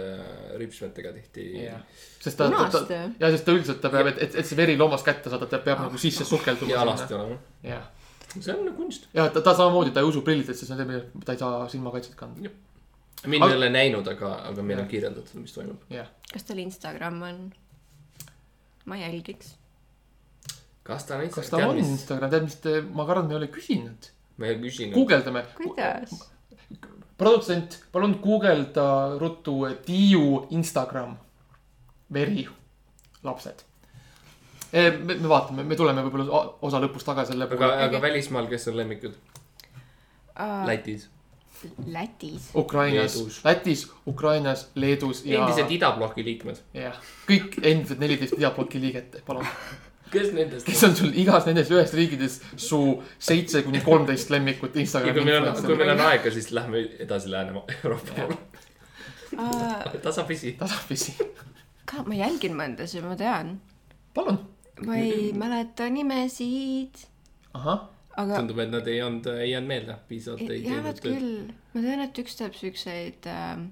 ripsmetega 0.60 1.12
tihti. 1.14 1.46
jah, 1.64 1.80
sest 2.20 2.36
ta, 2.36 2.50
ta, 2.52 2.82
ta, 2.84 2.98
ja 3.20 3.30
sest 3.32 3.46
ta 3.46 3.54
üldiselt 3.56 3.80
ta 3.80 3.90
peab, 3.92 4.10
et, 4.12 4.20
et, 4.26 4.36
et 4.42 4.48
see 4.48 4.58
veri 4.58 4.76
loomast 4.76 5.06
kätte 5.06 5.32
saada, 5.32 5.48
ta 5.48 5.62
peab 5.64 5.86
nagu 5.86 6.00
sisse 6.00 6.26
sukelduma. 6.28 6.74
ja 6.74 6.82
alasti 6.84 7.16
olema. 7.16 7.38
jah, 7.64 7.86
see 8.34 8.52
on 8.52 8.68
kunst. 8.76 9.08
ja 9.16 9.30
ta, 9.32 9.40
ta 9.40 9.54
samamoodi, 9.56 9.94
ta 9.96 10.04
ei 10.04 10.10
usu 10.10 10.20
prillidesse, 10.26 10.68
see 10.68 10.76
on 10.76 10.82
see, 10.84 11.04
ta 11.24 11.36
ei 11.36 11.40
saa 11.40 11.68
silmakaitset 11.72 12.18
kanda. 12.20 12.52
mind 13.26 13.48
ei 13.48 13.56
ole 13.56 13.70
näinud, 13.72 14.08
aga, 14.12 14.34
aga 14.50 14.66
meil 14.66 14.82
on 14.84 14.90
kirjeldatud, 14.90 15.40
mis 15.40 15.56
toimub. 15.56 15.86
jah, 15.92 16.10
kas 16.34 16.44
tal 16.50 16.60
Instagram 16.60 17.22
on? 17.30 17.46
ma 18.84 19.00
jälgiks. 19.00 19.54
kas 20.84 21.08
ta 21.08 21.16
on 21.16 21.32
kas 21.32 21.48
ta 21.48 21.64
on 21.64 21.80
Instagram, 21.80 22.30
tead 22.36 22.44
mis 22.50 22.60
te, 22.60 22.76
ma 22.84 23.08
kardan, 23.08 23.32
me 23.32 23.38
ei 23.38 23.40
ole 23.40 23.50
küsinud. 23.56 24.12
Ma 24.36 24.46
ei 24.50 24.58
küsinud. 24.60 24.94
guugeldame. 24.94 25.44
kuidas? 25.56 26.16
produtsent, 27.18 27.78
palun 27.92 28.18
guugelda 28.22 29.16
ruttu 29.18 29.60
Tiiu 29.86 30.46
Instagram, 30.50 31.16
veri, 32.12 32.46
lapsed. 33.24 33.64
me, 34.72 35.14
me 35.14 35.28
vaatame, 35.28 35.64
me 35.64 35.76
tuleme 35.76 36.04
võib-olla 36.06 36.44
osa 36.62 36.80
lõpus 36.82 37.06
tagasi 37.06 37.32
selle 37.32 37.48
aga, 37.48 37.72
aga 37.88 38.00
välismaal, 38.02 38.48
kes 38.50 38.68
on 38.72 38.80
lemmikud? 38.82 39.14
uh,. 40.36 40.66
Lätis. 40.66 41.08
Lätis. 41.86 42.50
Ukrainas 42.54 43.16
Lätis, 43.44 43.86
Ukrainas, 44.06 44.66
Leedus 44.74 45.22
ja, 45.24 45.40
endised 45.40 45.70
idabloki 45.72 46.24
liikmed. 46.24 46.60
jah, 46.76 46.98
kõik 47.28 47.56
endised 47.62 48.02
neliteist 48.02 48.36
idabloki 48.36 48.82
liiget, 48.82 49.22
palun. 49.26 49.46
kes 50.12 50.32
nendest? 50.36 50.66
kes 50.68 50.84
on 50.86 50.94
sul 50.98 51.16
igas 51.18 51.46
nendes 51.48 51.70
ühes 51.72 51.94
riigides 51.96 52.38
su 52.60 52.80
seitse 53.18 53.62
kuni 53.66 53.82
kolmteist 53.84 54.30
lemmikut 54.34 54.76
Instagrami 54.82 55.18
kui 55.18 55.28
meil 55.28 55.48
on, 55.48 55.64
kui 55.64 55.78
meil 55.78 55.94
on 55.96 56.04
aega, 56.08 56.32
siis 56.34 56.52
lähme 56.54 56.84
edasi 57.06 57.32
Läänemaa, 57.32 57.64
Euroopa 57.82 58.18
poole. 58.18 58.38
Uh, 59.36 59.98
tasapisi. 60.06 60.54
tasapisi, 60.60 61.16
ka 61.88 62.04
ma 62.06 62.20
jälgin 62.20 62.56
mõndasid, 62.58 63.04
ma 63.06 63.16
tean. 63.18 63.56
palun. 64.14 64.40
ma 64.86 65.00
ei 65.00 65.32
mäleta 65.36 65.88
nimesid, 65.92 67.06
ahah, 67.56 67.88
aga 68.16 68.38
tundub, 68.40 68.60
et 68.62 68.70
nad 68.72 68.92
ei 68.92 69.02
olnud, 69.04 69.26
ei 69.34 69.50
jäänud 69.52 69.72
meelde, 69.72 69.98
piisavalt 70.08 70.46
ei 70.46 70.62
jäävad 70.62 71.02
teinud 71.02 71.02
tööd. 71.02 71.18
küll. 71.18 71.74
ma 71.74 71.84
tean, 71.88 72.06
et 72.06 72.22
üks 72.22 72.38
teeb 72.38 72.56
siukseid 72.60 73.28
äh, 73.32 73.66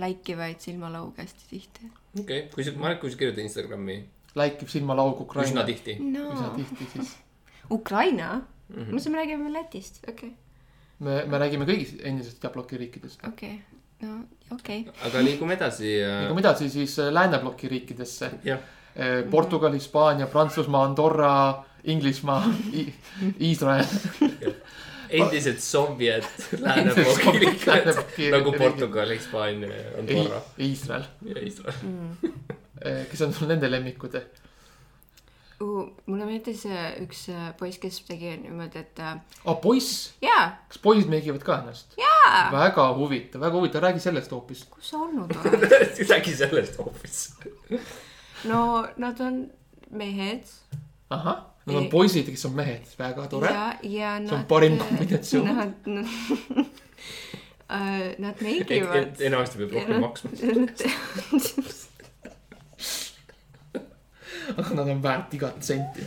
läikivaid 0.00 0.64
silmalauge 0.64 1.26
hästi 1.26 1.48
tihti. 1.50 1.92
okei, 2.20 2.48
kui 2.54 2.64
sa, 2.66 2.74
ma, 2.80 2.96
kui 3.00 3.12
sa 3.12 3.20
kirjutad 3.20 3.44
Instagrami 3.44 4.00
läikib 4.34 4.68
silmalaug 4.68 5.20
Ukraina. 5.20 5.48
üsna 5.48 5.64
tihti. 5.66 5.98
üsna 6.00 6.46
no 6.48 6.54
tihti 6.56 6.88
siis. 6.92 7.16
Ukraina 7.70 8.40
mm. 8.68 8.76
-hmm. 8.76 8.92
me 8.92 9.00
saame 9.00 9.18
räägime 9.18 9.52
Lätist, 9.52 10.02
okei 10.08 10.28
okay., 10.28 10.30
me, 10.98 11.24
me 11.26 11.38
räägime 11.38 11.66
kõigist 11.68 12.00
endisest 12.02 12.38
idabloki 12.38 12.78
riikidest. 12.78 13.24
okei 13.28 13.54
okay., 13.54 14.08
no 14.08 14.20
okei 14.50 14.80
okay.. 14.80 15.08
aga 15.08 15.24
liigume 15.24 15.54
edasi 15.54 15.98
ja 15.98 16.20
liigume 16.20 16.40
edasi 16.40 16.70
siis 16.70 16.98
äh, 16.98 17.12
Lääne-bloki 17.12 17.68
riikidesse. 17.68 18.30
jah, 18.44 18.58
Portugal, 19.30 19.72
Hispaania, 19.72 20.26
Prantsusmaa, 20.26 20.84
Andorra, 20.84 21.64
Inglismaa, 21.84 22.44
Iisrael. 23.40 23.84
endised 25.12 25.60
Sovjet 25.60 26.24
Sovjet 26.40 27.40
liikmed 27.40 27.66
lääneblokki 27.66 28.30
nagu 28.30 28.50
riigid. 28.52 28.58
Portugal, 28.58 29.08
Hispaania, 29.08 29.84
Andorra 29.98 30.42
Iisrael, 30.58 31.04
ja 31.24 31.40
Iisrael. 31.40 31.74
Kes 33.10 33.20
on 33.26 33.34
sul 33.36 33.50
nende 33.52 33.68
lemmikud? 33.70 34.16
Uh, 35.62 35.84
mulle 36.10 36.24
meeldis 36.26 36.64
äh, 36.66 36.96
üks 37.04 37.28
äh, 37.30 37.52
poiss, 37.58 37.78
kes 37.78 38.00
tegi 38.08 38.32
niimoodi, 38.40 38.80
et 38.80 38.98
aa, 39.04 39.54
poiss, 39.62 40.08
jaa, 40.24 40.46
kas 40.66 40.78
poisid 40.82 41.10
meigivad 41.12 41.42
ka 41.46 41.58
ennast? 41.60 41.92
jaa, 42.00 42.48
väga 42.50 42.86
huvitav, 42.96 43.40
väga 43.44 43.54
huvitav, 43.60 43.80
räägi 43.84 44.00
sellest 44.02 44.30
hoopis. 44.34 44.60
kus 44.72 44.88
sa 44.90 44.96
olnud 45.04 45.30
oled? 45.38 45.62
räägi 46.08 46.32
sellest 46.40 46.74
hoopis. 46.82 47.16
no 48.50 48.58
nad 49.04 49.16
on 49.22 49.34
mehed 49.94 50.44
ahah, 51.14 51.38
nad 51.68 51.76
on 51.78 51.86
poisid, 51.92 52.26
kes 52.32 52.44
on 52.48 52.54
mehed, 52.58 52.84
väga 52.98 53.22
tore. 53.30 53.50
nad. 53.52 54.26
See 54.26 54.34
on 54.34 54.44
parim 54.50 54.74
kombinatsioon. 54.82 55.46
Nad, 55.60 55.74
nad, 55.94 56.06
nad 58.18 58.36
meigivad. 58.42 59.14
enamasti 59.20 59.54
peab 59.62 59.70
rohkem 59.78 59.96
maksma. 60.08 60.30
aga 64.56 64.74
nad 64.78 64.88
on 64.88 65.02
väärt 65.02 65.34
igat 65.34 65.62
senti. 65.64 66.06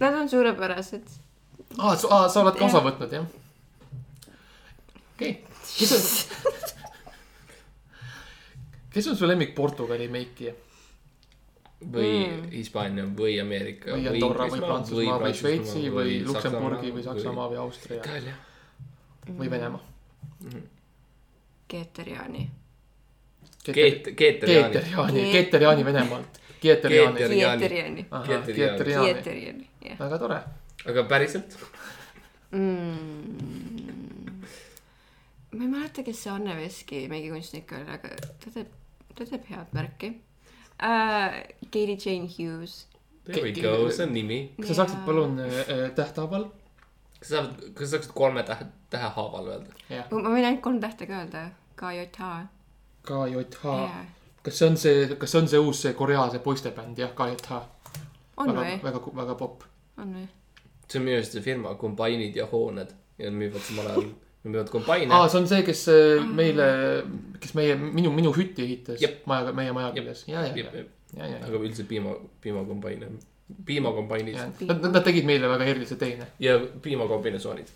Nad 0.00 0.14
on 0.14 0.28
suurepärased. 0.28 1.08
aa, 1.78 1.96
aa, 2.10 2.28
sa 2.28 2.40
oled 2.42 2.58
ka 2.58 2.64
osa 2.68 2.82
võtnud, 2.84 3.12
jah? 3.12 3.26
okei 5.16 5.30
okay., 5.30 5.42
kes 5.78 5.92
on, 5.96 6.04
kes 8.92 9.08
on 9.12 9.16
su 9.16 9.28
lemmik 9.28 9.54
Portugali 9.56 10.08
meikija? 10.12 10.54
või 11.92 12.12
Mm. 12.26 12.50
Hispaania 12.50 13.04
või 13.04 13.40
Ameerika 13.40 13.92
või 13.92 14.08
Andorra 14.08 14.46
või 14.48 14.60
Prantsusmaa 14.64 15.18
või 15.20 15.34
Šveitsi 15.36 15.90
või 15.92 16.14
Luksemburgi 16.24 16.92
või 16.94 17.02
Saksamaa 17.04 17.50
või 17.52 17.58
Austria 17.60 18.02
või 19.28 19.50
Venemaa? 19.50 19.82
Keeter-Jaani. 21.68 22.50
Keet-, 23.72 24.12
Keeter-Jaani. 24.16 24.72
Keeter-Jaani, 24.72 25.20
Keet- 25.20 25.32
Keeter-Jaani 25.32 25.84
Venemaalt. 25.84 26.40
Keeter-Jaani. 26.60 27.18
Keeter- 27.18 27.34
Keeter-Jaani. 27.34 27.60
Keeter-Jaani. 27.62 28.06
Keeter-Jaani, 28.26 29.06
Keeter-Jaani, 29.06 29.68
jah 29.88 29.98
väga 29.98 30.18
tore. 30.18 30.40
aga 30.88 31.04
päriselt? 31.10 31.56
mm.. 32.50 34.42
ma 35.52 35.62
ei 35.64 35.70
mäleta, 35.70 36.02
kes 36.06 36.22
see 36.24 36.32
Anne 36.32 36.56
Veski 36.56 37.06
meigikunstnik 37.10 37.72
oli, 37.72 37.88
aga 37.96 38.12
ta 38.42 38.52
teeb, 38.54 38.74
ta 39.14 39.24
teeb 39.24 39.48
head 39.50 39.72
värki 39.74 40.12
uh,. 40.12 41.40
Katie 41.66 41.96
Jane 42.04 42.28
Hughes. 42.30 42.86
There 43.26 43.42
we 43.42 43.52
go, 43.52 43.90
see 43.90 44.06
on 44.06 44.12
nimi. 44.14 44.40
kas 44.60 44.68
sa 44.70 44.82
saaksid 44.82 45.02
palun 45.06 45.38
äh, 45.42 45.90
tähthaaval? 45.98 46.50
kas 47.18 47.28
sa 47.28 47.40
saad, 47.40 47.62
kas 47.74 47.88
sa 47.88 47.96
saaksid 47.96 48.12
kolme 48.14 48.42
tähe, 48.46 48.68
tähe 48.90 49.08
haaval 49.16 49.54
öelda? 49.54 49.80
jah, 49.90 50.10
ma 50.12 50.30
võin 50.30 50.44
ainult 50.44 50.62
kolm 50.66 50.82
tähte 50.82 51.08
ka 51.10 51.22
öelda. 51.24 51.48
KJH. 51.76 52.28
KJH. 53.06 53.64
jaa. 53.64 54.04
kas 54.46 54.58
see 54.58 54.68
on 54.70 54.76
see, 54.80 55.06
kas 55.20 55.32
see 55.32 55.42
on 55.42 55.48
see 55.50 55.62
uus 55.62 55.82
see 55.86 55.94
Korea 55.98 56.28
see 56.32 56.42
poistebänd 56.44 56.98
jah, 56.98 57.14
KJH? 57.16 57.62
on 58.36 58.52
väga 58.56 58.78
väga, 58.82 59.02
väga 59.22 59.38
popp. 59.40 59.66
on 59.98 60.14
või? 60.18 60.28
see 60.86 61.00
on 61.00 61.08
minu 61.08 61.18
arust 61.20 61.36
see 61.36 61.44
firma 61.44 61.74
Combine'id 61.80 62.36
ja 62.38 62.46
hooned 62.50 62.94
ja 63.18 63.30
nad 63.30 63.38
müüvad 63.40 63.64
samal 63.66 63.88
ajal, 63.92 64.10
nad 64.44 64.52
müüvad 64.52 64.72
Combine'e 64.74 65.16
aa, 65.16 65.30
see 65.32 65.40
on 65.40 65.48
see, 65.50 65.62
kes 65.66 65.86
äh, 65.92 66.26
meile, 66.40 66.68
kes 67.42 67.56
meie, 67.58 67.78
minu, 67.80 68.12
minu 68.14 68.34
hütti 68.36 68.66
ehitas 68.66 69.02
Jep. 69.02 69.24
maja, 69.30 69.54
meie 69.56 69.74
maja 69.76 69.94
küljes. 69.96 70.26
ja, 70.30 70.44
ja, 70.46 70.52
ja, 70.56 70.84
ja, 71.16 71.32
ja, 71.32 71.40
aga 71.46 71.62
üldiselt 71.62 71.88
piima, 71.90 72.14
piimakombaine, 72.44 73.10
piimakombainid 73.66 74.38
ja. 74.38 74.46
Nad, 74.68 74.88
nad 74.92 75.02
tegid 75.06 75.26
meile 75.28 75.50
väga 75.50 75.68
erilise 75.72 75.98
teene, 76.00 76.30
ja 76.42 76.58
piimakombinesoonid, 76.82 77.74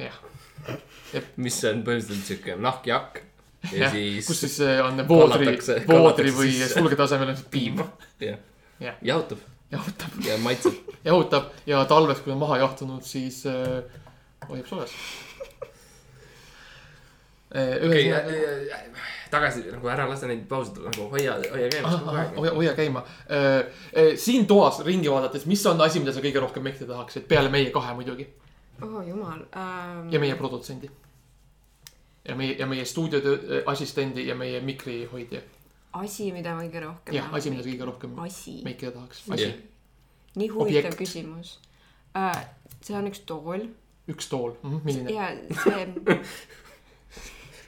jah. 0.00 0.20
mis 1.44 1.56
on 1.64 1.84
põhimõtteliselt 1.86 2.28
siuke 2.28 2.56
nahkjakk 2.60 3.22
ja 3.68 3.84
jah, 3.84 3.92
siis 3.92 4.26
kus 4.26 4.40
siis 4.46 4.58
äh, 4.64 4.80
on 4.84 5.00
voodri 5.08 5.56
voodri 5.88 6.32
või 6.34 6.52
sulge 6.70 6.96
tasemel 6.98 7.34
on 7.34 7.40
piim. 7.52 7.80
jah 8.20 8.38
Jah. 8.80 8.96
jahutab 9.04 9.40
jahutab, 9.70 10.14
ja 10.24 10.36
maitseb. 10.40 10.78
jahutab 11.08 11.50
ja 11.68 11.84
talves, 11.88 12.22
kui 12.24 12.32
on 12.32 12.40
maha 12.40 12.58
jahtunud, 12.64 13.04
siis 13.06 13.42
äh, 13.46 13.82
hoiab 14.48 14.66
soojas. 14.66 14.94
okei, 17.50 18.08
ühesõnaga, 18.08 18.80
tagasi 19.30 19.64
nagu 19.68 19.90
ära 19.90 20.08
lase 20.10 20.30
neid 20.30 20.42
pause 20.50 20.74
tulla, 20.74 20.90
nagu 20.94 21.08
hoia, 21.12 21.36
hoia 21.52 21.70
käimas 21.70 21.96
hoia, 22.36 22.52
hoia 22.56 22.74
käima. 22.78 23.04
siin 24.18 24.46
toas 24.50 24.80
ringi 24.86 25.10
vaadates, 25.10 25.46
mis 25.50 25.66
on 25.66 25.82
asi, 25.82 26.02
mida 26.02 26.14
sa 26.14 26.22
kõige 26.24 26.42
rohkem 26.42 26.66
mehtida 26.66 26.94
tahaksid, 26.94 27.26
peale 27.30 27.50
meie 27.52 27.70
kahe 27.74 27.94
muidugi 27.98 28.26
oh 28.82 29.02
jumal 29.06 29.44
um, 29.54 30.12
ja 30.12 30.20
meie 30.22 30.36
produtsendi. 30.38 30.90
Ja 32.28 32.36
meie, 32.36 32.56
ja 32.58 32.66
meie 32.66 32.84
stuudiotöö 32.84 33.62
assistendi 33.66 34.26
ja 34.26 34.34
meie 34.34 34.60
mikrihoidja. 34.60 35.40
asi, 35.92 36.30
mida 36.32 36.54
ma 36.54 36.64
kõige 36.66 36.84
rohkem 36.84 37.14
jah, 37.14 37.34
asi, 37.34 37.50
mida 37.50 37.66
kõige 37.66 37.86
rohkem 37.88 38.18
asi, 38.24 38.60
meikida 38.64 38.92
tahaks. 38.96 39.24
Asi, 39.30 39.50
nii 40.36 40.48
huvitav 40.48 40.90
Objekt. 40.90 40.98
küsimus 41.00 41.58
uh,. 42.14 42.42
see 42.80 42.96
on 42.96 43.10
üks 43.10 43.24
tool 43.26 43.68
üks 44.10 44.30
tool, 44.30 44.56
milline? 44.84 45.12
ja 45.12 45.30
see, 45.64 45.86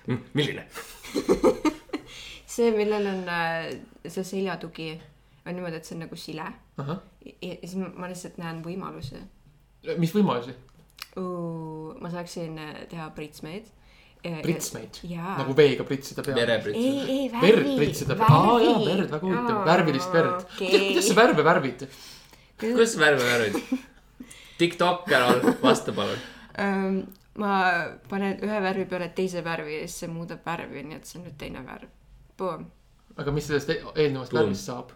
milline? 0.39 0.67
see, 2.55 2.71
millel 2.77 3.11
on 3.15 3.23
uh, 3.27 3.69
see 4.07 4.25
seljatugi 4.25 4.91
on 5.47 5.57
niimoodi, 5.57 5.79
et 5.81 5.87
see 5.89 5.97
on 5.97 6.05
nagu 6.07 6.19
sile 6.19 6.49
ja, 6.79 6.99
siis 7.41 7.79
ma- 7.81 8.11
lihtsalt 8.11 8.39
näen 8.39 8.63
võimalusi 8.65 9.23
mis 9.99 10.13
võimalusi? 10.15 10.55
ma 12.03 12.11
saaksin 12.13 12.59
äh, 12.59 12.75
teha 12.91 13.11
pritsmeid. 13.17 13.67
pritsmeid, 14.23 15.01
jaa. 15.11 15.37
nagu 15.41 15.55
veega 15.59 15.87
pritsida 15.89 16.25
peale. 16.27 16.43
ei, 16.43 16.47
vereprits. 16.47 16.85
ei 17.15 17.31
verd 17.33 17.63
värvi. 17.63 17.77
pritsida 17.81 18.19
peale, 18.19 18.41
aa 18.41 18.59
jaa, 18.67 18.83
verd, 18.87 19.15
väga 19.15 19.27
huvitav, 19.27 19.63
värvilist 19.71 20.13
verd. 20.19 20.45
kuidas 20.59 21.09
sa 21.09 21.17
värve 21.19 21.47
värvid? 21.49 21.89
kuidas 22.61 22.95
sa 22.95 23.03
värve 23.07 23.31
värvid? 23.31 23.81
Tiktok, 24.59 25.09
Carol, 25.09 25.43
vasta 25.63 25.97
palun. 25.97 26.23
um,? 26.59 27.03
ma 27.43 27.57
panen 28.11 28.43
ühe 28.45 28.61
värvi 28.61 28.85
peale 28.91 29.09
teise 29.17 29.41
värvi 29.45 29.79
ja 29.81 29.89
siis 29.89 30.05
see 30.05 30.13
muudab 30.13 30.45
värvi, 30.47 30.85
nii 30.85 31.01
et 31.01 31.09
see 31.09 31.19
on 31.19 31.27
nüüd 31.27 31.39
teine 31.41 31.65
värv. 31.65 31.89
Boom 32.37 32.71
aga 33.17 33.33
mis 33.33 33.47
sellest 33.49 33.71
e- 33.73 33.81
eelnevast 33.95 34.35
värvist 34.37 34.69
saab? 34.69 34.93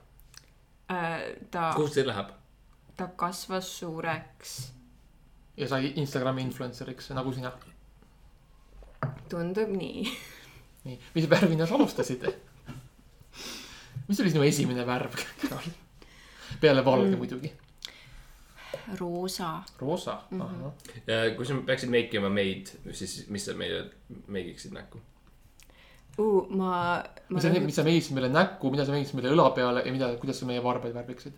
uh,. 0.90 1.20
ta, 1.50 1.70
kuhu 1.76 1.88
see 1.92 2.06
läheb? 2.06 2.32
ta 2.96 3.08
kasvas 3.16 3.68
suureks, 3.78 4.56
ja 5.56 5.68
sai 5.68 5.92
Instagrami 6.00 6.44
influencer'iks 6.46 7.10
nagu 7.16 7.32
sina. 7.36 7.52
Tundub 9.30 9.70
nii. 9.76 10.04
nii, 10.84 10.98
mis 11.14 11.30
värvina 11.30 11.66
sa 11.66 11.74
alustasid? 11.78 12.26
mis 14.08 14.20
oli 14.20 14.30
sinu 14.30 14.44
esimene 14.46 14.86
värv? 14.86 15.16
peale 16.60 16.84
valge 16.84 17.10
Mm. 17.10 17.18
muidugi. 17.18 17.52
roosa. 18.98 19.62
roosa 19.78 20.22
mm, 20.30 20.40
-hmm. 20.40 20.70
ja 21.06 21.34
kui 21.36 21.46
sa 21.46 21.54
peaksid 21.66 21.90
meikima 21.90 22.28
meid, 22.28 22.66
siis 22.92 23.28
mis 23.28 23.44
sa 23.44 23.54
meile 23.54 23.90
meigiksid 24.26 24.72
näkku? 24.72 25.00
uh,. 26.18 26.46
ma, 26.50 27.02
ma 27.28 27.34
mis 27.34 27.42
sa, 27.42 27.48
mis 27.60 27.76
sa 27.76 27.84
meigisid 27.84 28.14
meile 28.14 28.28
näkku, 28.28 28.70
mida 28.70 28.84
sa 28.84 28.92
meigisid 28.92 29.18
meile 29.18 29.34
õla 29.34 29.50
peale 29.54 29.82
ja 29.86 29.92
mida, 29.92 30.12
kuidas 30.16 30.40
sa 30.40 30.46
meie 30.46 30.62
varbaid 30.62 30.94
värviksid? 30.94 31.32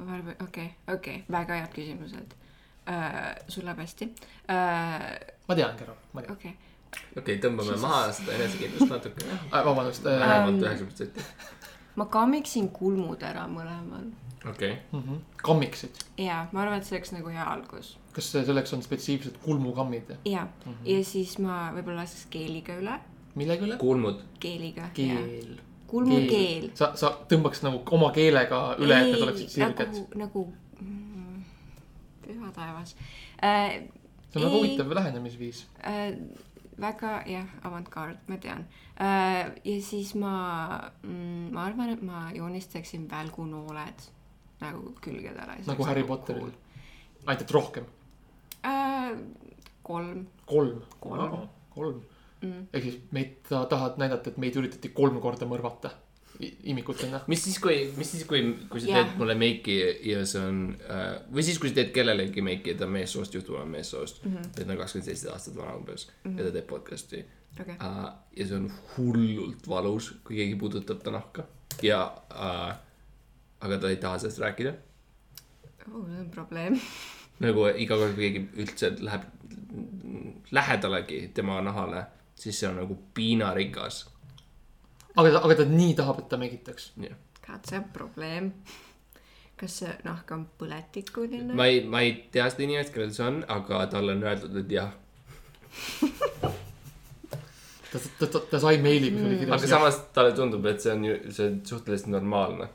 okei, 0.00 0.42
okei 0.42 0.70
okay., 0.94 1.22
väga 1.30 1.60
head 1.60 1.72
küsimused 1.76 2.34
uh,. 2.34 3.36
sul 3.48 3.64
läheb 3.64 3.78
hästi 3.78 4.10
uh,. 4.10 5.06
ma 5.48 5.54
tean, 5.54 5.76
Kero, 5.76 5.96
ma 6.12 6.22
tean 6.22 6.36
okei 6.36 6.50
okay., 6.50 6.69
okei 7.16 7.22
okay,, 7.22 7.38
tõmbame 7.42 7.76
maha 7.80 8.08
seda 8.16 8.34
enesekindlust 8.38 8.92
natuke. 8.92 9.26
äh,. 9.30 9.64
vabandust 9.64 10.06
äh,. 10.06 10.18
vähemalt 10.20 10.64
üheksa 10.64 10.88
protsenti. 10.88 11.24
ma 11.96 12.06
kammiksin 12.06 12.68
kulmud 12.74 13.22
ära 13.26 13.46
mõlemal. 13.50 14.10
okei, 14.50 14.76
Mm 14.92 15.02
-hmm. 15.02 15.18
kammiksid, 15.42 16.04
jaa, 16.18 16.48
ma 16.52 16.62
arvan, 16.62 16.78
et 16.78 16.86
see 16.86 16.96
oleks 16.96 17.12
nagu 17.12 17.28
hea 17.28 17.44
algus. 17.44 17.96
kas 18.12 18.32
selleks 18.32 18.72
on 18.72 18.82
spetsiifilised 18.82 19.38
kulmukammid? 19.42 20.14
jaa 20.24 20.44
mm. 20.44 20.72
-hmm. 20.72 20.84
ja 20.84 21.04
siis 21.04 21.38
ma 21.38 21.72
võib-olla 21.74 22.04
laseks 22.04 22.26
keeliga 22.30 22.76
üle, 22.76 23.00
millega 23.34 23.66
üle? 23.66 23.76
kuulmud. 23.76 24.22
keeliga. 24.40 24.90
keel. 24.94 25.60
kulmukeel. 25.86 26.70
sa, 26.74 26.92
sa 26.94 27.18
tõmbaks 27.28 27.62
nagu 27.62 27.82
oma 27.90 28.12
keelega 28.12 28.76
üle, 28.78 29.00
et 29.00 29.12
need 29.12 29.22
oleksid 29.22 29.48
sirged. 29.48 29.88
nagu, 29.88 30.06
nagu 30.14 30.52
mm, 30.80 31.42
püha 32.26 32.52
taevas 32.52 32.96
äh,. 33.42 33.82
see 34.30 34.38
on 34.38 34.46
väga 34.46 34.56
huvitav 34.56 34.94
lähenemisviis. 34.94 35.66
äh,. 35.84 36.14
Väga 36.80 37.22
jah, 37.26 37.48
avantgard, 37.66 38.18
ma 38.28 38.38
tean 38.40 38.64
äh,. 39.00 39.50
ja 39.64 39.76
siis 39.82 40.14
ma 40.14 40.34
mm,, 41.02 41.50
ma 41.54 41.66
arvan, 41.66 41.94
et 41.94 42.02
ma 42.02 42.30
joonistaksin 42.34 43.08
välgunooled 43.10 44.08
nagu 44.60 44.94
külgedele. 45.00 45.60
nagu 45.66 45.88
Harry 45.88 46.04
Potteril. 46.04 46.52
ainult, 47.26 47.42
et 47.42 47.50
rohkem. 47.50 47.84
äh,. 48.64 49.16
kolm 49.82 50.26
kolm. 50.46 50.82
Kolm. 51.00 51.48
kolm 51.74 52.00
mm.. 52.42 52.68
ehk 52.72 52.86
siis 52.86 53.00
meid, 53.14 53.36
sa 53.48 53.64
tahad 53.70 53.98
näidata, 54.00 54.30
et 54.30 54.40
meid 54.42 54.56
üritati 54.56 54.92
kolm 54.94 55.20
korda 55.22 55.48
mõrvata 55.48 55.92
i- 56.40 56.56
imikutena. 56.72 57.20
mis 57.26 57.44
siis, 57.44 57.58
kui, 57.58 57.92
mis 57.96 58.10
siis, 58.12 58.24
kui, 58.28 58.42
kui 58.70 58.80
sa 58.80 58.90
Jah. 58.90 59.06
teed 59.06 59.18
mulle 59.20 59.34
meiki 59.38 59.76
ja 60.10 60.24
see 60.26 60.42
on 60.42 60.60
äh,, 60.84 61.20
või 61.32 61.44
siis, 61.46 61.58
kui 61.62 61.70
sa 61.72 61.80
teed 61.80 61.92
kellelegi 61.96 62.44
meiki 62.44 62.74
ja 62.74 62.80
ta 62.80 62.88
on 62.88 62.94
meessoost, 62.96 63.34
juhtul 63.38 63.60
on 63.60 63.68
meessoost 63.68 64.24
mm. 64.24 64.36
-hmm. 64.36 64.50
ta 64.56 64.66
on 64.66 64.82
kakskümmend 64.82 65.10
seitse 65.10 65.30
aastat 65.32 65.56
vana 65.56 65.76
umbes 65.76 66.08
mm 66.08 66.30
-hmm. 66.30 66.38
ja 66.38 66.44
ta 66.44 66.52
teeb 66.58 66.66
podcast'i 66.66 67.24
okay., 67.60 67.74
äh,. 67.74 68.12
ja 68.36 68.46
see 68.46 68.56
on 68.56 68.70
hullult 68.96 69.68
valus, 69.68 70.14
kui 70.24 70.36
keegi 70.36 70.56
puudutab 70.56 71.02
ta 71.02 71.10
nahka 71.10 71.46
ja 71.82 72.02
äh,, 72.30 72.76
aga 73.60 73.78
ta 73.78 73.90
ei 73.90 73.96
taha 73.96 74.18
sellest 74.18 74.38
rääkida. 74.38 74.74
oh, 75.92 76.06
see 76.06 76.20
on 76.20 76.30
probleem. 76.30 76.80
nagu 77.44 77.66
iga 77.76 77.96
kord, 77.96 78.14
kui 78.14 78.30
keegi 78.30 78.48
üldse 78.64 78.96
läheb 79.00 79.22
lähedalegi 80.50 81.30
tema 81.34 81.60
nahale, 81.60 82.04
siis 82.34 82.60
see 82.60 82.68
on 82.68 82.80
nagu 82.82 82.98
piinarikas. 83.14 84.02
Aga 85.16 85.32
ta, 85.34 85.42
aga 85.46 85.58
ta 85.60 85.66
nii 85.70 85.96
tahab, 85.98 86.22
et 86.22 86.30
ta 86.30 86.38
megitaks. 86.40 86.92
jah, 87.00 87.18
God, 87.46 87.66
see 87.68 87.78
on 87.80 87.84
probleem. 87.94 88.52
kas 89.60 89.76
see 89.82 89.92
nahk 90.06 90.30
on 90.36 90.46
põletikuline? 90.60 91.54
ma 91.56 91.66
ei, 91.68 91.82
ma 91.84 92.02
ei 92.06 92.16
tea 92.32 92.48
seda 92.52 92.66
inimest, 92.66 92.94
kellel 92.94 93.14
see 93.16 93.26
on, 93.26 93.42
aga 93.58 93.84
talle 93.92 94.16
on 94.16 94.26
öeldud, 94.28 94.60
et 94.62 94.74
jah. 94.76 94.92
ta, 97.90 97.98
ta, 98.18 98.26
ta, 98.26 98.44
ta 98.52 98.62
sai 98.62 98.78
meili, 98.82 99.12
kus 99.14 99.26
oli 99.26 99.40
aga 99.40 99.58
kirjas. 99.58 99.70
samas 99.74 100.00
talle 100.16 100.36
tundub, 100.38 100.70
et 100.70 100.80
see 100.82 100.94
on 100.94 101.08
ju, 101.10 101.18
see 101.28 101.50
on 101.50 101.60
suhteliselt 101.72 102.14
normaalne. 102.16 102.70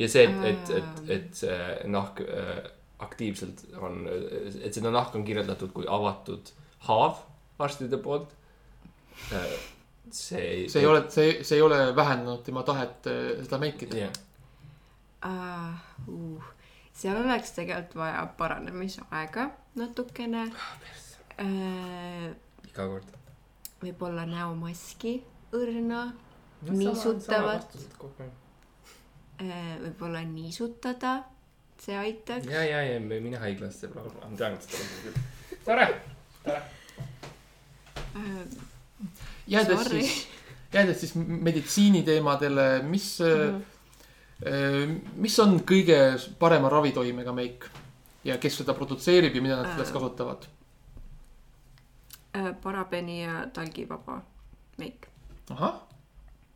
ja 0.00 0.08
see, 0.10 0.24
et, 0.30 0.48
et, 0.54 0.72
et, 0.78 1.04
et 1.18 1.44
see 1.44 1.60
nahk 1.92 2.24
äh, 2.24 2.64
aktiivselt 3.04 3.66
on, 3.82 4.04
et 4.08 4.72
seda 4.74 4.92
nahka 4.94 5.18
on 5.18 5.26
kirjeldatud 5.26 5.72
kui 5.74 5.86
avatud 5.90 6.52
haav 6.88 7.24
arstide 7.62 7.98
poolt 8.02 8.34
äh,. 9.32 9.73
See 10.10 10.40
ei. 10.40 10.68
see 10.68 10.80
ei 10.80 10.86
ole, 10.86 11.04
see, 11.10 11.44
see 11.44 11.56
ei 11.58 11.62
ole 11.62 11.96
vähendanud 11.96 12.42
tema 12.44 12.62
tahet 12.62 13.06
äh, 13.06 13.44
seda 13.44 13.58
meikida. 13.58 13.96
jah, 13.96 14.12
uh,. 15.26 15.74
Uh. 16.08 16.42
seal 16.92 17.16
oleks 17.22 17.52
tegelikult 17.56 17.96
vaja 17.96 18.26
paranemisaega 18.38 19.50
natukene 19.80 20.44
uh,. 20.46 22.30
iga 22.68 22.88
kord. 22.88 23.16
võib-olla 23.82 24.26
näomaski 24.28 25.18
õrna 25.54 26.06
niisutavat, 26.70 27.76
võib-olla 29.38 30.22
niisutada, 30.28 31.16
see 31.80 31.96
aitaks. 31.98 32.48
ja, 32.48 32.64
ja, 32.64 32.82
ja 32.86 33.00
mine 33.00 33.40
haiglasse, 33.42 33.90
ma 33.92 34.06
tean, 34.38 34.56
et 34.56 34.68
seda 34.68 34.84
on 34.84 34.90
küll. 35.04 35.16
tore. 35.64 35.86
Uh, 38.14 38.44
jäädes 39.46 39.82
Sorry. 39.82 40.00
siis, 40.02 40.26
jäädes 40.72 41.00
siis 41.00 41.14
meditsiiniteemadele, 41.14 42.82
mis 42.82 43.18
Mhm. 43.20 43.62
mm., 44.44 45.00
mis 45.16 45.38
on 45.40 45.60
kõige 45.60 46.18
parema 46.38 46.68
ravitoimega 46.68 47.32
meik 47.32 47.64
ja 48.24 48.38
kes 48.38 48.56
seda 48.56 48.74
produtseerib 48.74 49.34
ja 49.34 49.42
mida 49.42 49.56
nad 49.56 49.70
sellest 49.72 49.90
Äh. 49.90 50.00
kasutavad? 50.00 50.46
parabeni 52.62 53.22
ja 53.22 53.46
talgivaba 53.52 54.22
meik 54.78 55.06
ahah, 55.50 55.74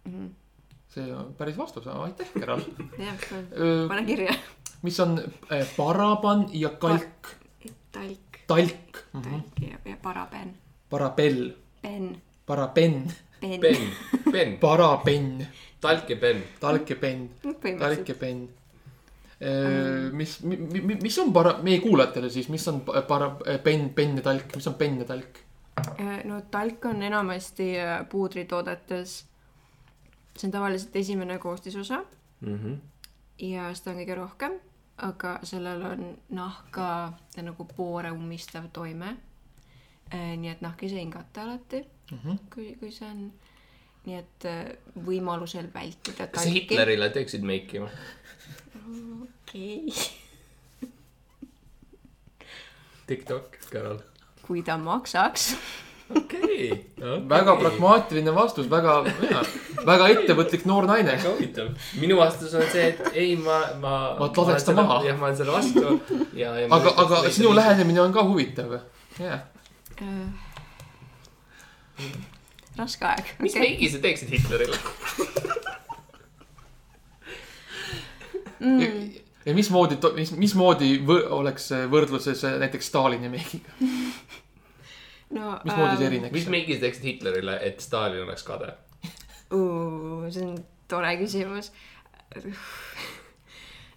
mm. 0.05 0.12
-hmm. 0.12 0.30
see 0.89 1.14
on 1.14 1.34
päris 1.34 1.57
vastus, 1.59 1.86
aitäh, 1.86 2.26
Keral. 2.39 2.61
jah, 2.99 3.14
mis 3.14 3.89
pane 3.89 4.05
kirja. 4.07 4.34
on 5.03 5.18
äh, 5.53 5.66
paraban 5.76 6.49
ja 6.53 6.68
kalk, 6.68 7.28
talk, 7.93 8.18
talk 8.47 9.05
-hmm. 9.14 9.22
talk 9.22 9.70
ja, 9.70 9.78
ja 9.84 9.97
paraben, 10.03 10.59
parabell, 10.91 11.51
pen, 11.82 12.22
paraben, 12.49 13.03
pen, 13.40 13.61
Ben, 13.62 13.90
Ben, 14.32 14.55
parabenn, 14.59 15.44
talk 15.80 16.09
ja 16.11 16.16
Ben. 16.18 16.40
talk 16.61 16.90
ja 16.90 16.96
penn, 16.99 17.28
põhimõtteliselt 17.44 17.78
talk 17.84 18.09
ja 18.09 18.14
penn. 18.18 18.49
mis, 20.18 20.32
mis 20.42 21.18
on 21.22 21.32
para-, 21.32 21.59
meie 21.62 21.78
kuulajatele 21.80 22.30
siis, 22.30 22.49
mis 22.51 22.64
on 22.68 22.80
pa- 22.86 23.03
para-, 23.07 23.36
penn, 23.62 23.90
penn 23.94 24.16
ja 24.18 24.24
talk, 24.26 24.57
mis 24.57 24.66
on 24.66 24.74
penn 24.80 24.99
ja 24.99 25.07
talk? 25.07 25.38
No 26.26 26.40
talk 26.51 26.84
on 26.90 27.03
enamasti 27.07 27.68
puudritoodetes, 28.11 29.12
see 30.36 30.49
on 30.49 30.55
tavaliselt 30.57 30.96
esimene 30.96 31.38
koostisosa. 31.38 32.01
Mhm. 32.40 32.74
ja 33.38 33.68
seda 33.74 33.90
on 33.92 33.96
kõige 34.01 34.14
rohkem, 34.18 34.53
aga 35.07 35.36
sellel 35.46 35.82
on 35.86 36.05
nahka 36.34 37.12
nagu 37.42 37.64
poore 37.76 38.11
ummistav 38.11 38.66
toime. 38.72 39.16
nii 40.12 40.49
et 40.51 40.61
nahk 40.64 40.82
ei 40.82 40.88
saa 40.88 40.99
hingata 40.99 41.42
alati, 41.42 41.84
Mhm. 42.12 42.38
kui, 42.54 42.70
kui 42.80 42.92
see 42.92 43.09
on, 43.09 43.26
nii 44.09 44.16
et 44.16 44.46
äh, 44.48 44.62
võimalusel 45.04 45.68
vältida 45.74 46.30
kas 46.32 46.46
sa 46.46 46.54
Hitlerile 46.54 47.11
teeksid 47.12 47.44
meiki 47.44 47.82
või? 47.82 47.90
okei, 49.26 49.92
TikTok, 53.09 53.59
Carol. 53.72 54.00
kui 54.46 54.62
ta 54.62 54.78
maksaks. 54.80 55.50
okei. 56.16 56.70
väga. 57.28 57.56
pragmaatiline 57.61 58.34
vastus, 58.34 58.68
väga, 58.70 59.02
väga 59.84 60.09
ettevõtlik 60.14 60.64
noor 60.68 60.88
naine. 60.88 61.12
väga 61.16 61.34
huvitav. 61.34 61.70
minu 62.00 62.16
vastus 62.20 62.56
on 62.56 62.64
see, 62.72 62.88
et 62.94 63.12
ei, 63.12 63.36
ma, 63.36 63.61
ma. 63.80 63.94
Ma 64.16 64.30
laseks 64.32 64.68
ta 64.68 64.76
maha. 64.80 65.00
jah, 65.09 65.20
ma 65.20 65.28
olen 65.28 65.40
selle 65.40 65.56
vastu 65.56 65.84
ja, 66.32 66.56
ja. 66.56 66.68
aga, 66.72 66.96
aga 67.04 67.22
sinu. 67.28 67.52
lähenemine 67.56 68.04
on 68.04 68.16
ka 68.16 68.24
huvitav. 68.28 68.76
jah, 69.20 69.44
raske 72.78 73.07
aeg. 73.09 73.32
mis 73.42 73.57
meigi 73.59 73.90
sa 73.92 74.03
teeksid 74.03 74.34
Hitlerile? 74.34 74.78
Mm. 78.59 79.12
ja 79.46 79.55
mismoodi, 79.55 79.99
mis, 80.16 80.32
mismoodi 80.34 80.96
võ, 81.07 81.20
oleks 81.36 81.68
see 81.70 81.84
võrdluses 81.90 82.42
näiteks 82.59 82.88
Stalini 82.90 83.30
meigiga, 83.30 83.74
no 85.36 85.53
mismoodi 85.62 85.94
see 86.01 86.09
ähm, 86.09 86.09
erineks 86.09 86.34
mis? 86.34 86.49
meigi 86.51 86.78
sa 86.78 86.86
teeksid 86.86 87.07
Hitlerile, 87.07 87.55
et 87.62 87.78
Stalin 87.84 88.24
oleks 88.26 88.42
kade? 88.49 88.72
uh,? 89.55 90.26
see 90.34 90.42
on 90.42 90.59
tore 90.88 91.14
küsimus. 91.20 91.70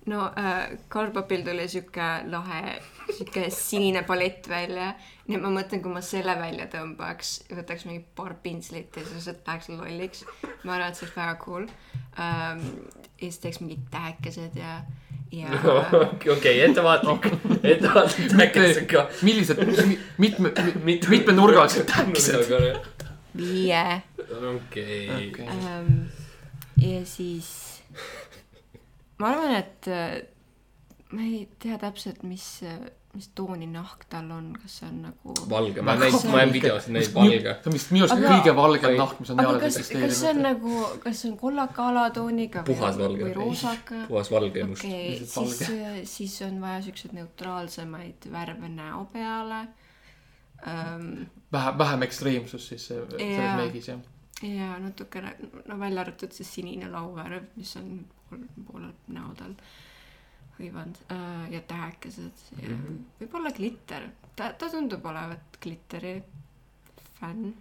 no 0.06 0.30
äh, 0.38 0.78
Karpopil 0.89 1.43
tuli 1.47 1.68
sihuke 1.68 2.10
lahe, 2.30 2.78
sihuke 3.16 3.47
sinine 3.53 4.03
palett 4.07 4.47
välja. 4.49 4.93
nii 5.28 5.38
et 5.38 5.43
ma 5.43 5.51
mõtlen, 5.53 5.82
kui 5.84 5.93
ma 5.93 6.01
selle 6.05 6.36
välja 6.39 6.68
tõmbaks, 6.72 7.34
võtaks 7.51 7.86
mingi 7.88 8.03
paar 8.16 8.36
pintslit 8.43 8.97
ja 8.97 9.03
siis 9.05 9.16
lihtsalt 9.20 9.47
läheks 9.47 9.70
lolliks. 9.70 10.26
ma 10.64 10.76
arvan, 10.76 10.89
et 10.89 10.99
see 10.99 11.07
oleks 11.07 11.18
väga 11.18 11.38
cool 11.45 11.68
ähm,. 12.20 12.66
ja 13.22 13.28
siis 13.28 13.39
teeks 13.43 13.62
mingid 13.62 13.84
tähekesed 13.93 14.57
ja, 14.59 14.80
ja 15.32 15.51
okei, 16.36 16.55
ettevaatlik, 16.68 17.30
ettevaatlik 17.74 18.32
tähekesega. 18.36 19.07
millised, 19.22 19.62
mitme, 20.18 20.53
mitmenurgalised 20.86 21.86
tähkesed. 21.91 22.55
viie 23.38 23.86
okei. 24.55 25.05
okei, 25.09 25.47
ähm,. 25.47 26.09
ja 26.78 27.05
siis 27.05 27.51
ma 29.22 29.32
arvan, 29.32 29.55
et 29.59 29.88
äh, 29.91 30.22
ma 31.14 31.26
ei 31.28 31.45
tea 31.62 31.78
täpselt, 31.82 32.24
mis, 32.28 32.47
mis 33.14 33.28
tooni 33.36 33.68
nahk 33.68 34.05
tal 34.09 34.30
on, 34.32 34.45
kas 34.62 34.78
see 34.80 34.88
on 34.88 35.01
nagu. 35.05 35.34
valge, 35.49 35.82
ma 35.84 35.95
näinud, 35.99 36.24
ma 36.30 36.38
olen 36.38 36.53
videosid 36.53 36.93
näinud 36.95 37.14
valge. 37.16 37.55
see 37.57 37.70
on 37.72 37.74
vist 37.76 37.91
minu 37.91 38.05
arust 38.07 38.24
kõige 38.24 38.53
valgem 38.55 38.95
nahk, 39.01 39.20
mis 39.20 39.32
on 39.34 39.41
aga 39.43 39.51
reaalselt 39.57 39.66
kas, 39.66 39.78
kas 39.82 39.89
see 39.91 39.97
on 39.99 40.05
eksisteerinud. 40.05 40.45
nagu, 40.47 41.01
kas 41.03 41.22
see 41.22 41.32
on 41.32 41.38
kollaka 41.41 41.88
alatooniga 41.91 42.64
Puhas 42.70 42.97
valge. 43.01 43.26
või 43.26 43.34
roosaka? 43.36 43.99
puhas 44.07 44.32
valge 44.32 44.59
ja 44.64 44.70
must. 44.70 44.86
okei, 44.86 45.20
Lihtsalt 45.20 45.55
siis, 45.57 46.16
siis 46.16 46.38
on 46.47 46.62
vaja 46.62 46.82
siukseid 46.88 47.14
neutraalsemaid 47.20 48.32
värve 48.32 48.70
näo 48.70 49.03
peale 49.14 49.62
um,. 50.68 51.12
vähe, 51.51 51.78
vähem 51.78 52.01
ekstreemsust 52.07 52.70
siis 52.70 52.88
see- 52.88 53.05
selles 53.09 53.38
Jaa. 53.38 53.55
meigis 53.57 53.88
jah. 53.88 53.99
ja 54.43 54.80
natukene, 54.80 55.36
no 55.68 55.80
välja 55.80 56.01
arvatud 56.01 56.32
see 56.32 56.45
sinine 56.47 56.89
lauvärv, 56.91 57.43
mis 57.55 57.76
on 57.78 58.05
pool, 58.30 58.45
poolel 58.72 58.93
näo 59.07 59.34
tal 59.38 59.55
hõivanud 60.62 60.99
uh, 61.12 61.45
ja 61.53 61.62
tähekesed 61.68 62.45
ja 62.62 62.70
mm 62.70 62.78
-hmm. 62.78 63.01
võib-olla 63.22 63.51
glitter. 63.57 64.07
ta, 64.36 64.53
ta 64.53 64.70
tundub 64.70 65.05
olevat 65.05 65.57
glitteri 65.62 66.22
fänn. 67.20 67.53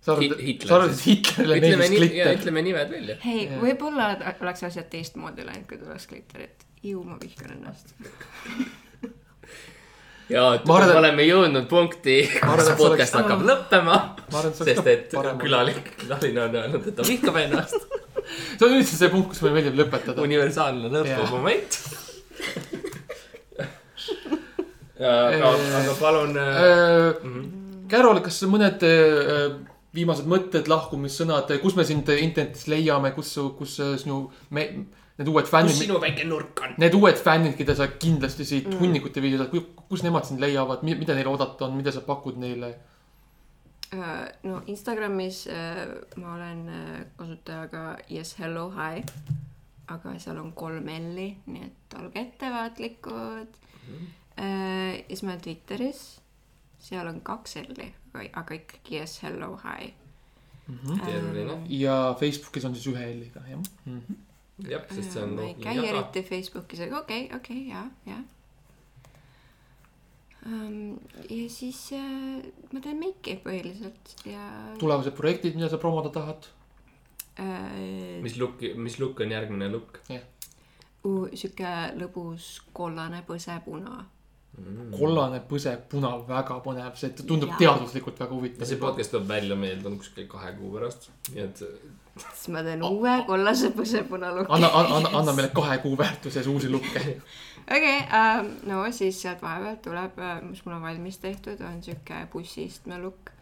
sa 0.00 0.12
arvad 0.12 0.40
sa 0.66 0.74
arvad, 0.76 0.90
et. 0.90 1.04
Hitlerile 1.06 1.56
ütleme 1.56 1.76
meeldis 1.76 1.98
glitter? 1.98 2.32
ütleme 2.38 2.62
nimed 2.62 2.90
välja. 2.90 3.16
hei 3.24 3.48
võib-olla 3.60 4.10
oleks 4.40 4.62
asjad 4.70 4.88
teistmoodi 4.90 5.46
läinud, 5.46 5.68
kui 5.68 5.78
tuleks 5.78 6.06
glitterit. 6.06 6.66
ju, 6.82 7.02
ma 7.04 7.18
vihkan 7.22 7.52
ennast. 7.58 7.94
ja 10.34 10.46
Ma 10.66 10.76
arvan, 10.76 10.88
et- 10.88 10.94
me 10.94 10.98
oleme 10.98 11.22
jõudnud 11.26 11.68
punkti, 11.70 12.16
kus 12.40 12.70
podcast 12.78 13.14
oleks- 13.14 13.14
hakkab 13.20 13.46
lõppema. 13.50 14.00
sest 14.52 14.86
et 14.86 15.14
külaline, 15.42 15.82
külaline 15.96 16.42
on 16.42 16.54
öelnud, 16.62 16.88
et 16.88 16.96
ta 16.96 17.02
vihkab 17.06 17.36
ennast. 17.36 17.76
see 18.58 18.66
on 18.66 18.74
üldse 18.78 18.98
see 18.98 19.12
punkt, 19.12 19.28
kus 19.32 19.42
meile 19.44 19.58
meeldib 19.58 19.78
lõpetada. 19.80 20.24
universaalne 20.24 20.90
lõpumoment. 20.92 21.70
aga, 24.96 25.54
aga 25.82 25.94
palun 26.00 26.36
äh,. 26.40 26.60
Äh, 26.66 27.14
Carol, 27.86 28.18
kas 28.24 28.40
mõned 28.50 28.82
äh, 28.82 29.56
viimased 29.96 30.28
mõtted, 30.30 30.68
lahkumissõnad, 30.70 31.52
kus 31.62 31.76
me 31.78 31.84
sind 31.86 32.08
internetis 32.16 32.66
leiame, 32.70 33.12
kus, 33.16 33.36
kus 33.58 33.76
äh, 33.84 33.94
sinu, 34.00 34.24
me, 34.56 34.66
need 35.20 35.30
uued 35.30 35.46
kus 35.46 35.54
fännid, 35.54 35.76
sinu 35.78 36.00
väike 36.02 36.26
nurk 36.28 36.64
on? 36.64 36.74
need 36.82 36.96
uued 36.98 37.20
fännid, 37.22 37.54
keda 37.58 37.76
sa 37.78 37.88
kindlasti 37.94 38.48
siit 38.48 38.68
mm. 38.72 38.80
hunnikute 38.82 39.22
viidi 39.24 39.38
saad, 39.40 39.54
kus 39.86 40.04
nemad 40.04 40.26
sind 40.28 40.42
leiavad, 40.42 40.82
mida 40.86 41.16
neil 41.16 41.30
oodata 41.30 41.68
on, 41.68 41.78
mida 41.78 41.94
sa 41.94 42.02
pakud 42.06 42.40
neile? 42.42 42.74
Äh, 43.92 44.32
no 44.42 44.62
Instagramis 44.66 45.46
äh, 45.46 45.86
ma 46.16 46.34
olen 46.34 46.68
äh, 46.68 47.06
kasutajaga 47.16 47.98
yes 48.10 48.38
hello 48.38 48.72
hi, 48.74 49.04
aga 49.86 50.14
seal 50.18 50.40
on 50.42 50.50
kolm 50.58 50.88
L-i, 50.90 51.28
nii 51.46 51.62
et 51.62 51.94
olge 52.00 52.18
ettevaatlikud 52.18 53.60
mm.. 53.86 54.08
ja 54.42 55.04
siis 55.06 55.22
ma 55.22 55.36
olen 55.36 55.44
Twitteris, 55.44 56.02
seal 56.82 57.06
on 57.06 57.20
kaks 57.22 57.60
L-i, 57.62 57.86
aga, 58.26 58.58
ikkagi 58.58 58.98
yes 58.98 59.20
hello 59.22 59.52
hi. 59.62 59.92
keeruline. 60.66 61.60
ja 61.70 62.16
Facebookis 62.18 62.66
on 62.66 62.74
siis 62.74 62.90
ühe 62.90 63.06
L-iga, 63.12 63.44
jah 63.46 63.62
mm. 63.84 64.00
-hmm. 64.00 64.70
jah, 64.72 64.82
sest 64.90 65.14
see 65.14 65.22
on 65.22 65.38
ma 65.38 65.46
ei 65.46 65.54
käi 65.62 65.78
eriti 65.92 66.26
Facebookis, 66.26 66.82
aga 66.88 67.04
okei 67.04 67.26
okay,, 67.26 67.38
okei 67.38 67.62
okay,, 67.62 67.70
ja, 67.70 68.16
ja. 68.16 68.18
Ja 70.46 71.46
siis 71.50 71.80
äh, 71.96 72.42
ma 72.72 72.82
teen 72.82 73.00
meiki 73.00 73.38
põhiliselt 73.44 74.14
ja 74.28 74.44
tulevased 74.80 75.16
projektid, 75.18 75.56
mida 75.58 75.70
sa 75.72 75.80
promoda 75.82 76.12
tahad? 76.14 76.48
äh, 77.40 78.20
mis 78.24 78.38
look, 78.40 78.62
mis 78.76 78.98
look 79.02 79.20
on 79.24 79.34
järgmine 79.34 79.70
look? 79.72 80.00
uh, 80.10 81.26
sihuke 81.32 81.72
lõbus 81.98 82.50
kollane 82.76 83.22
põsepuna. 83.26 84.04
kollane 84.96 85.42
põsepuna, 85.50 86.14
väga 86.28 86.60
põnev, 86.64 86.94
see 86.96 87.12
tundub 87.20 87.52
Jaa. 87.54 87.60
teaduslikult 87.64 88.22
väga 88.22 88.32
ja 88.32 88.38
huvitav 88.38 88.70
see. 88.70 88.80
podcast 88.80 89.12
tuleb 89.14 89.28
välja, 89.28 89.58
ma 89.58 89.68
eeldan 89.68 89.98
kuskil 90.00 90.28
kahe 90.30 90.54
kuu 90.56 90.72
pärast, 90.78 91.10
nii 91.32 91.44
et 91.44 91.64
siis 92.16 92.48
ma 92.54 92.62
teen 92.64 92.82
uue 92.86 93.12
kollase 93.26 93.70
põsepuna 93.76 94.32
looki. 94.34 94.52
anna, 94.56 94.70
anna, 94.72 95.10
anna 95.20 95.34
meile 95.36 95.50
kahe 95.54 95.78
kuu 95.84 95.98
väärtuses 95.98 96.46
uusi 96.46 96.70
lukke. 96.72 97.02
okei, 97.76 97.98
ähm, 98.18 98.52
no 98.70 98.84
siis 98.92 99.22
sealt 99.22 99.42
vahepealt 99.42 99.82
tuleb, 99.82 100.20
mis 100.48 100.64
mul 100.64 100.76
on 100.78 100.82
valmis 100.82 101.18
tehtud, 101.22 101.60
on 101.60 101.82
sihuke 101.84 102.26
bussiistme 102.32 102.98
lukk, 103.02 103.32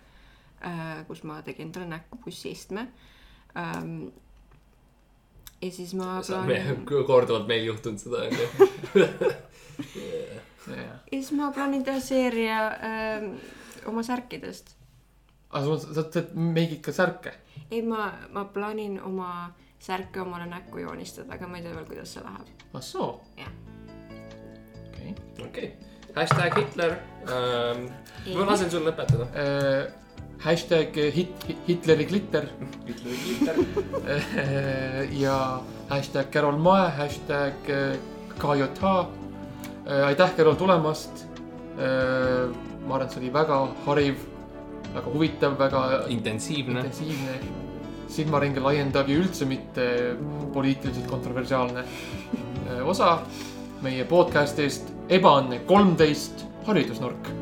kus 1.09 1.23
ma 1.29 1.43
tegin 1.43 1.69
endale 1.69 1.87
näkku 1.93 2.19
bussiistme. 2.25 2.89
ja 5.63 5.71
siis 5.71 5.95
ma 5.95 6.21
plaanin, 6.27 6.87
korduvalt 7.07 7.47
meil 7.47 7.65
juhtunud 7.65 7.99
seda 8.01 8.17
onju. 8.27 8.49
ja 10.85 10.95
siis 11.11 11.33
ma 11.33 11.53
plaanin 11.53 11.85
teha 11.85 12.01
seeria 12.01 12.67
ähm, 12.67 13.37
oma 13.87 14.03
särkidest. 14.03 14.77
Aga 15.55 15.79
sa, 15.79 15.95
sa 15.99 16.07
teed 16.17 16.35
meigid 16.35 16.83
ka 16.85 16.93
särke? 16.93 17.33
ei, 17.71 17.83
ma, 17.83 18.11
ma 18.35 18.45
plaanin 18.55 18.99
oma 19.03 19.31
särke 19.85 20.23
omale 20.23 20.47
näkku 20.51 20.81
joonistada, 20.83 21.35
aga 21.35 21.49
ma 21.49 21.59
ei 21.59 21.67
tea 21.67 21.75
veel, 21.77 21.89
kuidas 21.89 22.15
see 22.15 22.23
läheb. 22.25 22.53
ah 22.75 22.83
soo. 22.83 23.11
Jah. 23.39 23.53
okei. 24.89 25.15
okei, 25.49 25.69
hashtag 26.17 26.59
Hitler 26.61 26.97
ähm,. 27.29 27.87
ma 28.39 28.49
lasen 28.51 28.71
sul 28.73 28.87
lõpetada. 28.89 29.29
Äh, 29.35 29.85
hashtag 30.45 30.97
hit, 31.15 31.47
Hitleri 31.69 32.05
glitter 32.11 32.49
Hitleri 32.87 33.19
Hitler. 33.29 33.61
ja 35.25 35.39
hashtag 35.89 36.33
Carol 36.33 36.59
Mae, 36.59 36.91
hashtag 36.99 37.73
KJH. 38.39 38.95
aitäh, 40.09 40.37
Carol, 40.37 40.57
tulemast. 40.59 41.27
ma 41.77 42.95
arvan, 42.95 43.07
et 43.07 43.13
see 43.13 43.21
oli 43.21 43.31
väga 43.33 43.57
hariv, 43.87 44.21
väga 44.95 45.13
huvitav, 45.13 45.59
väga 45.59 45.83
intensiivne. 46.09 46.85
intensiivne, 46.85 47.39
silmaringi 48.09 48.63
laiendav 48.63 49.09
ja 49.11 49.19
üldse 49.19 49.47
mitte 49.49 49.87
poliitiliselt 50.55 51.07
kontroversiaalne 51.11 51.85
äh, 51.85 52.89
osa 52.89 53.19
meie 53.83 54.05
podcast'ist 54.09 54.93
Ebaõnne 55.09 55.59
kolmteist 55.69 56.47
haridusnurk. 56.67 57.33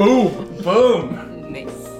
Boom, 0.00 0.32
boom. 0.64 1.10
Nice. 1.52 1.90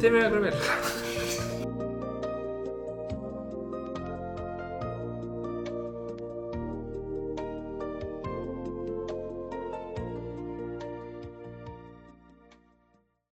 teeme 0.00 0.22
ühe 0.22 0.30
korra 0.30 0.42
veel. 0.46 0.99